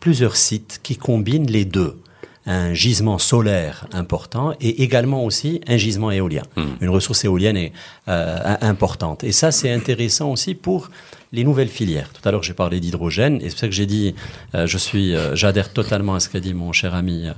plusieurs 0.00 0.36
sites 0.36 0.80
qui 0.82 0.96
combinent 0.96 1.50
les 1.50 1.64
deux 1.64 1.96
un 2.46 2.72
gisement 2.72 3.18
solaire 3.18 3.86
important 3.92 4.52
et 4.60 4.82
également 4.82 5.24
aussi 5.24 5.60
un 5.66 5.76
gisement 5.76 6.10
éolien, 6.10 6.42
mmh. 6.56 6.62
une 6.80 6.88
ressource 6.88 7.24
éolienne 7.24 7.56
est, 7.56 7.72
euh, 8.08 8.56
importante. 8.60 9.24
Et 9.24 9.32
ça, 9.32 9.52
c'est 9.52 9.70
intéressant 9.70 10.30
aussi 10.32 10.54
pour 10.54 10.90
les 11.32 11.44
nouvelles 11.44 11.68
filières. 11.68 12.10
Tout 12.12 12.26
à 12.28 12.32
l'heure, 12.32 12.42
j'ai 12.42 12.54
parlé 12.54 12.80
d'hydrogène, 12.80 13.36
et 13.36 13.44
c'est 13.44 13.50
pour 13.50 13.58
ça 13.58 13.68
que 13.68 13.74
j'ai 13.74 13.86
dit, 13.86 14.14
euh, 14.54 14.66
je 14.66 14.78
suis, 14.78 15.14
euh, 15.14 15.36
j'adhère 15.36 15.72
totalement 15.72 16.14
à 16.14 16.20
ce 16.20 16.28
qu'a 16.28 16.40
dit 16.40 16.54
mon 16.54 16.72
cher 16.72 16.94
ami. 16.94 17.28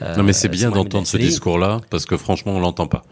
Euh, 0.00 0.16
non, 0.16 0.22
mais 0.22 0.32
c'est 0.32 0.48
bien 0.48 0.70
d'entendre 0.70 1.06
ce 1.06 1.16
discours-là, 1.16 1.80
parce 1.90 2.06
que 2.06 2.16
franchement, 2.16 2.52
on 2.52 2.60
l'entend 2.60 2.86
pas. 2.86 3.04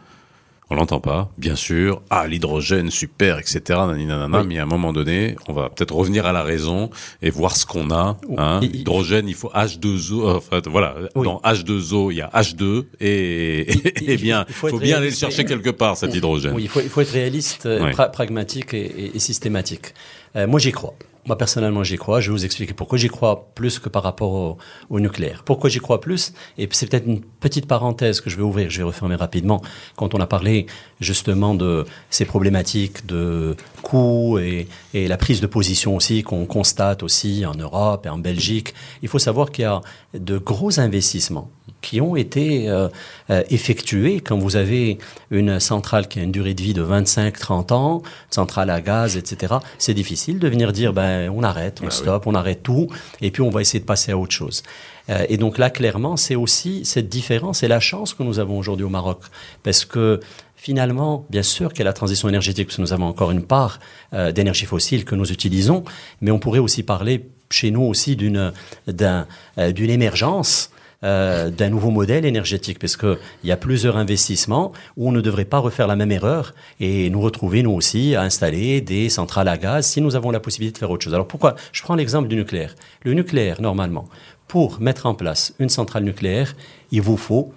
On 0.73 0.77
l'entend 0.77 1.01
pas, 1.01 1.33
bien 1.37 1.57
sûr. 1.57 2.01
Ah, 2.11 2.29
l'hydrogène, 2.29 2.91
super, 2.91 3.41
etc. 3.41 3.61
Nanana, 3.71 4.41
oui. 4.41 4.47
Mais 4.47 4.59
à 4.61 4.63
un 4.63 4.67
moment 4.67 4.93
donné, 4.93 5.35
on 5.49 5.53
va 5.53 5.69
peut-être 5.69 5.93
revenir 5.93 6.27
à 6.27 6.33
la 6.33 6.45
raison 6.45 6.91
et 7.23 7.31
voir 7.31 7.57
ce 7.57 7.67
qu'on 7.67 7.91
a. 7.91 8.19
Hein. 8.39 8.61
L'hydrogène, 8.61 9.29
il 9.29 9.35
faut 9.35 9.51
H2O. 9.51 10.37
Enfin, 10.37 10.61
voilà, 10.67 10.95
oui. 11.17 11.25
dans 11.25 11.41
H2O, 11.41 12.13
il 12.13 12.19
y 12.19 12.21
a 12.21 12.29
H2 12.29 12.85
et, 13.01 13.73
et, 13.73 14.13
et 14.13 14.17
bien, 14.17 14.45
il 14.49 14.55
faut, 14.55 14.69
faut 14.69 14.79
bien 14.79 14.99
aller 14.99 15.11
le 15.11 15.17
chercher 15.17 15.45
quelque 15.45 15.71
part 15.71 15.97
cet 15.97 16.15
hydrogène. 16.15 16.55
Oui, 16.55 16.63
il 16.63 16.69
faut, 16.69 16.81
il 16.81 16.89
faut 16.89 17.01
être 17.01 17.11
réaliste, 17.11 17.65
ouais. 17.65 17.91
pra 17.91 18.09
pragmatique 18.09 18.73
et, 18.73 19.11
et 19.15 19.19
systématique. 19.19 19.93
Euh, 20.37 20.47
moi, 20.47 20.61
j'y 20.61 20.71
crois. 20.71 20.95
Moi, 21.27 21.37
personnellement, 21.37 21.85
j'y 21.85 21.97
crois. 21.97 22.21
Je 22.21 22.31
vais 22.31 22.37
vous 22.37 22.45
expliquer 22.45 22.73
pourquoi 22.73 22.97
j'y 22.97 23.09
crois 23.09 23.51
plus 23.55 23.79
que 23.79 23.89
par 23.89 24.03
rapport 24.03 24.57
au, 24.89 25.01
nucléaire. 25.01 25.43
Pourquoi 25.45 25.69
j'y 25.69 25.79
crois 25.79 26.01
plus? 26.01 26.33
Et 26.57 26.69
c'est 26.73 26.87
peut-être 26.87 27.07
une 27.07 27.21
petite 27.21 27.67
parenthèse 27.67 28.21
que 28.21 28.31
je 28.31 28.37
vais 28.37 28.43
ouvrir, 28.43 28.71
je 28.71 28.79
vais 28.79 28.85
refermer 28.85 29.17
rapidement. 29.17 29.61
Quand 29.97 30.15
on 30.15 30.21
a 30.21 30.27
parlé 30.27 30.67
justement 31.01 31.55
de 31.55 31.85
ces 32.09 32.25
problématiques 32.25 33.07
de 33.07 33.57
coûts 33.83 34.39
et, 34.39 34.67
et 34.95 35.09
la 35.09 35.17
prise 35.17 35.41
de 35.41 35.47
position 35.47 35.95
aussi 35.95 36.23
qu'on 36.23 36.47
constate 36.47 37.03
aussi 37.03 37.45
en 37.45 37.55
Europe 37.55 38.07
et 38.07 38.09
en 38.09 38.19
Belgique, 38.19 38.75
il 39.03 39.09
faut 39.09 39.19
savoir 39.19 39.51
qu'il 39.51 39.65
y 39.65 39.67
a 39.67 39.81
de 40.15 40.39
gros 40.39 40.81
investissements 40.81 41.51
qui 41.83 42.01
ont 42.01 42.17
été 42.17 42.69
euh, 42.69 42.89
euh, 43.31 43.43
effectués 43.51 44.21
quand 44.21 44.39
vous 44.39 44.57
avez 44.57 44.99
une 45.31 45.61
centrale 45.61 46.09
qui 46.09 46.19
a 46.21 46.23
une 46.23 46.33
durée 46.33 46.55
de 46.55 46.63
vie 46.63 46.75
de 46.75 46.85
25-30 46.85 47.73
ans, 47.73 48.03
centrale 48.31 48.71
à 48.71 48.81
gaz, 48.81 49.17
etc. 49.17 49.55
C'est 49.79 49.95
difficile 49.95 50.39
de 50.39 50.49
venir 50.49 50.73
dire 50.73 50.93
ben 50.93 51.31
on 51.31 51.43
arrête, 51.43 51.81
on 51.83 51.87
ah, 51.87 51.91
stop, 51.91 52.27
oui. 52.27 52.33
on 52.33 52.35
arrête 52.35 52.63
tout, 52.63 52.89
et 53.21 53.31
puis 53.31 53.43
on 53.43 53.51
va 53.51 53.61
essayer 53.61 53.81
de 53.81 53.87
passer 53.87 54.13
à 54.13 54.19
autre 54.19 54.33
chose. 54.33 54.63
Euh, 55.11 55.25
et 55.29 55.37
donc 55.37 55.59
là, 55.59 55.71
clairement, 55.71 56.17
c'est 56.17 56.37
aussi 56.37 56.85
cette 56.85 57.09
différence 57.09 57.63
et 57.63 57.69
la 57.69 57.81
chance 57.81 58.15
que 58.15 58.23
nous 58.23 58.39
avons 58.39 58.59
aujourd'hui 58.59 58.85
au 58.85 58.91
Maroc, 58.91 59.21
parce 59.63 59.85
que 59.85 60.21
finalement, 60.57 61.27
bien 61.31 61.43
sûr 61.43 61.71
qu'il 61.71 61.81
y 61.81 61.83
a 61.83 61.87
la 61.87 61.93
transition 61.93 62.29
énergétique, 62.29 62.67
parce 62.69 62.77
que 62.77 62.83
nous 62.83 62.93
avons 62.93 63.07
encore 63.07 63.31
une 63.31 63.43
part 63.43 63.81
euh, 64.13 64.31
d'énergie 64.33 64.67
fossile 64.67 65.05
que 65.05 65.15
nous 65.15 65.33
utilisons, 65.33 65.85
mais 66.21 66.31
on 66.31 66.39
pourrait 66.39 66.59
aussi 66.59 66.83
parler 66.83 67.27
chez 67.51 67.71
nous 67.71 67.83
aussi 67.83 68.15
d'une 68.15 68.53
d'un, 68.87 69.27
euh, 69.59 69.73
d'une 69.73 69.91
émergence 69.91 70.71
euh, 71.03 71.49
d'un 71.51 71.71
nouveau 71.71 71.91
modèle 71.91 72.27
énergétique, 72.27 72.79
parce 72.79 72.97
qu'il 72.97 73.17
y 73.45 73.53
a 73.53 73.57
plusieurs 73.57 73.97
investissements 73.97 74.73
où 74.99 75.09
on 75.09 75.13
ne 75.13 75.23
devrait 75.23 75.47
pas 75.47 75.59
refaire 75.59 75.87
la 75.87 75.97
même 75.97 76.13
erreur 76.13 76.55
et 76.79 77.09
nous 77.09 77.23
retrouver, 77.23 77.63
nous 77.63 77.71
aussi, 77.71 78.15
à 78.15 78.23
installer 78.23 78.83
des 78.83 79.09
centrales 79.09 79.49
à 79.49 79.57
gaz 79.57 79.87
si 79.87 80.03
nous 80.03 80.15
avons 80.15 80.31
la 80.31 80.41
possibilité 80.41 80.75
de 80.75 80.79
faire 80.79 80.91
autre 80.91 81.05
chose. 81.05 81.15
Alors 81.15 81.27
pourquoi? 81.27 81.57
Je 81.73 81.83
prends 81.83 81.95
l'exemple 81.95 82.29
du 82.29 82.37
nucléaire. 82.37 82.75
Le 83.03 83.15
nucléaire, 83.15 83.63
normalement, 83.63 84.09
pour 84.47 84.81
mettre 84.81 85.07
en 85.07 85.15
place 85.15 85.55
une 85.59 85.71
centrale 85.71 86.05
nucléaire, 86.05 86.55
il 86.91 87.01
vous 87.01 87.17
faut 87.17 87.53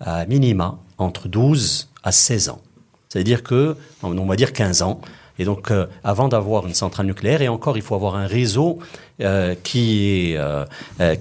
à 0.00 0.26
minima 0.26 0.78
entre 0.98 1.28
12 1.28 1.90
à 2.02 2.10
16 2.10 2.48
ans. 2.48 2.60
C'est-à-dire 3.08 3.42
que, 3.42 3.76
on 4.02 4.26
va 4.26 4.36
dire 4.36 4.52
15 4.52 4.82
ans, 4.82 5.00
et 5.40 5.44
donc, 5.44 5.70
euh, 5.70 5.86
avant 6.04 6.28
d'avoir 6.28 6.66
une 6.66 6.74
centrale 6.74 7.06
nucléaire, 7.06 7.40
et 7.40 7.48
encore, 7.48 7.78
il 7.78 7.82
faut 7.82 7.94
avoir 7.94 8.14
un 8.14 8.26
réseau 8.26 8.78
euh, 9.22 9.54
qui, 9.62 10.34
est, 10.34 10.36
euh, 10.36 10.66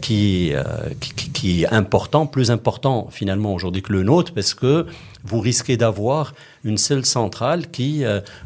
qui, 0.02 0.52
qui, 1.00 1.32
qui, 1.32 1.64
est 1.64 1.74
important, 1.74 2.26
plus 2.26 2.52
important 2.52 3.08
finalement 3.12 3.54
aujourd'hui 3.54 3.82
que 3.82 3.94
le 3.94 4.04
nôtre, 4.04 4.34
parce 4.34 4.54
que 4.54 4.86
vous 5.24 5.40
risquez 5.40 5.78
d'avoir 5.78 6.34
une 6.66 6.78
seule 6.78 7.06
centrale 7.06 7.72
qui 7.72 8.04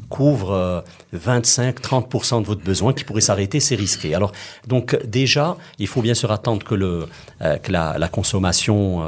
couvre 0.09 0.83
25-30% 1.15 2.41
de 2.41 2.45
votre 2.45 2.63
besoin, 2.63 2.93
qui 2.93 3.03
pourrait 3.03 3.21
s'arrêter, 3.21 3.59
c'est 3.59 3.75
risqué. 3.75 4.13
Alors, 4.13 4.31
donc 4.67 4.99
déjà, 5.05 5.57
il 5.79 5.87
faut 5.87 6.01
bien 6.01 6.15
sûr 6.15 6.31
attendre 6.31 6.63
que, 6.63 6.75
le, 6.75 7.07
que 7.39 7.71
la, 7.71 7.97
la 7.97 8.07
consommation 8.09 9.03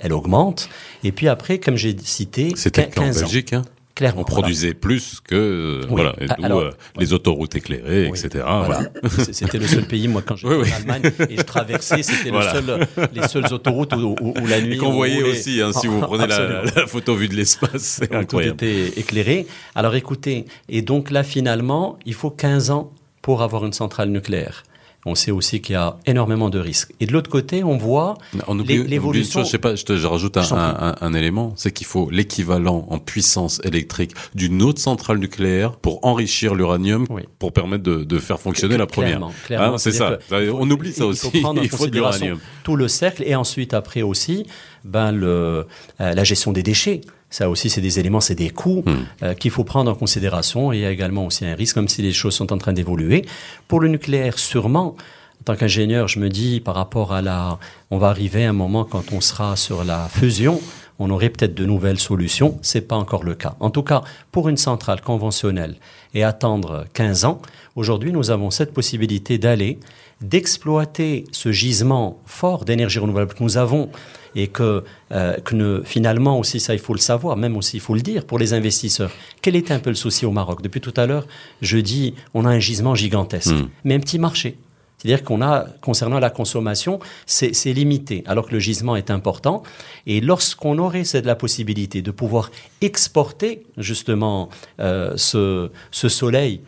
elle, 0.00 0.12
augmente. 0.12 0.68
Et 1.04 1.12
puis 1.12 1.28
après, 1.28 1.58
comme 1.58 1.76
j'ai 1.76 1.96
cité, 2.02 2.52
c'était 2.54 2.90
en 2.98 3.10
Belgique, 3.10 3.54
hein 3.54 3.62
Clairement, 4.00 4.22
on 4.22 4.24
produisait 4.24 4.68
voilà. 4.68 4.80
plus 4.80 5.20
que 5.20 5.80
oui. 5.82 5.86
voilà, 5.90 6.14
et 6.18 6.26
Alors, 6.42 6.60
euh, 6.60 6.70
les 6.96 7.12
autoroutes 7.12 7.54
éclairées, 7.54 8.08
oui. 8.10 8.18
etc. 8.18 8.46
Voilà. 8.46 8.88
C'était 9.30 9.58
le 9.58 9.66
seul 9.66 9.84
pays, 9.84 10.08
moi, 10.08 10.22
quand 10.24 10.36
j'étais 10.36 10.54
oui, 10.54 10.72
en 10.72 10.76
Allemagne 10.76 11.12
et 11.28 11.36
je 11.36 11.42
traversais, 11.42 12.02
c'était 12.02 12.30
le 12.30 12.40
seul, 12.40 12.86
les 13.12 13.28
seules 13.28 13.52
autoroutes 13.52 13.92
où, 13.92 14.16
où, 14.18 14.32
où 14.40 14.46
la 14.46 14.62
nuit. 14.62 14.78
Qu'on 14.78 14.92
voyait 14.92 15.22
aussi, 15.22 15.60
hein, 15.60 15.74
si 15.74 15.86
vous 15.86 16.00
prenez 16.00 16.26
la, 16.26 16.62
la, 16.62 16.86
photo 16.86 17.14
vue 17.14 17.28
de 17.28 17.34
l'espace, 17.34 17.82
c'est 17.82 18.14
incroyable. 18.14 18.56
Tout 18.56 18.64
était 18.64 18.98
éclairé. 18.98 19.46
Alors 19.74 19.94
écoutez, 19.94 20.46
et 20.70 20.80
donc 20.80 21.10
là, 21.10 21.22
finalement, 21.22 21.98
il 22.06 22.14
faut 22.14 22.30
15 22.30 22.70
ans 22.70 22.94
pour 23.20 23.42
avoir 23.42 23.66
une 23.66 23.74
centrale 23.74 24.08
nucléaire. 24.08 24.62
On 25.06 25.14
sait 25.14 25.30
aussi 25.30 25.62
qu'il 25.62 25.72
y 25.74 25.76
a 25.76 25.96
énormément 26.04 26.50
de 26.50 26.58
risques. 26.58 26.92
Et 27.00 27.06
de 27.06 27.12
l'autre 27.12 27.30
côté, 27.30 27.64
on 27.64 27.78
voit 27.78 28.18
l'évolution. 28.66 29.42
Je 29.42 29.48
sais 29.48 29.58
pas, 29.58 29.74
je 29.74 29.84
te 29.84 29.96
je 29.96 30.06
rajoute 30.06 30.36
un, 30.36 30.42
un, 30.52 30.94
un, 31.00 31.14
élément, 31.14 31.54
c'est 31.56 31.72
qu'il 31.72 31.86
faut 31.86 32.10
l'équivalent 32.10 32.86
en 32.90 32.98
puissance 32.98 33.60
électrique 33.64 34.12
d'une 34.34 34.62
autre 34.62 34.80
centrale 34.80 35.18
nucléaire 35.18 35.76
pour 35.76 36.04
enrichir 36.04 36.54
l'uranium, 36.54 37.06
oui. 37.08 37.22
pour 37.38 37.52
permettre 37.52 37.82
de, 37.82 38.04
de, 38.04 38.18
faire 38.18 38.38
fonctionner 38.38 38.76
la 38.76 38.86
première. 38.86 39.20
Clairement, 39.46 39.74
hein, 39.74 39.78
c'est 39.78 39.92
ça. 39.92 40.18
faut, 40.28 40.36
on 40.36 40.70
oublie 40.70 40.92
ça 40.92 41.06
aussi. 41.06 41.30
Il 41.32 41.40
faut, 41.40 41.54
il 41.62 41.68
faut 41.70 41.86
de 41.86 41.94
l'uranium. 41.94 42.38
Tout 42.62 42.76
le 42.76 42.88
cercle 42.88 43.22
et 43.24 43.34
ensuite 43.34 43.72
après 43.72 44.02
aussi, 44.02 44.46
ben 44.84 45.12
le 45.12 45.66
euh, 46.00 46.14
la 46.14 46.24
gestion 46.24 46.52
des 46.52 46.62
déchets. 46.62 47.00
Ça 47.30 47.48
aussi, 47.48 47.70
c'est 47.70 47.80
des 47.80 48.00
éléments, 48.00 48.20
c'est 48.20 48.34
des 48.34 48.50
coûts 48.50 48.82
mmh. 48.84 48.92
euh, 49.22 49.34
qu'il 49.34 49.52
faut 49.52 49.62
prendre 49.62 49.90
en 49.90 49.94
considération. 49.94 50.72
Et 50.72 50.78
il 50.78 50.82
y 50.82 50.84
a 50.84 50.90
également 50.90 51.26
aussi 51.26 51.46
un 51.46 51.54
risque, 51.54 51.74
comme 51.74 51.88
si 51.88 52.02
les 52.02 52.12
choses 52.12 52.34
sont 52.34 52.52
en 52.52 52.58
train 52.58 52.72
d'évoluer. 52.72 53.24
Pour 53.68 53.80
le 53.80 53.88
nucléaire, 53.88 54.38
sûrement, 54.38 54.96
en 55.40 55.44
tant 55.44 55.56
qu'ingénieur, 55.56 56.08
je 56.08 56.18
me 56.18 56.28
dis, 56.28 56.60
par 56.60 56.74
rapport 56.74 57.12
à 57.12 57.22
la... 57.22 57.58
On 57.90 57.98
va 57.98 58.08
arriver 58.08 58.44
à 58.44 58.50
un 58.50 58.52
moment 58.52 58.84
quand 58.84 59.12
on 59.12 59.20
sera 59.20 59.56
sur 59.56 59.84
la 59.84 60.08
fusion, 60.08 60.60
on 61.00 61.10
aurait 61.10 61.30
peut-être 61.30 61.54
de 61.54 61.64
nouvelles 61.64 61.98
solutions. 61.98 62.58
C'est 62.62 62.82
pas 62.82 62.94
encore 62.94 63.24
le 63.24 63.34
cas. 63.34 63.56
En 63.58 63.70
tout 63.70 63.82
cas, 63.82 64.02
pour 64.30 64.48
une 64.48 64.58
centrale 64.58 65.00
conventionnelle 65.00 65.76
et 66.14 66.22
attendre 66.22 66.84
15 66.92 67.24
ans, 67.24 67.40
aujourd'hui, 67.74 68.12
nous 68.12 68.30
avons 68.30 68.50
cette 68.50 68.72
possibilité 68.72 69.38
d'aller, 69.38 69.80
d'exploiter 70.20 71.24
ce 71.32 71.50
gisement 71.50 72.20
fort 72.26 72.66
d'énergie 72.66 72.98
renouvelable 72.98 73.32
que 73.32 73.42
nous 73.42 73.56
avons 73.56 73.88
et 74.36 74.48
que, 74.48 74.84
euh, 75.12 75.36
que 75.38 75.54
ne, 75.54 75.80
finalement 75.82 76.38
aussi, 76.38 76.60
ça 76.60 76.74
il 76.74 76.78
faut 76.78 76.92
le 76.92 77.00
savoir, 77.00 77.36
même 77.38 77.56
aussi 77.56 77.78
il 77.78 77.80
faut 77.80 77.94
le 77.94 78.02
dire 78.02 78.26
pour 78.26 78.38
les 78.38 78.52
investisseurs. 78.52 79.10
Quel 79.40 79.56
était 79.56 79.72
un 79.72 79.80
peu 79.80 79.90
le 79.90 79.96
souci 79.96 80.26
au 80.26 80.30
Maroc? 80.30 80.60
Depuis 80.62 80.82
tout 80.82 80.94
à 80.96 81.06
l'heure, 81.06 81.26
je 81.62 81.78
dis, 81.78 82.14
on 82.34 82.44
a 82.44 82.50
un 82.50 82.58
gisement 82.58 82.94
gigantesque, 82.94 83.50
mmh. 83.50 83.68
mais 83.84 83.94
un 83.94 84.00
petit 84.00 84.18
marché. 84.18 84.58
C'est-à-dire 85.00 85.24
qu'on 85.24 85.40
a, 85.40 85.66
concernant 85.80 86.18
la 86.18 86.28
consommation, 86.28 87.00
c'est 87.24 87.72
limité, 87.72 88.22
alors 88.26 88.46
que 88.46 88.52
le 88.52 88.58
gisement 88.58 88.96
est 88.96 89.10
important. 89.10 89.62
Et 90.06 90.20
lorsqu'on 90.20 90.76
aurait 90.78 91.04
cette 91.04 91.24
la 91.24 91.36
possibilité 91.36 92.02
de 92.02 92.10
pouvoir 92.10 92.50
exporter 92.82 93.62
justement 93.78 94.50
euh, 94.78 95.12
ce, 95.16 95.70
ce 95.90 96.08
soleil 96.10 96.60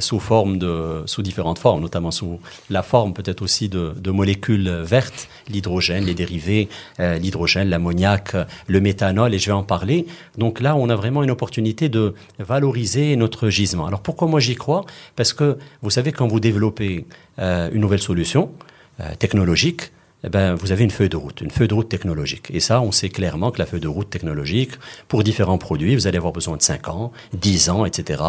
sous 0.00 0.20
forme 0.20 0.58
de, 0.58 1.02
sous 1.06 1.22
différentes 1.22 1.58
formes, 1.58 1.80
notamment 1.80 2.10
sous 2.10 2.40
la 2.68 2.82
forme 2.82 3.14
peut-être 3.14 3.42
aussi 3.42 3.68
de, 3.68 4.10
molécules 4.10 4.68
vertes, 4.68 5.28
l'hydrogène, 5.48 6.04
les 6.04 6.14
dérivés, 6.14 6.68
euh, 7.00 7.18
l'hydrogène, 7.18 7.68
l'ammoniac, 7.68 8.36
le 8.66 8.80
méthanol, 8.80 9.34
et 9.34 9.38
je 9.38 9.46
vais 9.46 9.52
en 9.52 9.62
parler. 9.62 10.06
Donc 10.36 10.60
là, 10.60 10.74
on 10.76 10.88
a 10.88 10.96
vraiment 10.96 11.22
une 11.22 11.30
opportunité 11.30 11.88
de 11.88 12.14
valoriser 12.38 13.16
notre 13.16 13.48
gisement. 13.48 13.86
Alors 13.86 14.00
pourquoi 14.00 14.28
moi 14.28 14.40
j'y 14.40 14.56
crois? 14.56 14.84
Parce 15.16 15.32
que 15.32 15.58
vous 15.82 15.90
savez, 15.90 16.12
quand 16.12 16.26
vous 16.26 16.40
développez 16.40 17.06
euh, 17.38 17.70
une 17.72 17.80
nouvelle 17.80 18.02
solution 18.02 18.50
technologique, 19.20 19.92
eh 20.24 20.28
ben, 20.28 20.54
vous 20.54 20.72
avez 20.72 20.82
une 20.82 20.90
feuille 20.90 21.08
de 21.08 21.16
route, 21.16 21.40
une 21.40 21.50
feuille 21.50 21.68
de 21.68 21.74
route 21.74 21.88
technologique. 21.88 22.50
Et 22.50 22.58
ça, 22.58 22.80
on 22.80 22.90
sait 22.90 23.08
clairement 23.08 23.52
que 23.52 23.60
la 23.60 23.66
feuille 23.66 23.80
de 23.80 23.86
route 23.88 24.10
technologique, 24.10 24.72
pour 25.06 25.22
différents 25.22 25.58
produits, 25.58 25.94
vous 25.94 26.08
allez 26.08 26.18
avoir 26.18 26.32
besoin 26.32 26.56
de 26.56 26.62
5 26.62 26.88
ans, 26.88 27.12
10 27.34 27.70
ans, 27.70 27.84
etc., 27.84 28.22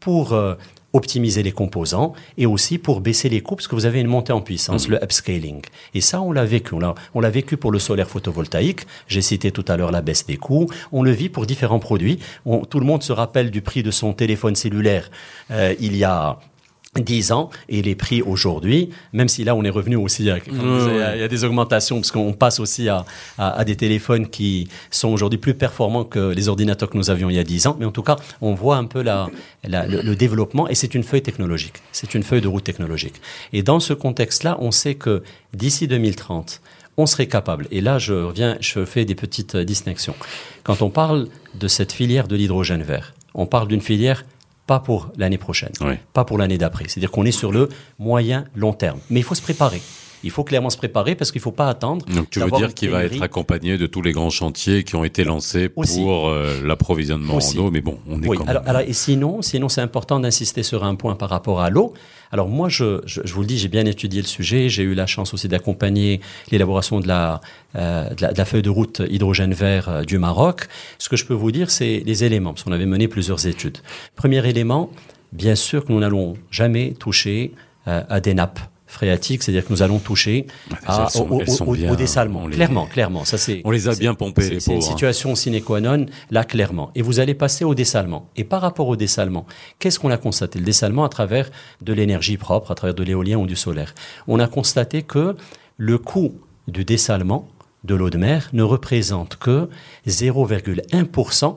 pour 0.00 0.32
euh, 0.32 0.54
optimiser 0.92 1.42
les 1.42 1.52
composants 1.52 2.14
et 2.36 2.46
aussi 2.46 2.78
pour 2.78 3.00
baisser 3.00 3.28
les 3.28 3.40
coûts, 3.40 3.56
parce 3.56 3.68
que 3.68 3.74
vous 3.74 3.86
avez 3.86 4.00
une 4.00 4.06
montée 4.06 4.32
en 4.32 4.40
puissance, 4.40 4.88
mmh. 4.88 4.92
le 4.92 5.04
upscaling. 5.04 5.62
Et 5.94 6.00
ça, 6.00 6.20
on 6.20 6.32
l'a 6.32 6.44
vécu. 6.44 6.74
On 7.14 7.20
l'a 7.20 7.30
vécu 7.30 7.56
pour 7.56 7.72
le 7.72 7.78
solaire 7.78 8.08
photovoltaïque. 8.08 8.86
J'ai 9.06 9.22
cité 9.22 9.50
tout 9.52 9.64
à 9.68 9.76
l'heure 9.76 9.90
la 9.90 10.02
baisse 10.02 10.26
des 10.26 10.36
coûts. 10.36 10.68
On 10.92 11.02
le 11.02 11.10
vit 11.10 11.28
pour 11.28 11.46
différents 11.46 11.78
produits. 11.78 12.18
tout 12.44 12.80
le 12.80 12.86
monde 12.86 13.02
se 13.02 13.12
rappelle 13.12 13.50
du 13.50 13.62
prix 13.62 13.82
de 13.82 13.90
son 13.90 14.12
téléphone 14.12 14.56
cellulaire 14.56 15.10
euh, 15.50 15.74
il 15.80 15.96
y 15.96 16.04
a 16.04 16.38
10 17.00 17.32
ans 17.32 17.50
et 17.68 17.82
les 17.82 17.94
prix 17.94 18.22
aujourd'hui, 18.22 18.90
même 19.12 19.28
si 19.28 19.44
là 19.44 19.54
on 19.54 19.62
est 19.64 19.70
revenu 19.70 19.96
aussi, 19.96 20.22
il 20.22 20.28
y 20.28 21.22
a, 21.22 21.28
des 21.28 21.44
augmentations 21.44 21.96
parce 21.96 22.10
qu'on 22.10 22.32
passe 22.32 22.60
aussi 22.60 22.88
à, 22.88 23.04
à, 23.38 23.64
des 23.64 23.76
téléphones 23.76 24.28
qui 24.28 24.68
sont 24.90 25.08
aujourd'hui 25.08 25.38
plus 25.38 25.54
performants 25.54 26.04
que 26.04 26.32
les 26.32 26.48
ordinateurs 26.48 26.90
que 26.90 26.96
nous 26.96 27.10
avions 27.10 27.30
il 27.30 27.36
y 27.36 27.38
a 27.38 27.44
10 27.44 27.66
ans, 27.66 27.76
mais 27.78 27.86
en 27.86 27.92
tout 27.92 28.02
cas 28.02 28.16
on 28.40 28.54
voit 28.54 28.76
un 28.76 28.84
peu 28.84 29.02
la, 29.02 29.28
le, 29.64 30.02
le, 30.02 30.16
développement 30.16 30.68
et 30.68 30.74
c'est 30.74 30.94
une 30.94 31.02
feuille 31.02 31.22
technologique, 31.22 31.82
c'est 31.92 32.14
une 32.14 32.22
feuille 32.22 32.40
de 32.40 32.48
route 32.48 32.64
technologique. 32.64 33.20
Et 33.52 33.62
dans 33.62 33.80
ce 33.80 33.92
contexte-là, 33.92 34.56
on 34.60 34.70
sait 34.70 34.94
que 34.94 35.22
d'ici 35.54 35.88
2030, 35.88 36.60
on 36.96 37.06
serait 37.06 37.28
capable, 37.28 37.68
et 37.70 37.80
là 37.80 37.98
je 37.98 38.12
reviens, 38.12 38.56
je 38.60 38.84
fais 38.84 39.04
des 39.04 39.14
petites 39.14 39.56
distinctions, 39.56 40.14
quand 40.64 40.82
on 40.82 40.90
parle 40.90 41.28
de 41.54 41.68
cette 41.68 41.92
filière 41.92 42.26
de 42.26 42.36
l'hydrogène 42.36 42.82
vert, 42.82 43.14
on 43.34 43.46
parle 43.46 43.68
d'une 43.68 43.80
filière 43.80 44.24
pas 44.68 44.78
pour 44.80 45.10
l'année 45.16 45.38
prochaine, 45.38 45.72
pas 46.12 46.24
pour 46.24 46.38
l'année 46.38 46.58
d'après. 46.58 46.84
C'est-à-dire 46.86 47.10
qu'on 47.10 47.24
est 47.24 47.32
sur 47.32 47.50
le 47.50 47.70
moyen 47.98 48.44
long 48.54 48.74
terme. 48.74 49.00
Mais 49.10 49.18
il 49.20 49.22
faut 49.24 49.34
se 49.34 49.42
préparer. 49.42 49.80
Il 50.24 50.30
faut 50.30 50.44
clairement 50.44 50.70
se 50.70 50.76
préparer 50.76 51.14
parce 51.14 51.30
qu'il 51.30 51.40
ne 51.40 51.44
faut 51.44 51.52
pas 51.52 51.68
attendre. 51.68 52.04
Donc 52.06 52.30
tu 52.30 52.40
veux 52.40 52.50
dire 52.50 52.74
qu'il 52.74 52.90
va 52.90 53.04
être 53.04 53.22
accompagné 53.22 53.78
de 53.78 53.86
tous 53.86 54.02
les 54.02 54.12
grands 54.12 54.30
chantiers 54.30 54.84
qui 54.84 54.96
ont 54.96 55.04
été 55.04 55.24
lancés 55.24 55.68
pour 55.68 56.28
euh, 56.28 56.60
l'approvisionnement 56.64 57.34
en 57.36 57.58
eau, 57.58 57.70
mais 57.70 57.80
bon, 57.80 57.98
on 58.08 58.22
est 58.22 58.28
oui. 58.28 58.38
alors, 58.46 58.62
alors, 58.66 58.82
et 58.82 58.92
sinon, 58.92 59.42
sinon 59.42 59.68
c'est 59.68 59.80
important 59.80 60.20
d'insister 60.20 60.62
sur 60.62 60.84
un 60.84 60.94
point 60.94 61.14
par 61.14 61.30
rapport 61.30 61.60
à 61.60 61.70
l'eau. 61.70 61.94
Alors 62.30 62.48
moi, 62.48 62.68
je, 62.68 63.00
je, 63.06 63.20
je, 63.24 63.32
vous 63.32 63.40
le 63.40 63.46
dis, 63.46 63.58
j'ai 63.58 63.68
bien 63.68 63.86
étudié 63.86 64.20
le 64.20 64.26
sujet. 64.26 64.68
J'ai 64.68 64.82
eu 64.82 64.94
la 64.94 65.06
chance 65.06 65.32
aussi 65.34 65.48
d'accompagner 65.48 66.20
l'élaboration 66.50 67.00
de 67.00 67.08
la, 67.08 67.40
euh, 67.76 68.10
de, 68.10 68.22
la, 68.22 68.32
de 68.32 68.38
la, 68.38 68.44
feuille 68.44 68.62
de 68.62 68.70
route 68.70 69.02
hydrogène 69.08 69.54
vert 69.54 69.88
euh, 69.88 70.02
du 70.02 70.18
Maroc. 70.18 70.68
Ce 70.98 71.08
que 71.08 71.16
je 71.16 71.24
peux 71.24 71.34
vous 71.34 71.52
dire, 71.52 71.70
c'est 71.70 72.02
les 72.04 72.24
éléments, 72.24 72.52
parce 72.52 72.64
qu'on 72.64 72.72
avait 72.72 72.86
mené 72.86 73.08
plusieurs 73.08 73.46
études. 73.46 73.78
Premier 74.14 74.46
élément, 74.46 74.90
bien 75.32 75.54
sûr 75.54 75.84
que 75.84 75.92
nous 75.92 76.00
n'allons 76.00 76.36
jamais 76.50 76.92
toucher 76.92 77.52
euh, 77.86 78.02
à 78.08 78.20
des 78.20 78.34
nappes 78.34 78.60
phréatiques, 78.88 79.42
c'est-à-dire 79.42 79.64
que 79.64 79.72
nous 79.72 79.82
allons 79.82 79.98
toucher 79.98 80.46
à, 80.86 81.08
au, 81.16 81.94
dessalement. 81.94 82.48
clairement, 82.48 82.86
clairement. 82.86 83.24
Ça, 83.24 83.38
c'est, 83.38 83.60
on 83.64 83.70
les 83.70 83.86
a 83.86 83.94
bien 83.94 84.14
pompés, 84.14 84.48
les 84.48 84.60
C'est 84.60 84.72
une 84.72 84.78
hein. 84.78 84.80
situation 84.80 85.34
sine 85.34 85.62
qua 85.62 85.80
non, 85.80 86.06
là, 86.30 86.42
clairement. 86.44 86.90
Et 86.94 87.02
vous 87.02 87.20
allez 87.20 87.34
passer 87.34 87.64
au 87.64 87.74
dessalement. 87.74 88.30
Et 88.36 88.44
par 88.44 88.62
rapport 88.62 88.88
au 88.88 88.96
dessalement, 88.96 89.46
qu'est-ce 89.78 90.00
qu'on 90.00 90.10
a 90.10 90.16
constaté? 90.16 90.58
Le 90.58 90.64
dessalement 90.64 91.04
à 91.04 91.08
travers 91.08 91.50
de 91.82 91.92
l'énergie 91.92 92.38
propre, 92.38 92.70
à 92.72 92.74
travers 92.74 92.94
de 92.94 93.02
l'éolien 93.04 93.36
ou 93.36 93.46
du 93.46 93.56
solaire. 93.56 93.94
On 94.26 94.40
a 94.40 94.48
constaté 94.48 95.02
que 95.02 95.36
le 95.76 95.98
coût 95.98 96.34
du 96.66 96.84
dessalement 96.84 97.48
de 97.84 97.94
l'eau 97.94 98.10
de 98.10 98.18
mer 98.18 98.48
ne 98.52 98.62
représente 98.62 99.36
que 99.36 99.68
0,1% 100.06 101.56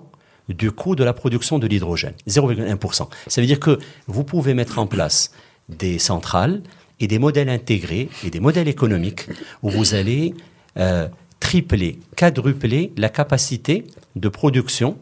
du 0.50 0.72
coût 0.72 0.96
de 0.96 1.04
la 1.04 1.14
production 1.14 1.60
de 1.60 1.68
l'hydrogène. 1.68 2.14
0,1%. 2.28 3.08
Ça 3.28 3.42
veut 3.42 3.48
dire 3.48 3.60
que 3.60 3.80
vous 4.08 4.24
pouvez 4.24 4.54
mettre 4.54 4.80
en 4.80 4.88
place 4.88 5.32
des 5.70 6.00
centrales 6.00 6.62
et 7.02 7.08
des 7.08 7.20
modèles 7.20 7.50
intégrés 7.50 8.10
et 8.24 8.30
des 8.30 8.40
modèles 8.40 8.68
économiques 8.68 9.28
où 9.64 9.70
vous 9.70 9.96
allez 9.96 10.34
euh, 10.78 11.08
tripler, 11.40 12.00
quadrupler 12.16 12.94
la 12.96 13.10
capacité 13.10 13.86
de 14.16 14.30
production 14.30 14.98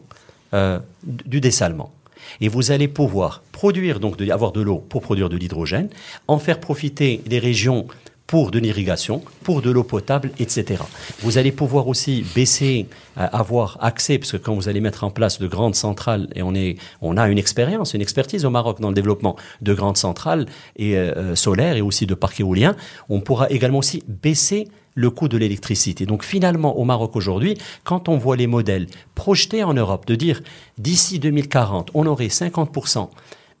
euh, 0.54 0.80
du 1.04 1.40
dessalement. 1.40 1.92
Et 2.40 2.48
vous 2.48 2.70
allez 2.70 2.88
pouvoir 2.88 3.42
produire, 3.52 4.00
donc 4.00 4.16
de, 4.16 4.28
avoir 4.30 4.52
de 4.52 4.60
l'eau 4.60 4.78
pour 4.78 5.02
produire 5.02 5.28
de 5.28 5.36
l'hydrogène, 5.36 5.88
en 6.26 6.38
faire 6.38 6.60
profiter 6.60 7.20
les 7.26 7.38
régions 7.38 7.86
pour 8.30 8.52
de 8.52 8.60
l'irrigation, 8.60 9.22
pour 9.42 9.60
de 9.60 9.72
l'eau 9.72 9.82
potable, 9.82 10.30
etc. 10.38 10.84
Vous 11.18 11.36
allez 11.36 11.50
pouvoir 11.50 11.88
aussi 11.88 12.24
baisser, 12.36 12.86
euh, 13.18 13.26
avoir 13.32 13.76
accès, 13.80 14.18
parce 14.18 14.30
que 14.30 14.36
quand 14.36 14.54
vous 14.54 14.68
allez 14.68 14.80
mettre 14.80 15.02
en 15.02 15.10
place 15.10 15.40
de 15.40 15.48
grandes 15.48 15.74
centrales, 15.74 16.28
et 16.36 16.42
on, 16.44 16.54
est, 16.54 16.76
on 17.02 17.16
a 17.16 17.28
une 17.28 17.38
expérience, 17.38 17.92
une 17.92 18.02
expertise 18.02 18.44
au 18.44 18.50
Maroc 18.50 18.80
dans 18.80 18.90
le 18.90 18.94
développement 18.94 19.34
de 19.62 19.74
grandes 19.74 19.96
centrales 19.96 20.46
et, 20.76 20.96
euh, 20.96 21.12
euh, 21.16 21.34
solaires 21.34 21.74
et 21.74 21.80
aussi 21.80 22.06
de 22.06 22.14
parcs 22.14 22.38
éoliens, 22.38 22.76
on 23.08 23.18
pourra 23.18 23.50
également 23.50 23.78
aussi 23.78 24.04
baisser 24.06 24.68
le 24.94 25.10
coût 25.10 25.26
de 25.26 25.36
l'électricité. 25.36 26.06
Donc 26.06 26.22
finalement, 26.22 26.78
au 26.78 26.84
Maroc 26.84 27.16
aujourd'hui, 27.16 27.58
quand 27.82 28.08
on 28.08 28.16
voit 28.16 28.36
les 28.36 28.46
modèles 28.46 28.86
projetés 29.16 29.64
en 29.64 29.74
Europe, 29.74 30.06
de 30.06 30.14
dire 30.14 30.40
d'ici 30.78 31.18
2040, 31.18 31.90
on 31.94 32.06
aurait 32.06 32.28
50% 32.28 33.08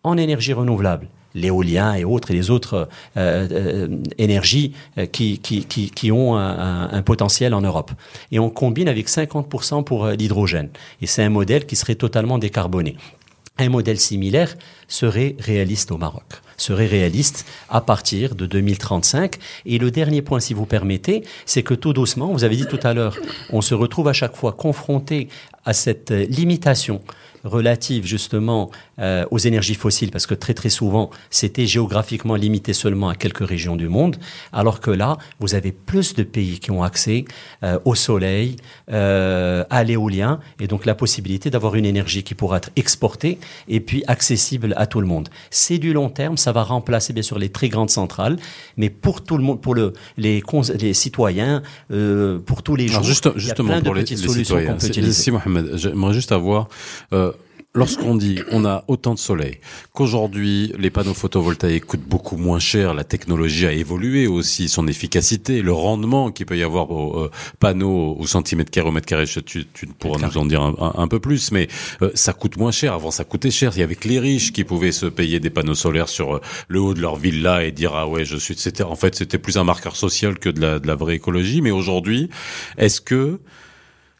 en 0.04 0.16
énergie 0.16 0.52
renouvelable, 0.52 1.08
l'éolien 1.34 1.94
et 1.94 2.04
autres 2.04 2.30
et 2.30 2.34
les 2.34 2.50
autres 2.50 2.88
euh, 3.16 3.48
euh, 3.50 3.88
énergies 4.18 4.72
euh, 4.98 5.06
qui, 5.06 5.38
qui, 5.38 5.64
qui, 5.64 6.12
ont 6.12 6.36
un, 6.36 7.02
potentiel 7.02 7.54
en 7.54 7.60
Europe. 7.60 7.92
Et 8.32 8.38
on 8.38 8.50
combine 8.50 8.88
avec 8.88 9.08
50% 9.08 9.84
pour 9.84 10.06
l'hydrogène. 10.08 10.68
Et 11.00 11.06
c'est 11.06 11.22
un 11.22 11.30
modèle 11.30 11.66
qui 11.66 11.76
serait 11.76 11.94
totalement 11.94 12.38
décarboné. 12.38 12.96
Un 13.58 13.68
modèle 13.68 13.98
similaire 13.98 14.56
serait 14.88 15.36
réaliste 15.38 15.92
au 15.92 15.98
Maroc, 15.98 16.24
serait 16.56 16.86
réaliste 16.86 17.46
à 17.68 17.80
partir 17.80 18.34
de 18.34 18.46
2035. 18.46 19.36
Et 19.66 19.78
le 19.78 19.90
dernier 19.90 20.22
point, 20.22 20.40
si 20.40 20.54
vous 20.54 20.66
permettez, 20.66 21.24
c'est 21.46 21.62
que 21.62 21.74
tout 21.74 21.92
doucement, 21.92 22.32
vous 22.32 22.44
avez 22.44 22.56
dit 22.56 22.66
tout 22.66 22.80
à 22.82 22.94
l'heure, 22.94 23.16
on 23.50 23.60
se 23.60 23.74
retrouve 23.74 24.08
à 24.08 24.12
chaque 24.12 24.36
fois 24.36 24.52
confronté 24.52 25.28
à 25.64 25.72
cette 25.72 26.10
limitation 26.10 27.00
relative 27.44 28.06
justement 28.06 28.70
euh, 29.00 29.24
aux 29.30 29.38
énergies 29.38 29.74
fossiles, 29.74 30.10
parce 30.10 30.26
que 30.26 30.34
très 30.34 30.54
très 30.54 30.68
souvent 30.68 31.10
c'était 31.30 31.66
géographiquement 31.66 32.34
limité 32.34 32.72
seulement 32.72 33.08
à 33.08 33.14
quelques 33.14 33.46
régions 33.46 33.76
du 33.76 33.88
monde, 33.88 34.16
alors 34.52 34.80
que 34.80 34.90
là 34.90 35.16
vous 35.38 35.54
avez 35.54 35.72
plus 35.72 36.14
de 36.14 36.22
pays 36.22 36.58
qui 36.58 36.70
ont 36.70 36.82
accès 36.82 37.24
euh, 37.62 37.78
au 37.84 37.94
soleil, 37.94 38.56
euh, 38.92 39.64
à 39.70 39.84
l'éolien, 39.84 40.40
et 40.60 40.66
donc 40.66 40.86
la 40.86 40.94
possibilité 40.94 41.50
d'avoir 41.50 41.74
une 41.74 41.86
énergie 41.86 42.22
qui 42.22 42.34
pourra 42.34 42.58
être 42.58 42.70
exportée 42.76 43.38
et 43.68 43.80
puis 43.80 44.04
accessible 44.06 44.74
à 44.76 44.86
tout 44.86 45.00
le 45.00 45.06
monde. 45.06 45.28
C'est 45.50 45.78
du 45.78 45.92
long 45.92 46.08
terme, 46.08 46.36
ça 46.36 46.52
va 46.52 46.62
remplacer 46.62 47.12
bien 47.12 47.22
sûr 47.22 47.38
les 47.38 47.48
très 47.48 47.68
grandes 47.68 47.90
centrales, 47.90 48.36
mais 48.76 48.90
pour 48.90 49.22
tout 49.22 49.36
le 49.36 49.42
monde, 49.42 49.60
pour 49.60 49.74
le, 49.74 49.92
les, 50.16 50.42
les 50.78 50.94
citoyens, 50.94 51.62
pour 52.46 52.62
tous 52.62 52.76
les 52.76 52.88
jours, 52.88 53.02
juste, 53.02 53.30
justement 53.36 53.70
il 53.70 53.76
y 53.76 53.78
a 53.78 53.80
plein 53.80 53.84
pour 53.84 53.94
de 53.94 54.00
petites 54.00 54.20
les, 54.20 54.28
solutions 54.28 54.56
qu'on 54.56 54.76
peut 54.76 54.86
utiliser. 54.86 55.22
Si 55.22 55.30
Mohamed, 55.30 55.76
j'aimerais 55.76 56.14
juste 56.14 56.32
avoir 56.32 56.68
lorsqu'on 57.74 58.16
dit 58.16 58.40
on 58.50 58.64
a 58.64 58.84
autant 58.88 59.14
de 59.14 59.18
soleil, 59.18 59.58
qu'aujourd'hui 59.92 60.72
les 60.78 60.90
panneaux 60.90 61.14
photovoltaïques 61.14 61.86
coûtent 61.86 62.08
beaucoup 62.08 62.36
moins 62.36 62.58
cher, 62.58 62.94
la 62.94 63.04
technologie 63.04 63.66
a 63.66 63.72
évolué 63.72 64.26
aussi, 64.26 64.68
son 64.68 64.86
efficacité, 64.88 65.62
le 65.62 65.72
rendement 65.72 66.30
qu'il 66.32 66.46
peut 66.46 66.58
y 66.58 66.62
avoir 66.62 66.90
aux 66.90 67.24
euh, 67.24 67.30
panneaux 67.60 68.16
au 68.18 68.26
centimètre 68.26 68.70
carré, 68.70 68.88
au 68.88 68.92
mètre 68.92 69.06
carré, 69.06 69.26
tu, 69.26 69.66
tu 69.66 69.86
pourras 69.86 70.26
nous 70.26 70.38
en 70.38 70.44
dire 70.44 70.62
un, 70.62 71.08
peu 71.08 71.20
plus, 71.20 71.52
mais 71.52 71.68
euh, 72.02 72.10
ça 72.14 72.32
coûte 72.32 72.56
moins 72.56 72.72
cher. 72.72 72.94
Avant 72.94 73.10
ça 73.10 73.24
coûtait 73.24 73.50
cher. 73.50 73.72
Il 73.74 73.80
y 73.80 73.82
avait 73.82 73.94
que 73.94 74.08
les 74.08 74.18
riches 74.18 74.52
qui 74.52 74.64
pouvaient 74.64 74.92
se 74.92 75.06
payer 75.06 75.40
des 75.40 75.50
panneaux 75.50 75.74
solaires 75.74 76.08
sur 76.08 76.36
euh, 76.36 76.40
le 76.68 76.80
haut 76.80 76.94
de 76.94 77.00
leur 77.00 77.16
villa 77.16 77.64
et 77.64 77.72
dire 77.72 77.94
ah 77.94 78.08
ouais 78.08 78.24
je 78.24 78.36
suis. 78.36 78.54
C'était 78.56 78.82
en 78.82 78.96
fait 78.96 79.14
c'était 79.14 79.38
plus 79.38 79.56
un 79.56 79.64
marqueur 79.64 79.96
social 79.96 80.38
que 80.38 80.48
de 80.48 80.60
la, 80.60 80.78
de 80.78 80.86
la 80.86 80.94
vraie 80.94 81.14
écologie. 81.14 81.60
Mais 81.60 81.70
aujourd'hui, 81.70 82.30
est-ce 82.78 83.00
que 83.00 83.40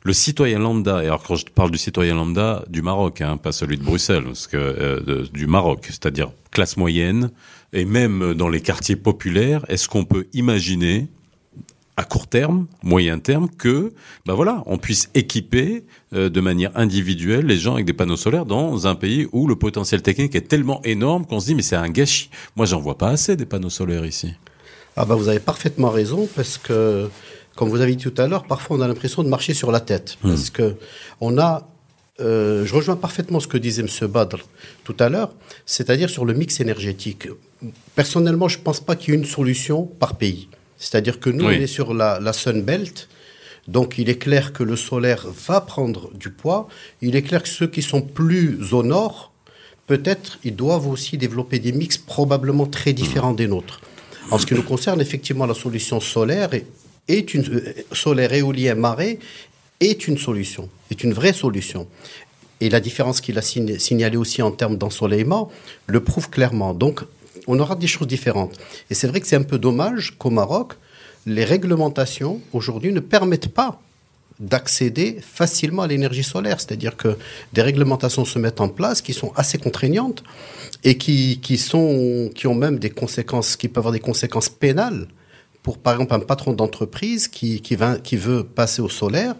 le 0.02 0.12
citoyen 0.12 0.58
lambda, 0.58 1.02
et 1.02 1.06
alors 1.06 1.22
quand 1.22 1.36
je 1.36 1.46
parle 1.46 1.70
du 1.70 1.78
citoyen 1.78 2.14
lambda 2.14 2.64
du 2.68 2.82
Maroc, 2.82 3.20
hein, 3.20 3.36
pas 3.36 3.52
celui 3.52 3.76
de 3.76 3.84
Bruxelles, 3.84 4.24
euh, 4.54 5.26
du 5.32 5.46
Maroc, 5.46 5.84
c'est-à-dire 5.86 6.30
classe 6.50 6.76
moyenne, 6.76 7.30
et 7.72 7.84
même 7.84 8.34
dans 8.34 8.48
les 8.48 8.60
quartiers 8.60 8.96
populaires, 8.96 9.64
est-ce 9.68 9.88
qu'on 9.88 10.04
peut 10.04 10.26
imaginer 10.32 11.08
à 12.00 12.04
court 12.04 12.26
terme, 12.28 12.66
moyen 12.82 13.18
terme, 13.18 13.48
que 13.50 13.92
ben 14.24 14.32
voilà, 14.32 14.62
on 14.64 14.78
puisse 14.78 15.10
équiper 15.14 15.84
euh, 16.14 16.30
de 16.30 16.40
manière 16.40 16.70
individuelle 16.74 17.44
les 17.44 17.58
gens 17.58 17.74
avec 17.74 17.84
des 17.84 17.92
panneaux 17.92 18.16
solaires 18.16 18.46
dans 18.46 18.86
un 18.86 18.94
pays 18.94 19.28
où 19.32 19.46
le 19.46 19.54
potentiel 19.54 20.00
technique 20.00 20.34
est 20.34 20.48
tellement 20.48 20.80
énorme 20.82 21.26
qu'on 21.26 21.40
se 21.40 21.46
dit 21.46 21.54
mais 21.54 21.62
c'est 21.62 21.76
un 21.76 21.90
gâchis. 21.90 22.30
Moi, 22.56 22.64
j'en 22.64 22.80
vois 22.80 22.96
pas 22.96 23.10
assez 23.10 23.36
des 23.36 23.44
panneaux 23.44 23.68
solaires 23.68 24.06
ici. 24.06 24.32
Ah 24.96 25.04
bah 25.04 25.14
vous 25.14 25.28
avez 25.28 25.40
parfaitement 25.40 25.90
raison 25.90 26.26
parce 26.34 26.56
que 26.56 27.10
comme 27.60 27.68
vous 27.68 27.82
avez 27.82 27.94
dit 27.94 28.10
tout 28.10 28.22
à 28.22 28.26
l'heure, 28.26 28.44
parfois 28.44 28.78
on 28.78 28.80
a 28.80 28.88
l'impression 28.88 29.22
de 29.22 29.28
marcher 29.28 29.52
sur 29.52 29.70
la 29.70 29.80
tête. 29.80 30.16
Hmm. 30.22 30.30
Parce 30.30 30.48
que 30.48 30.76
on 31.20 31.36
a 31.36 31.68
euh, 32.20 32.64
je 32.64 32.74
rejoins 32.74 32.96
parfaitement 32.96 33.38
ce 33.38 33.48
que 33.48 33.58
disait 33.58 33.82
M. 33.82 34.08
Badr 34.08 34.38
tout 34.82 34.96
à 34.98 35.10
l'heure, 35.10 35.34
c'est-à-dire 35.66 36.08
sur 36.08 36.24
le 36.24 36.32
mix 36.32 36.58
énergétique. 36.60 37.28
Personnellement, 37.94 38.48
je 38.48 38.56
ne 38.56 38.62
pense 38.62 38.80
pas 38.80 38.96
qu'il 38.96 39.12
y 39.12 39.14
ait 39.14 39.20
une 39.20 39.26
solution 39.26 39.84
par 39.84 40.16
pays. 40.16 40.48
C'est-à-dire 40.78 41.20
que 41.20 41.28
nous, 41.28 41.44
Oui. 41.44 41.56
on 41.58 41.60
est 41.60 41.66
sur 41.66 41.92
la, 41.92 42.18
la 42.18 42.32
Sun 42.32 42.62
Belt. 42.62 43.08
Donc, 43.68 43.98
il 43.98 44.08
est 44.08 44.16
clair 44.16 44.54
que 44.54 44.62
le 44.62 44.76
solaire 44.76 45.26
va 45.46 45.60
prendre 45.60 46.10
du 46.14 46.30
poids. 46.30 46.66
Il 47.02 47.14
est 47.14 47.22
clair 47.22 47.42
que 47.42 47.48
ceux 47.50 47.66
qui 47.66 47.82
sont 47.82 48.00
plus 48.00 48.72
au 48.72 48.82
nord, 48.82 49.32
peut-être, 49.86 50.38
ils 50.44 50.56
doivent 50.56 50.88
aussi 50.88 51.18
développer 51.18 51.58
des 51.58 51.72
mix 51.72 51.98
probablement 51.98 52.66
très 52.66 52.94
différents 52.94 53.34
des 53.34 53.48
nôtres. 53.48 53.82
En 54.30 54.38
ce 54.38 54.46
qui 54.46 54.54
nous 54.54 54.62
concerne, 54.62 55.00
effectivement, 55.00 55.44
la 55.44 55.54
solution 55.54 56.00
solaire 56.00 56.54
est, 56.54 56.64
est 57.18 57.34
une 57.34 57.44
euh, 57.54 57.74
solaire 57.92 58.32
éolien 58.32 58.74
marée 58.74 59.18
est 59.80 60.06
une 60.08 60.18
solution, 60.18 60.68
est 60.90 61.02
une 61.04 61.12
vraie 61.12 61.32
solution. 61.32 61.86
Et 62.60 62.68
la 62.68 62.80
différence 62.80 63.20
qu'il 63.20 63.38
a 63.38 63.40
sign- 63.40 63.78
signalée 63.78 64.18
aussi 64.18 64.42
en 64.42 64.50
termes 64.50 64.76
d'ensoleillement 64.76 65.50
le 65.86 66.00
prouve 66.00 66.28
clairement. 66.28 66.74
Donc, 66.74 67.00
on 67.46 67.58
aura 67.58 67.74
des 67.74 67.86
choses 67.86 68.06
différentes. 68.06 68.58
Et 68.90 68.94
c'est 68.94 69.08
vrai 69.08 69.20
que 69.20 69.26
c'est 69.26 69.36
un 69.36 69.42
peu 69.42 69.58
dommage 69.58 70.14
qu'au 70.18 70.30
Maroc, 70.30 70.74
les 71.26 71.44
réglementations 71.44 72.40
aujourd'hui 72.52 72.92
ne 72.92 73.00
permettent 73.00 73.48
pas 73.48 73.80
d'accéder 74.38 75.18
facilement 75.20 75.82
à 75.82 75.86
l'énergie 75.86 76.22
solaire. 76.22 76.60
C'est-à-dire 76.60 76.96
que 76.96 77.16
des 77.52 77.62
réglementations 77.62 78.24
se 78.24 78.38
mettent 78.38 78.60
en 78.60 78.68
place 78.68 79.00
qui 79.02 79.12
sont 79.12 79.32
assez 79.36 79.58
contraignantes 79.58 80.22
et 80.84 80.96
qui, 80.96 81.40
qui, 81.40 81.58
sont, 81.58 82.30
qui 82.34 82.46
ont 82.46 82.54
même 82.54 82.78
des 82.78 82.90
conséquences, 82.90 83.56
qui 83.56 83.68
peuvent 83.68 83.82
avoir 83.82 83.92
des 83.92 84.00
conséquences 84.00 84.48
pénales 84.48 85.06
pour, 85.62 85.78
par 85.78 85.94
exemple, 85.94 86.14
un 86.14 86.20
patron 86.20 86.52
d'entreprise 86.52 87.28
qui, 87.28 87.60
qui, 87.60 87.76
veut 88.16 88.44
passer 88.44 88.80
au 88.80 88.88
solaire. 88.88 89.34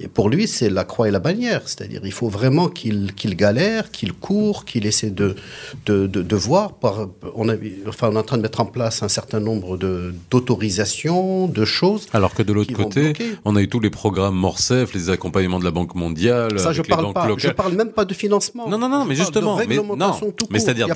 Et 0.00 0.08
pour 0.08 0.28
lui, 0.28 0.48
c'est 0.48 0.70
la 0.70 0.84
croix 0.84 1.08
et 1.08 1.10
la 1.10 1.20
bannière. 1.20 1.62
C'est-à-dire, 1.66 2.00
il 2.04 2.12
faut 2.12 2.28
vraiment 2.28 2.68
qu'il 2.68 3.14
qu'il 3.14 3.36
galère, 3.36 3.90
qu'il 3.90 4.12
court, 4.14 4.64
qu'il 4.64 4.86
essaie 4.86 5.10
de, 5.10 5.36
de, 5.86 6.06
de, 6.06 6.22
de 6.22 6.36
voir. 6.36 6.72
Par, 6.72 7.08
on, 7.34 7.48
a, 7.48 7.54
enfin, 7.86 8.08
on 8.10 8.16
est 8.16 8.18
en 8.18 8.22
train 8.22 8.36
de 8.38 8.42
mettre 8.42 8.60
en 8.60 8.66
place 8.66 9.02
un 9.02 9.08
certain 9.08 9.38
nombre 9.38 9.78
d'autorisations, 10.30 11.46
de, 11.46 11.64
choses. 11.64 12.06
Alors 12.12 12.34
que 12.34 12.42
de 12.42 12.52
l'autre 12.52 12.72
côté, 12.72 13.12
on 13.44 13.54
a 13.54 13.60
eu 13.60 13.68
tous 13.68 13.80
les 13.80 13.90
programmes 13.90 14.34
Morcef, 14.34 14.92
les 14.94 15.10
accompagnements 15.10 15.60
de 15.60 15.64
la 15.64 15.70
Banque 15.70 15.94
mondiale, 15.94 16.58
Ça, 16.58 16.72
je 16.72 16.82
parle 16.82 17.12
pas. 17.12 17.28
Je 17.36 17.48
parle 17.50 17.74
même 17.74 17.92
pas 17.92 18.04
de 18.04 18.14
financement. 18.14 18.68
Non, 18.68 18.78
non, 18.78 18.88
non, 18.88 19.04
mais 19.04 19.14
justement, 19.14 19.56
mais, 19.56 19.76
non, 19.76 20.18
mais 20.50 20.58
c'est-à-dire 20.58 20.88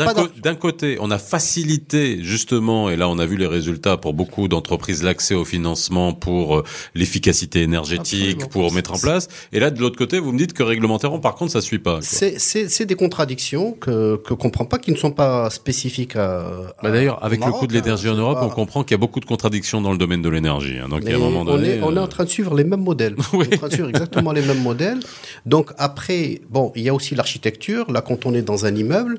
d'un 0.42 0.54
côté, 0.54 0.96
on 1.00 1.10
a 1.10 1.18
facilité 1.18 2.18
justement, 2.22 2.90
et 2.90 2.96
là 2.96 3.08
on 3.08 3.18
a 3.18 3.26
vu 3.26 3.36
les 3.36 3.46
résultats 3.46 3.96
pour 3.96 4.14
beaucoup 4.14 4.48
d'entreprises, 4.48 4.63
l'accès 5.02 5.34
au 5.34 5.44
financement 5.44 6.12
pour 6.12 6.56
euh, 6.58 6.64
l'efficacité 6.94 7.62
énergétique, 7.62 8.42
Absolument. 8.42 8.48
pour 8.48 8.72
mettre 8.72 8.92
en 8.92 8.98
place. 8.98 9.28
Et 9.52 9.60
là, 9.60 9.70
de 9.70 9.80
l'autre 9.80 9.96
côté, 9.96 10.18
vous 10.18 10.32
me 10.32 10.38
dites 10.38 10.52
que 10.52 10.62
réglementairement, 10.62 11.18
par 11.20 11.34
contre, 11.34 11.52
ça 11.52 11.60
suit 11.60 11.78
pas. 11.78 11.98
C'est- 12.02 12.84
des 12.84 12.94
contradictions 12.96 13.72
que 13.72 14.16
que 14.16 14.34
comprend 14.34 14.64
pas, 14.66 14.78
qui 14.78 14.90
ne 14.92 14.96
sont 14.96 15.10
pas 15.12 15.48
spécifiques 15.50 16.16
à. 16.16 16.46
Bah, 16.82 16.90
D'ailleurs, 16.90 17.24
avec 17.24 17.44
le 17.44 17.50
coût 17.52 17.66
de 17.66 17.72
hein. 17.76 17.80
l'énergie 17.80 18.08
en 18.08 18.14
C'est 18.14 18.20
Europe, 18.20 18.40
pas- 18.40 18.46
on 18.46 18.50
comprend 18.50 18.82
qu'il 18.84 18.92
y 18.92 18.94
a 18.94 18.98
beaucoup 18.98 19.20
de 19.20 19.24
contradictions 19.24 19.80
dans 19.80 19.92
le 19.92 19.98
domaine 19.98 20.22
de 20.22 20.28
l'énergie. 20.28 20.78
hein. 20.78 20.88
Donc, 20.88 21.00
il 21.04 21.10
y 21.10 21.12
a 21.12 21.16
un 21.16 21.18
moment 21.18 21.40
on, 21.40 21.44
donné. 21.44 21.76
est, 21.76 21.82
on 21.82 21.94
est 21.94 21.98
euh, 21.98 22.02
en 22.02 22.08
train 22.08 22.24
de 22.24 22.28
suivre 22.28 22.54
les 22.54 22.64
mêmes 22.64 22.82
modèles. 22.82 23.14
On 23.32 23.42
est 23.42 23.54
en 23.54 23.58
train 23.58 23.68
de 23.68 23.72
suivre 23.72 23.88
exactement 23.88 24.32
les 24.32 24.42
mêmes 24.42 24.62
modèles. 24.62 25.00
Donc 25.46 25.72
après, 25.78 26.40
bon, 26.50 26.72
il 26.76 26.82
y 26.82 26.88
a 26.88 26.94
aussi 26.94 27.14
l'architecture. 27.14 27.90
Là, 27.90 28.00
quand 28.00 28.26
on 28.26 28.34
est 28.34 28.42
dans 28.42 28.66
un 28.66 28.74
immeuble, 28.74 29.18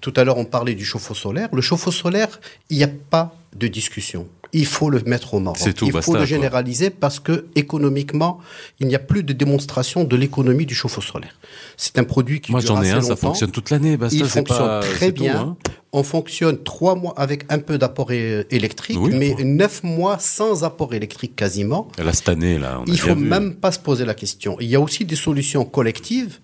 tout 0.00 0.12
à 0.16 0.24
l'heure 0.24 0.38
on 0.38 0.44
parlait 0.44 0.74
du 0.74 0.84
chauffe-eau 0.84 1.14
solaire. 1.14 1.48
Le 1.52 1.60
chauffe-eau 1.62 1.90
solaire, 1.90 2.40
il 2.70 2.78
n'y 2.78 2.84
a 2.84 2.88
pas 3.10 3.34
de 3.56 3.68
discussion. 3.68 4.26
Il 4.54 4.66
faut 4.66 4.90
le 4.90 5.00
mettre 5.06 5.32
au 5.34 5.40
Maroc. 5.40 5.58
C'est 5.58 5.72
tout, 5.72 5.86
il 5.86 5.92
basta, 5.92 6.04
faut 6.04 6.12
le 6.12 6.18
quoi. 6.18 6.26
généraliser 6.26 6.90
parce 6.90 7.20
que 7.20 7.46
économiquement, 7.54 8.38
il 8.80 8.86
n'y 8.86 8.94
a 8.94 8.98
plus 8.98 9.22
de 9.22 9.32
démonstration 9.32 10.04
de 10.04 10.14
l'économie 10.14 10.66
du 10.66 10.74
chauffe-eau 10.74 11.00
solaire. 11.00 11.38
C'est 11.78 11.98
un 11.98 12.04
produit 12.04 12.40
qui 12.42 12.52
Moi, 12.52 12.60
dure 12.60 12.76
j'en 12.76 12.82
ai 12.82 12.88
assez 12.90 12.96
un, 12.98 13.00
ça 13.00 13.08
longtemps. 13.10 13.16
fonctionne 13.28 13.50
toute 13.50 13.70
l'année. 13.70 13.96
Il 14.10 14.18
fonctionne 14.24 14.44
pas- 14.44 14.80
très 14.80 15.10
tout, 15.12 15.22
bien. 15.22 15.38
hein. 15.38 15.56
On 15.94 16.02
fonctionne 16.02 16.62
trois 16.62 16.94
mois 16.94 17.14
avec 17.16 17.44
un 17.50 17.58
peu 17.60 17.78
d'apport 17.78 18.12
électrique, 18.12 18.98
Oui. 19.00 19.14
mais 19.14 19.34
neuf 19.44 19.82
mois 19.82 20.18
sans 20.18 20.64
apport 20.64 20.94
électrique 20.94 21.34
quasiment. 21.36 21.88
Là, 21.98 22.12
cette 22.12 22.28
année, 22.28 22.58
là, 22.58 22.78
on 22.80 22.82
a 22.84 22.92
Il 22.92 22.98
faut 22.98 23.14
vu. 23.14 23.24
même 23.24 23.54
pas 23.54 23.72
se 23.72 23.78
poser 23.78 24.04
la 24.04 24.14
question. 24.14 24.56
Il 24.60 24.68
y 24.68 24.74
a 24.76 24.80
aussi 24.80 25.04
des 25.04 25.16
solutions 25.16 25.64
collectives 25.64 26.38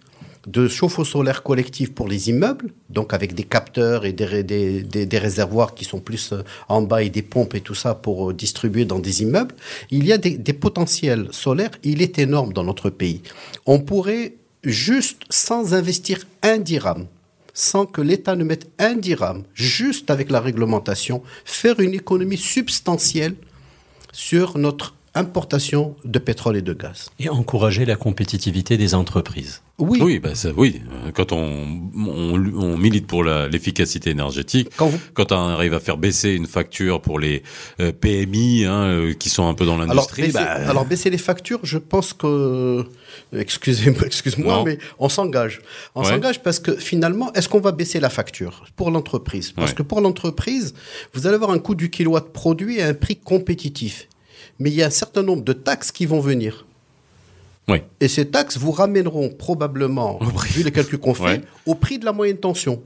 de 0.48 0.66
chauffe-eau 0.66 1.04
solaire 1.04 1.42
collectif 1.42 1.92
pour 1.92 2.08
les 2.08 2.30
immeubles, 2.30 2.72
donc 2.88 3.12
avec 3.12 3.34
des 3.34 3.44
capteurs 3.44 4.06
et 4.06 4.12
des 4.12 5.18
réservoirs 5.18 5.74
qui 5.74 5.84
sont 5.84 6.00
plus 6.00 6.32
euh, 6.32 6.42
en 6.68 6.80
bas 6.80 7.02
et 7.02 7.10
des 7.10 7.22
pompes 7.22 7.54
et 7.54 7.60
tout 7.60 7.74
ça 7.74 7.94
pour 7.94 8.30
euh, 8.30 8.34
distribuer 8.34 8.86
dans 8.86 8.98
des 8.98 9.22
immeubles. 9.22 9.54
Il 9.90 10.06
y 10.06 10.12
a 10.12 10.18
des, 10.18 10.38
des 10.38 10.54
potentiels 10.54 11.28
solaires, 11.32 11.72
il 11.82 12.00
est 12.00 12.18
énorme 12.18 12.54
dans 12.54 12.64
notre 12.64 12.88
pays. 12.88 13.22
On 13.66 13.80
pourrait 13.80 14.36
juste, 14.64 15.22
sans 15.28 15.74
investir 15.74 16.24
un 16.42 16.58
dirham, 16.58 17.06
sans 17.52 17.84
que 17.84 18.00
l'État 18.00 18.34
ne 18.34 18.44
mette 18.44 18.70
un 18.78 18.94
dirham, 18.94 19.42
juste 19.52 20.10
avec 20.10 20.30
la 20.30 20.40
réglementation, 20.40 21.22
faire 21.44 21.78
une 21.80 21.92
économie 21.92 22.38
substantielle 22.38 23.34
sur 24.12 24.56
notre 24.56 24.94
importation 25.14 25.94
de 26.04 26.18
pétrole 26.18 26.56
et 26.56 26.62
de 26.62 26.72
gaz. 26.72 27.10
Et 27.18 27.28
encourager 27.28 27.84
la 27.84 27.96
compétitivité 27.96 28.78
des 28.78 28.94
entreprises. 28.94 29.60
Oui, 29.80 30.00
Oui, 30.02 30.18
bah 30.18 30.34
ça, 30.34 30.50
oui. 30.56 30.80
Euh, 31.06 31.12
Quand 31.12 31.30
on, 31.30 31.38
on, 31.96 32.34
on 32.56 32.76
milite 32.76 33.06
pour 33.06 33.22
l'efficacité 33.22 34.10
énergétique, 34.10 34.70
Quand 34.76 34.88
vous- 34.88 34.98
quand 35.14 35.30
on 35.30 35.36
arrive 35.36 35.72
à 35.72 35.78
faire 35.78 35.96
baisser 35.98 36.30
une 36.32 36.46
facture 36.48 37.00
pour 37.00 37.20
les 37.20 37.44
euh, 37.80 37.92
PMI 37.92 38.64
hein, 38.64 38.82
euh, 38.86 39.14
qui 39.14 39.28
sont 39.28 39.48
un 39.48 39.54
peu 39.54 39.64
dans 39.66 39.74
alors 39.80 39.94
l'industrie, 39.94 40.22
baisser, 40.22 40.32
bah, 40.34 40.44
alors 40.68 40.84
baisser 40.84 41.10
les 41.10 41.18
factures, 41.18 41.60
je 41.62 41.78
pense 41.78 42.12
que, 42.12 42.84
excusez-moi, 43.32 44.02
excuse-moi, 44.06 44.62
mais 44.66 44.78
on 44.98 45.08
s'engage. 45.08 45.60
On 45.94 46.02
Ouais. 46.02 46.08
s'engage 46.08 46.42
parce 46.42 46.58
que 46.58 46.74
finalement, 46.76 47.32
est-ce 47.34 47.48
qu'on 47.48 47.60
va 47.60 47.70
baisser 47.72 48.00
la 48.00 48.10
facture 48.10 48.64
pour 48.74 48.90
l'entreprise? 48.90 49.52
Parce 49.52 49.70
Ouais. 49.70 49.76
que 49.76 49.82
pour 49.84 50.00
l'entreprise, 50.00 50.74
vous 51.14 51.26
allez 51.26 51.36
avoir 51.36 51.50
un 51.52 51.58
coût 51.60 51.76
du 51.76 51.88
kilowatt 51.88 52.32
produit 52.32 52.80
à 52.82 52.88
un 52.88 52.94
prix 52.94 53.16
compétitif. 53.16 54.08
Mais 54.58 54.70
il 54.70 54.76
y 54.76 54.82
a 54.82 54.86
un 54.86 54.90
certain 54.90 55.22
nombre 55.22 55.44
de 55.44 55.52
taxes 55.52 55.92
qui 55.92 56.04
vont 56.04 56.18
venir. 56.18 56.66
Oui. 57.68 57.82
Et 58.00 58.08
ces 58.08 58.26
taxes 58.28 58.56
vous 58.58 58.72
ramèneront 58.72 59.28
probablement, 59.30 60.18
vu 60.50 60.62
les 60.62 60.72
calculs 60.72 60.98
qu'on 60.98 61.14
fait, 61.14 61.22
Ouais. 61.24 61.40
au 61.66 61.74
prix 61.74 61.98
de 61.98 62.04
la 62.04 62.12
moyenne 62.12 62.38
tension. 62.38 62.82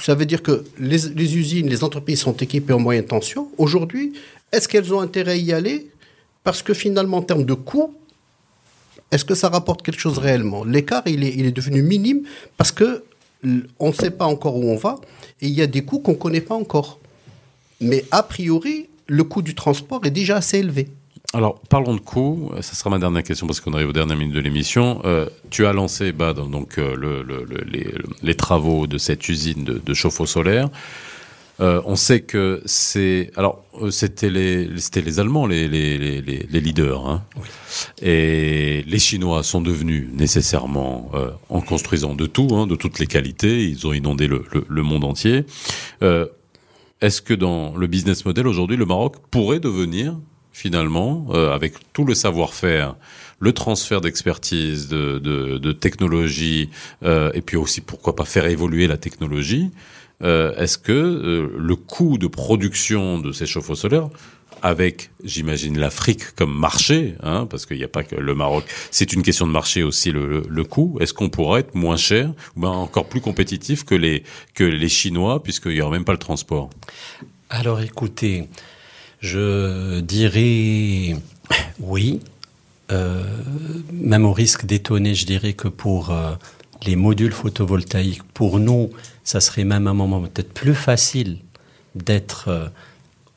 Ça 0.00 0.14
veut 0.14 0.26
dire 0.26 0.42
que 0.42 0.64
les, 0.78 0.98
les 1.16 1.36
usines, 1.36 1.68
les 1.68 1.82
entreprises 1.82 2.20
sont 2.20 2.36
équipées 2.36 2.72
en 2.72 2.78
moyenne 2.78 3.04
tension. 3.06 3.48
Aujourd'hui, 3.58 4.12
est-ce 4.52 4.68
qu'elles 4.68 4.94
ont 4.94 5.00
intérêt 5.00 5.32
à 5.32 5.36
y 5.36 5.52
aller? 5.52 5.90
Parce 6.44 6.62
que 6.62 6.72
finalement, 6.74 7.16
en 7.18 7.22
termes 7.22 7.44
de 7.44 7.54
coût, 7.54 7.94
est-ce 9.10 9.24
que 9.24 9.34
ça 9.34 9.48
rapporte 9.48 9.82
quelque 9.82 10.00
chose 10.00 10.18
réellement? 10.18 10.62
L'écart, 10.64 11.02
il 11.06 11.24
est, 11.24 11.34
il 11.34 11.46
est 11.46 11.52
devenu 11.52 11.82
minime 11.82 12.22
parce 12.56 12.70
que 12.70 13.02
on 13.78 13.88
ne 13.88 13.92
sait 13.92 14.10
pas 14.10 14.26
encore 14.26 14.56
où 14.56 14.64
on 14.64 14.76
va 14.76 14.96
et 15.40 15.46
il 15.46 15.52
y 15.54 15.62
a 15.62 15.66
des 15.66 15.82
coûts 15.84 16.00
qu'on 16.00 16.12
ne 16.12 16.16
connaît 16.16 16.40
pas 16.40 16.54
encore. 16.54 16.98
Mais 17.80 18.04
a 18.10 18.22
priori, 18.22 18.88
le 19.06 19.24
coût 19.24 19.42
du 19.42 19.54
transport 19.54 20.00
est 20.04 20.10
déjà 20.10 20.36
assez 20.36 20.58
élevé. 20.58 20.88
Alors, 21.34 21.60
parlons 21.68 21.94
de 21.94 22.00
coûts. 22.00 22.52
Ça 22.62 22.74
sera 22.74 22.88
ma 22.90 22.98
dernière 22.98 23.22
question 23.22 23.46
parce 23.46 23.60
qu'on 23.60 23.74
arrive 23.74 23.88
aux 23.90 23.92
dernières 23.92 24.16
minutes 24.16 24.34
de 24.34 24.40
l'émission. 24.40 25.02
Euh, 25.04 25.26
tu 25.50 25.66
as 25.66 25.72
lancé, 25.74 26.12
Bad, 26.12 26.36
donc 26.50 26.78
euh, 26.78 26.96
le, 26.96 27.22
le- 27.22 27.44
le- 27.44 27.64
les, 27.70 27.92
les 28.22 28.34
travaux 28.34 28.86
de 28.86 28.96
cette 28.96 29.28
usine 29.28 29.62
de, 29.62 29.74
de 29.84 29.94
chauffe-eau 29.94 30.24
solaire. 30.26 30.70
Euh, 31.60 31.82
on 31.84 31.96
sait 31.96 32.20
que 32.20 32.62
c'est. 32.64 33.30
Alors, 33.36 33.62
euh, 33.82 33.90
c'était 33.90 34.30
les, 34.30 34.70
c'était 34.78 35.02
les 35.02 35.18
Allemands, 35.20 35.44
les, 35.46 35.68
les, 35.68 35.98
les, 36.22 36.60
leaders. 36.60 37.06
Hein. 37.06 37.22
Et 38.00 38.84
les 38.86 38.98
Chinois 38.98 39.42
sont 39.42 39.60
devenus 39.60 40.08
nécessairement, 40.14 41.10
euh, 41.14 41.30
en 41.50 41.60
construisant 41.60 42.14
de 42.14 42.24
tout, 42.26 42.48
hein, 42.52 42.66
de 42.66 42.76
toutes 42.76 43.00
les 43.00 43.06
qualités, 43.06 43.64
ils 43.68 43.86
ont 43.86 43.92
inondé 43.92 44.28
le, 44.28 44.44
le, 44.52 44.64
le 44.66 44.82
monde 44.82 45.04
entier. 45.04 45.44
Euh, 46.02 46.26
Est-ce 47.02 47.20
que 47.20 47.34
dans 47.34 47.76
le 47.76 47.86
business 47.86 48.24
model 48.24 48.46
aujourd'hui, 48.46 48.76
le 48.78 48.86
Maroc 48.86 49.16
pourrait 49.30 49.60
devenir 49.60 50.14
finalement, 50.52 51.26
euh, 51.30 51.52
avec 51.52 51.74
tout 51.92 52.04
le 52.04 52.14
savoir-faire, 52.14 52.96
le 53.40 53.52
transfert 53.52 54.00
d'expertise, 54.00 54.88
de, 54.88 55.18
de, 55.18 55.72
technologie, 55.72 56.70
euh, 57.04 57.30
et 57.34 57.40
puis 57.40 57.56
aussi 57.56 57.80
pourquoi 57.80 58.16
pas 58.16 58.24
faire 58.24 58.46
évoluer 58.46 58.86
la 58.86 58.96
technologie, 58.96 59.70
euh, 60.24 60.52
est-ce 60.56 60.78
que 60.78 61.52
le 61.56 61.76
coût 61.76 62.18
de 62.18 62.26
production 62.26 63.18
de 63.18 63.30
ces 63.30 63.46
chauffe-eau 63.46 63.76
solaires, 63.76 64.08
avec, 64.62 65.10
j'imagine, 65.22 65.78
l'Afrique 65.78 66.34
comme 66.34 66.52
marché, 66.52 67.14
hein, 67.22 67.46
parce 67.46 67.66
qu'il 67.66 67.76
n'y 67.76 67.84
a 67.84 67.88
pas 67.88 68.02
que 68.02 68.16
le 68.16 68.34
Maroc, 68.34 68.64
c'est 68.90 69.12
une 69.12 69.22
question 69.22 69.46
de 69.46 69.52
marché 69.52 69.82
aussi 69.82 70.10
le, 70.10 70.64
coût, 70.64 70.98
est-ce 71.00 71.14
qu'on 71.14 71.28
pourrait 71.28 71.60
être 71.60 71.74
moins 71.74 71.96
cher, 71.96 72.32
ou 72.56 72.60
bien 72.62 72.70
encore 72.70 73.08
plus 73.08 73.20
compétitif 73.20 73.84
que 73.84 73.94
les, 73.94 74.24
que 74.54 74.64
les 74.64 74.88
Chinois, 74.88 75.42
puisqu'il 75.42 75.74
n'y 75.74 75.80
aura 75.80 75.92
même 75.92 76.04
pas 76.04 76.12
le 76.12 76.18
transport? 76.18 76.70
Alors 77.50 77.80
écoutez, 77.80 78.48
je 79.20 80.00
dirais 80.00 81.16
oui. 81.80 82.20
Euh, 82.90 83.22
même 83.92 84.24
au 84.24 84.32
risque 84.32 84.64
d'étonner, 84.64 85.14
je 85.14 85.26
dirais 85.26 85.52
que 85.52 85.68
pour 85.68 86.10
euh, 86.10 86.34
les 86.86 86.96
modules 86.96 87.32
photovoltaïques, 87.32 88.22
pour 88.32 88.58
nous, 88.58 88.90
ça 89.24 89.40
serait 89.40 89.64
même 89.64 89.86
un 89.86 89.94
moment 89.94 90.22
peut-être 90.22 90.54
plus 90.54 90.74
facile 90.74 91.38
d'être 91.94 92.48
euh, 92.48 92.68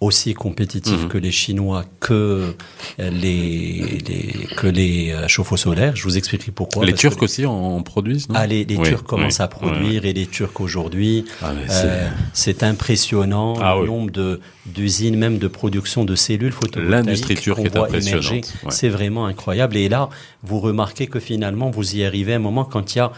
aussi 0.02 0.34
compétitifs 0.34 1.04
Mhm. 1.04 1.08
que 1.10 1.18
les 1.20 1.32
Chinois, 1.32 1.86
que 2.00 2.56
les, 2.98 4.00
les 4.08 4.48
que 4.58 4.68
les 4.68 5.12
euh, 5.12 5.28
chauffe-eau 5.28 5.58
solaires. 5.58 5.96
Je 5.96 6.04
vous 6.04 6.18
expliquerai 6.18 6.52
pourquoi. 6.52 6.86
les 6.86 6.94
Turcs 6.94 7.22
aussi 7.22 7.46
en, 7.46 7.54
en 7.54 7.82
produisent, 7.84 8.28
non? 8.28 8.36
Ah, 8.38 8.48
les, 8.48 8.66
les 8.66 8.78
Oui, 8.78 8.90
Turcs 8.90 9.04
commencent 9.04 9.38
oui, 9.40 9.44
à 9.46 9.48
produire 9.48 10.06
et 10.06 10.14
les 10.14 10.26
Turcs 10.26 10.60
aujourd'hui, 10.60 11.26
Ah, 11.44 11.54
c'est- 11.68 11.84
euh, 11.86 12.10
c'est 12.34 12.64
impressionnant 12.64 13.54
Ah, 13.62 13.76
le 13.80 13.86
nombre 13.88 14.12
de 14.12 14.42
d'usines, 14.66 15.18
même 15.18 15.38
de 15.38 15.48
production 15.48 16.04
de 16.06 16.16
cellules 16.16 16.52
photovoltaïques. 16.52 17.06
L'industrie 17.06 17.36
turque 17.36 17.60
est 17.60 17.76
impressionnante, 17.76 18.54
ouais. 18.64 18.70
C'est 18.70 18.90
vraiment 18.90 19.26
incroyable. 19.26 19.76
Et 19.78 19.90
là, 19.90 20.10
vous 20.44 20.60
remarquez 20.60 21.08
que 21.08 21.20
finalement, 21.20 21.70
vous 21.72 21.96
y 21.96 22.04
arrivez 22.04 22.34
à 22.34 22.36
un 22.36 22.40
moment 22.40 22.64
quand 22.66 22.94
il 22.96 23.00
y 23.00 23.02
a 23.02 23.12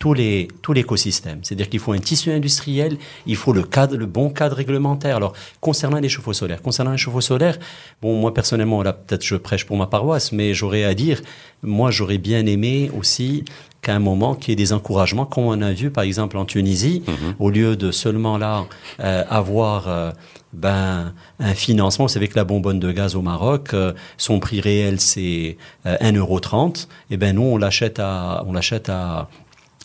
tout 0.00 0.72
l'écosystème. 0.72 1.40
C'est-à-dire 1.42 1.68
qu'il 1.68 1.78
faut 1.78 1.92
un 1.92 1.98
tissu 1.98 2.32
industriel, 2.32 2.96
il 3.26 3.36
faut 3.36 3.52
le 3.52 3.62
cadre, 3.62 3.96
le 3.96 4.06
bon 4.06 4.30
cadre 4.30 4.56
réglementaire. 4.56 5.14
Alors, 5.14 5.34
concernant 5.60 5.98
les 5.98 6.08
chauffe-eau 6.08 6.32
solaires, 6.32 6.62
concernant 6.62 6.92
les 6.92 6.96
chauffe-eau 6.96 7.20
solaires, 7.20 7.58
bon, 8.00 8.18
moi 8.18 8.32
personnellement, 8.32 8.82
là, 8.82 8.94
peut-être 8.94 9.24
je 9.24 9.36
prêche 9.36 9.66
pour 9.66 9.76
ma 9.76 9.86
paroisse, 9.86 10.32
mais 10.32 10.54
j'aurais 10.54 10.84
à 10.84 10.94
dire, 10.94 11.20
moi, 11.62 11.90
j'aurais 11.90 12.16
bien 12.16 12.46
aimé 12.46 12.90
aussi 12.98 13.44
qu'à 13.82 13.94
un 13.94 13.98
moment 13.98 14.34
qu'il 14.34 14.50
y 14.50 14.52
ait 14.54 14.56
des 14.56 14.72
encouragements, 14.72 15.26
comme 15.26 15.44
on 15.44 15.60
a 15.60 15.72
vu 15.72 15.90
par 15.90 16.04
exemple 16.04 16.38
en 16.38 16.44
Tunisie, 16.44 17.02
au 17.38 17.50
lieu 17.50 17.76
de 17.76 17.90
seulement 17.90 18.38
là 18.38 18.66
euh, 19.00 19.24
avoir 19.28 19.88
euh, 19.88 20.10
ben, 20.52 21.14
un 21.38 21.54
financement. 21.54 22.06
Vous 22.06 22.12
savez 22.12 22.28
que 22.28 22.36
la 22.36 22.44
bonbonne 22.44 22.78
de 22.78 22.92
gaz 22.92 23.16
au 23.16 23.22
Maroc, 23.22 23.72
euh, 23.72 23.92
son 24.18 24.38
prix 24.38 24.60
réel 24.60 25.00
c'est 25.00 25.56
euh, 25.86 25.96
1,30€. 25.98 26.88
Et 27.10 27.16
ben 27.16 27.36
nous 27.36 27.42
on 27.42 27.56
l'achète 27.56 27.98
à 27.98 28.44
on 28.46 28.52
l'achète 28.52 28.88
à 28.88 29.28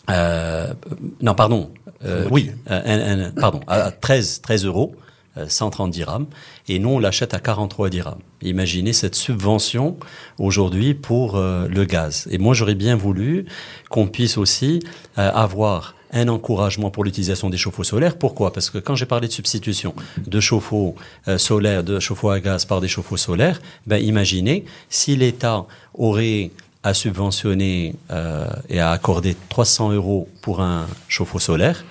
euh, 0.10 0.74
non, 1.22 1.36
pardon. 1.36 1.72
Euh, 2.04 2.28
oui, 2.32 2.52
euh, 2.70 2.82
un- 2.86 3.26
un- 3.28 3.32
pardon, 3.32 3.62
à 3.68 3.92
13, 3.92 4.42
13 4.42 4.66
euros, 4.66 4.96
euh, 5.38 5.46
130 5.48 5.92
dirhams. 5.92 6.28
Et 6.68 6.78
nous, 6.80 6.90
on 6.90 7.00
l'achète 7.00 7.34
à 7.34 7.40
43 7.40 7.90
dirhams. 7.90 8.20
Imaginez 8.42 8.94
cette 8.94 9.16
subvention 9.16 9.98
aujourd'hui 10.38 10.94
pour 10.94 11.36
euh, 11.36 11.68
le 11.68 11.86
gaz. 11.86 12.28
Et 12.30 12.38
moi, 12.38 12.54
j'aurais 12.54 12.76
bien 12.76 12.96
voulu 12.96 13.46
qu'on 13.90 14.08
puisse 14.08 14.38
aussi 14.38 14.82
euh, 15.18 15.32
avoir 15.34 15.96
un 16.12 16.28
encouragement 16.30 16.92
pour 16.92 17.04
l'utilisation 17.04 17.50
des 17.50 17.58
chauffe-eau 17.58 17.84
solaires. 17.84 18.18
Pourquoi? 18.18 18.54
Parce 18.54 18.70
que 18.70 18.78
quand 18.78 18.96
j'ai 18.96 19.06
parlé 19.08 19.28
de 19.28 19.34
substitution 19.34 19.94
de 20.26 20.40
chauffe-eau 20.40 20.96
euh, 21.28 21.38
solaire, 21.38 21.84
de 21.84 22.00
chauffe-eau 22.00 22.30
à 22.30 22.40
gaz 22.40 22.64
par 22.66 22.80
des 22.80 22.88
chauffe-eau 22.88 23.18
solaires, 23.18 23.60
ben 23.88 23.98
imaginez 23.98 24.64
si 24.90 25.16
l'État 25.18 25.66
aurait 25.94 26.52
à 26.86 26.94
subventionner 26.94 27.96
euh, 28.12 28.46
et 28.70 28.80
à 28.80 28.92
accorder 28.92 29.36
300 29.50 29.92
euros 29.94 30.30
pour 30.42 30.62
un 30.62 30.88
chauffe-eau 31.08 31.40
solaire, 31.40 31.84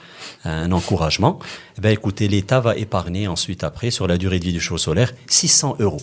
un 0.45 0.71
encouragement, 0.73 1.41
eh 1.77 1.81
ben 1.81 1.91
écoutez, 1.91 2.29
l'État 2.29 2.61
va 2.61 2.77
épargner 2.77 3.27
ensuite 3.27 3.65
après 3.65 3.91
sur 3.91 4.07
la 4.07 4.19
durée 4.19 4.39
de 4.39 4.45
vie 4.45 4.53
du 4.53 4.61
chauffe-eau 4.61 4.79
solaire 4.79 5.13
600 5.27 5.77
euros. 5.81 6.01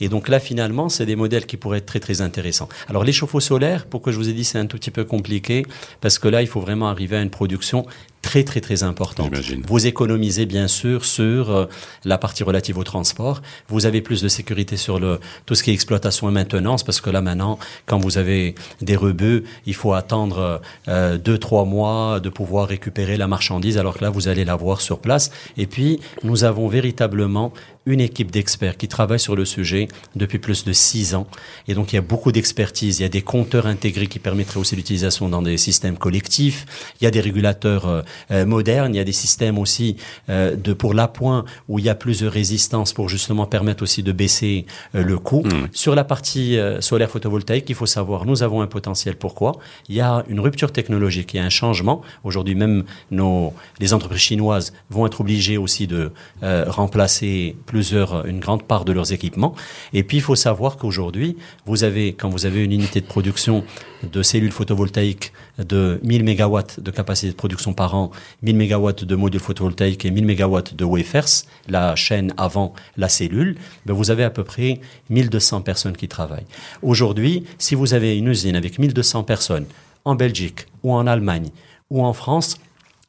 Et 0.00 0.08
donc 0.08 0.28
là, 0.28 0.38
finalement, 0.38 0.88
c'est 0.88 1.06
des 1.06 1.16
modèles 1.16 1.46
qui 1.46 1.56
pourraient 1.56 1.78
être 1.78 1.86
très 1.86 1.98
très 1.98 2.20
intéressants. 2.20 2.68
Alors 2.88 3.02
les 3.02 3.12
chauffe-eau 3.12 3.40
solaires, 3.40 3.86
pourquoi 3.86 4.12
je 4.12 4.18
vous 4.18 4.28
ai 4.28 4.32
dit 4.32 4.44
c'est 4.44 4.58
un 4.58 4.66
tout 4.66 4.76
petit 4.76 4.92
peu 4.92 5.04
compliqué? 5.04 5.66
Parce 6.00 6.20
que 6.20 6.28
là, 6.28 6.40
il 6.40 6.46
faut 6.46 6.60
vraiment 6.60 6.88
arriver 6.88 7.16
à 7.16 7.22
une 7.22 7.30
production 7.30 7.86
très 8.22 8.44
très 8.44 8.60
très 8.60 8.82
importante. 8.82 9.32
Vous 9.66 9.86
économisez 9.86 10.46
bien 10.46 10.68
sûr 10.68 11.04
sur 11.04 11.50
euh, 11.50 11.66
la 12.04 12.18
partie 12.18 12.42
relative 12.42 12.78
au 12.78 12.84
transport. 12.84 13.42
Vous 13.68 13.86
avez 13.86 14.00
plus 14.02 14.22
de 14.22 14.28
sécurité 14.28 14.76
sur 14.76 14.98
le 14.98 15.20
tout 15.46 15.54
ce 15.54 15.62
qui 15.62 15.70
est 15.70 15.74
exploitation 15.74 16.28
et 16.28 16.32
maintenance 16.32 16.82
parce 16.82 17.00
que 17.00 17.10
là 17.10 17.20
maintenant, 17.20 17.58
quand 17.86 17.98
vous 17.98 18.18
avez 18.18 18.54
des 18.82 18.96
rebuts, 18.96 19.44
il 19.66 19.74
faut 19.74 19.92
attendre 19.92 20.60
euh, 20.88 21.16
deux 21.18 21.38
trois 21.38 21.64
mois 21.64 22.20
de 22.20 22.28
pouvoir 22.28 22.68
récupérer 22.68 23.16
la 23.16 23.28
marchandise 23.28 23.78
alors 23.78 23.96
que 23.96 24.04
là 24.04 24.10
vous 24.10 24.28
allez 24.28 24.44
la 24.44 24.56
voir 24.56 24.80
sur 24.80 24.98
place. 24.98 25.30
Et 25.56 25.66
puis 25.66 26.00
nous 26.22 26.44
avons 26.44 26.68
véritablement 26.68 27.52
une 27.88 28.00
équipe 28.00 28.30
d'experts 28.30 28.76
qui 28.76 28.86
travaille 28.86 29.18
sur 29.18 29.34
le 29.34 29.44
sujet 29.44 29.88
depuis 30.14 30.38
plus 30.38 30.64
de 30.64 30.72
six 30.72 31.14
ans. 31.14 31.26
Et 31.66 31.74
donc 31.74 31.92
il 31.92 31.96
y 31.96 31.98
a 31.98 32.02
beaucoup 32.02 32.32
d'expertise. 32.32 33.00
Il 33.00 33.02
y 33.02 33.06
a 33.06 33.08
des 33.08 33.22
compteurs 33.22 33.66
intégrés 33.66 34.06
qui 34.06 34.18
permettraient 34.18 34.60
aussi 34.60 34.76
l'utilisation 34.76 35.28
dans 35.28 35.42
des 35.42 35.56
systèmes 35.56 35.96
collectifs. 35.96 36.92
Il 37.00 37.04
y 37.04 37.06
a 37.06 37.10
des 37.10 37.20
régulateurs 37.20 37.88
euh, 37.88 38.02
euh, 38.30 38.46
modernes. 38.46 38.94
Il 38.94 38.98
y 38.98 39.00
a 39.00 39.04
des 39.04 39.12
systèmes 39.12 39.58
aussi 39.58 39.96
euh, 40.28 40.56
de 40.56 40.72
pour 40.72 40.94
l'appoint 40.94 41.44
où 41.68 41.78
il 41.78 41.84
y 41.84 41.88
a 41.88 41.94
plus 41.94 42.20
de 42.20 42.26
résistance 42.26 42.92
pour 42.92 43.08
justement 43.08 43.46
permettre 43.46 43.82
aussi 43.82 44.02
de 44.02 44.12
baisser 44.12 44.66
euh, 44.94 45.02
le 45.02 45.18
coût. 45.18 45.44
Sur 45.72 45.94
la 45.94 46.04
partie 46.04 46.58
euh, 46.58 46.80
solaire 46.80 47.10
photovoltaïque, 47.10 47.68
il 47.68 47.74
faut 47.74 47.86
savoir, 47.86 48.24
nous 48.24 48.42
avons 48.42 48.62
un 48.62 48.66
potentiel. 48.66 49.16
Pourquoi? 49.16 49.52
Il 49.88 49.94
y 49.94 50.00
a 50.00 50.24
une 50.28 50.40
rupture 50.40 50.72
technologique, 50.72 51.34
il 51.34 51.38
y 51.38 51.40
a 51.40 51.44
un 51.44 51.50
changement. 51.50 52.02
Aujourd'hui, 52.24 52.54
même 52.54 52.84
nos 53.10 53.52
les 53.80 53.94
entreprises 53.94 54.20
chinoises 54.20 54.72
vont 54.90 55.06
être 55.06 55.20
obligées 55.20 55.56
aussi 55.56 55.86
de 55.86 56.12
euh, 56.42 56.64
remplacer 56.68 57.56
plusieurs, 57.66 58.26
une 58.26 58.40
grande 58.40 58.64
part 58.64 58.84
de 58.84 58.92
leurs 58.92 59.12
équipements. 59.12 59.54
Et 59.92 60.02
puis, 60.02 60.18
il 60.18 60.22
faut 60.22 60.36
savoir 60.36 60.76
qu'aujourd'hui, 60.76 61.36
vous 61.66 61.84
avez, 61.84 62.12
quand 62.12 62.28
vous 62.28 62.46
avez 62.46 62.64
une 62.64 62.72
unité 62.72 63.00
de 63.00 63.06
production 63.06 63.64
de 64.02 64.22
cellules 64.22 64.52
photovoltaïques 64.52 65.32
de 65.58 66.00
1000 66.04 66.24
mégawatts 66.24 66.80
de 66.80 66.90
capacité 66.90 67.32
de 67.32 67.36
production 67.36 67.72
par 67.72 67.94
an, 67.94 68.10
1000 68.42 68.56
mégawatts 68.56 69.04
de 69.04 69.16
modules 69.16 69.40
photovoltaïques 69.40 70.04
et 70.04 70.10
1000 70.10 70.24
mégawatts 70.24 70.74
de 70.74 70.84
wafers, 70.84 71.44
la 71.68 71.96
chaîne 71.96 72.32
avant 72.36 72.74
la 72.96 73.08
cellule, 73.08 73.56
ben 73.86 73.94
vous 73.94 74.10
avez 74.10 74.24
à 74.24 74.30
peu 74.30 74.44
près 74.44 74.80
1200 75.10 75.62
personnes 75.62 75.96
qui 75.96 76.08
travaillent. 76.08 76.46
Aujourd'hui, 76.82 77.44
si 77.58 77.74
vous 77.74 77.94
avez 77.94 78.16
une 78.16 78.28
usine 78.28 78.56
avec 78.56 78.78
1200 78.78 79.24
personnes 79.24 79.66
en 80.04 80.14
Belgique 80.14 80.66
ou 80.82 80.92
en 80.94 81.06
Allemagne 81.06 81.50
ou 81.90 82.04
en 82.04 82.12
France, 82.12 82.58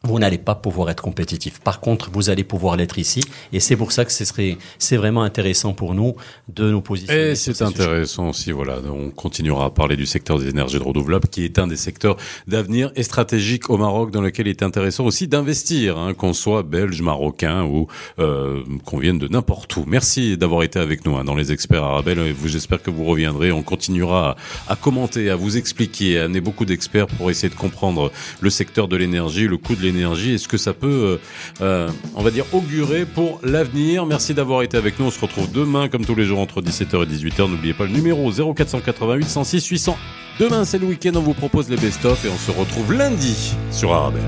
vous 0.04 0.18
n'allez 0.18 0.38
pas 0.38 0.56
pouvoir 0.56 0.90
être 0.90 1.04
compétitif. 1.04 1.60
Par 1.60 1.82
contre, 1.82 2.10
vous 2.10 2.30
allez 2.30 2.46
pouvoir 2.46 2.78
l'être 2.78 2.98
ici, 2.98 3.22
et 3.52 3.60
c'est 3.60 3.76
pour 3.76 3.92
ça 3.92 4.06
que 4.06 4.14
ce 4.14 4.24
serait, 4.24 4.58
c'est 4.78 4.96
vraiment 4.96 5.24
intéressant 5.24 5.74
pour 5.74 5.94
nous 5.94 6.16
de 6.48 6.72
nous 6.72 6.80
positionner. 6.80 7.32
Et 7.32 7.36
c'est 7.36 7.52
sujets. 7.52 7.66
intéressant 7.66 8.30
aussi, 8.30 8.54
voilà. 8.54 8.78
On 8.90 9.10
continuera 9.10 9.66
à 9.66 9.70
parler 9.72 9.98
du 9.98 10.06
secteur 10.06 10.40
des 10.40 10.48
énergies 10.48 10.78
renouvelables, 10.78 11.28
qui 11.28 11.44
est 11.44 11.60
un 11.60 11.68
des 11.68 11.76
secteurs 11.76 12.16
d'avenir 12.48 12.94
et 12.96 13.04
stratégique 13.04 13.70
au 13.70 13.78
Maroc, 13.78 14.12
dans 14.12 14.22
lequel 14.22 14.48
il 14.48 14.52
est 14.52 14.64
intéressant 14.64 15.04
aussi 15.04 15.28
d'investir, 15.28 15.98
hein, 15.98 16.14
qu'on 16.14 16.32
soit 16.32 16.64
belge, 16.64 17.02
marocain 17.02 17.66
ou 17.66 17.88
euh, 18.20 18.64
qu'on 18.86 19.00
vienne 19.00 19.20
de 19.20 19.28
n'importe 19.28 19.76
où. 19.76 19.84
Merci 19.86 20.38
d'avoir 20.38 20.64
été 20.64 20.80
avec 20.80 21.06
nous 21.06 21.18
hein, 21.18 21.26
dans 21.26 21.36
les 21.36 21.52
experts 21.52 21.84
arabes. 21.84 22.08
Vous, 22.08 22.48
j'espère 22.48 22.82
que 22.82 22.90
vous 22.90 23.04
reviendrez. 23.04 23.52
On 23.52 23.64
continuera 23.64 24.38
à, 24.68 24.74
à 24.74 24.76
commenter, 24.78 25.30
à 25.30 25.36
vous 25.36 25.58
expliquer, 25.58 26.20
à 26.20 26.24
amener 26.24 26.40
beaucoup 26.40 26.64
d'experts 26.64 27.08
pour 27.08 27.30
essayer 27.30 27.50
de 27.50 27.60
comprendre 27.60 28.14
le 28.40 28.50
secteur 28.50 28.88
de 28.88 28.96
l'énergie, 28.96 29.46
le 29.46 29.58
coût 29.58 29.76
de 29.76 29.82
l'énergie, 29.82 29.89
et 29.90 30.38
ce 30.38 30.48
que 30.48 30.58
ça 30.58 30.74
peut, 30.74 30.88
euh, 30.88 31.18
euh, 31.62 31.90
on 32.16 32.24
va 32.24 32.32
dire, 32.32 32.46
augurer 32.54 33.06
pour 33.06 33.40
l'avenir? 33.44 34.06
Merci 34.06 34.34
d'avoir 34.34 34.64
été 34.64 34.78
avec 34.78 35.00
nous. 35.00 35.06
On 35.06 35.12
se 35.12 35.20
retrouve 35.20 35.52
demain, 35.52 35.90
comme 35.90 36.06
tous 36.06 36.16
les 36.16 36.26
jours, 36.26 36.40
entre 36.40 36.62
17h 36.62 37.04
et 37.04 37.06
18h. 37.06 37.50
N'oubliez 37.50 37.74
pas 37.74 37.86
le 37.86 37.92
numéro 37.92 38.32
0488 38.32 39.28
106 39.28 39.68
800. 39.68 39.98
Demain, 40.40 40.66
c'est 40.66 40.78
le 40.78 40.88
week-end. 40.88 41.12
On 41.16 41.22
vous 41.22 41.34
propose 41.34 41.70
les 41.70 41.78
best-of 41.78 42.24
et 42.26 42.30
on 42.30 42.38
se 42.38 42.52
retrouve 42.58 42.94
lundi 42.94 43.54
sur 43.72 43.94
Arabelle. 43.94 44.22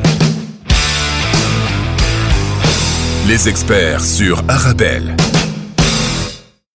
Les 3.28 3.48
experts 3.48 4.04
sur 4.04 4.44
Arabelle. 4.48 5.16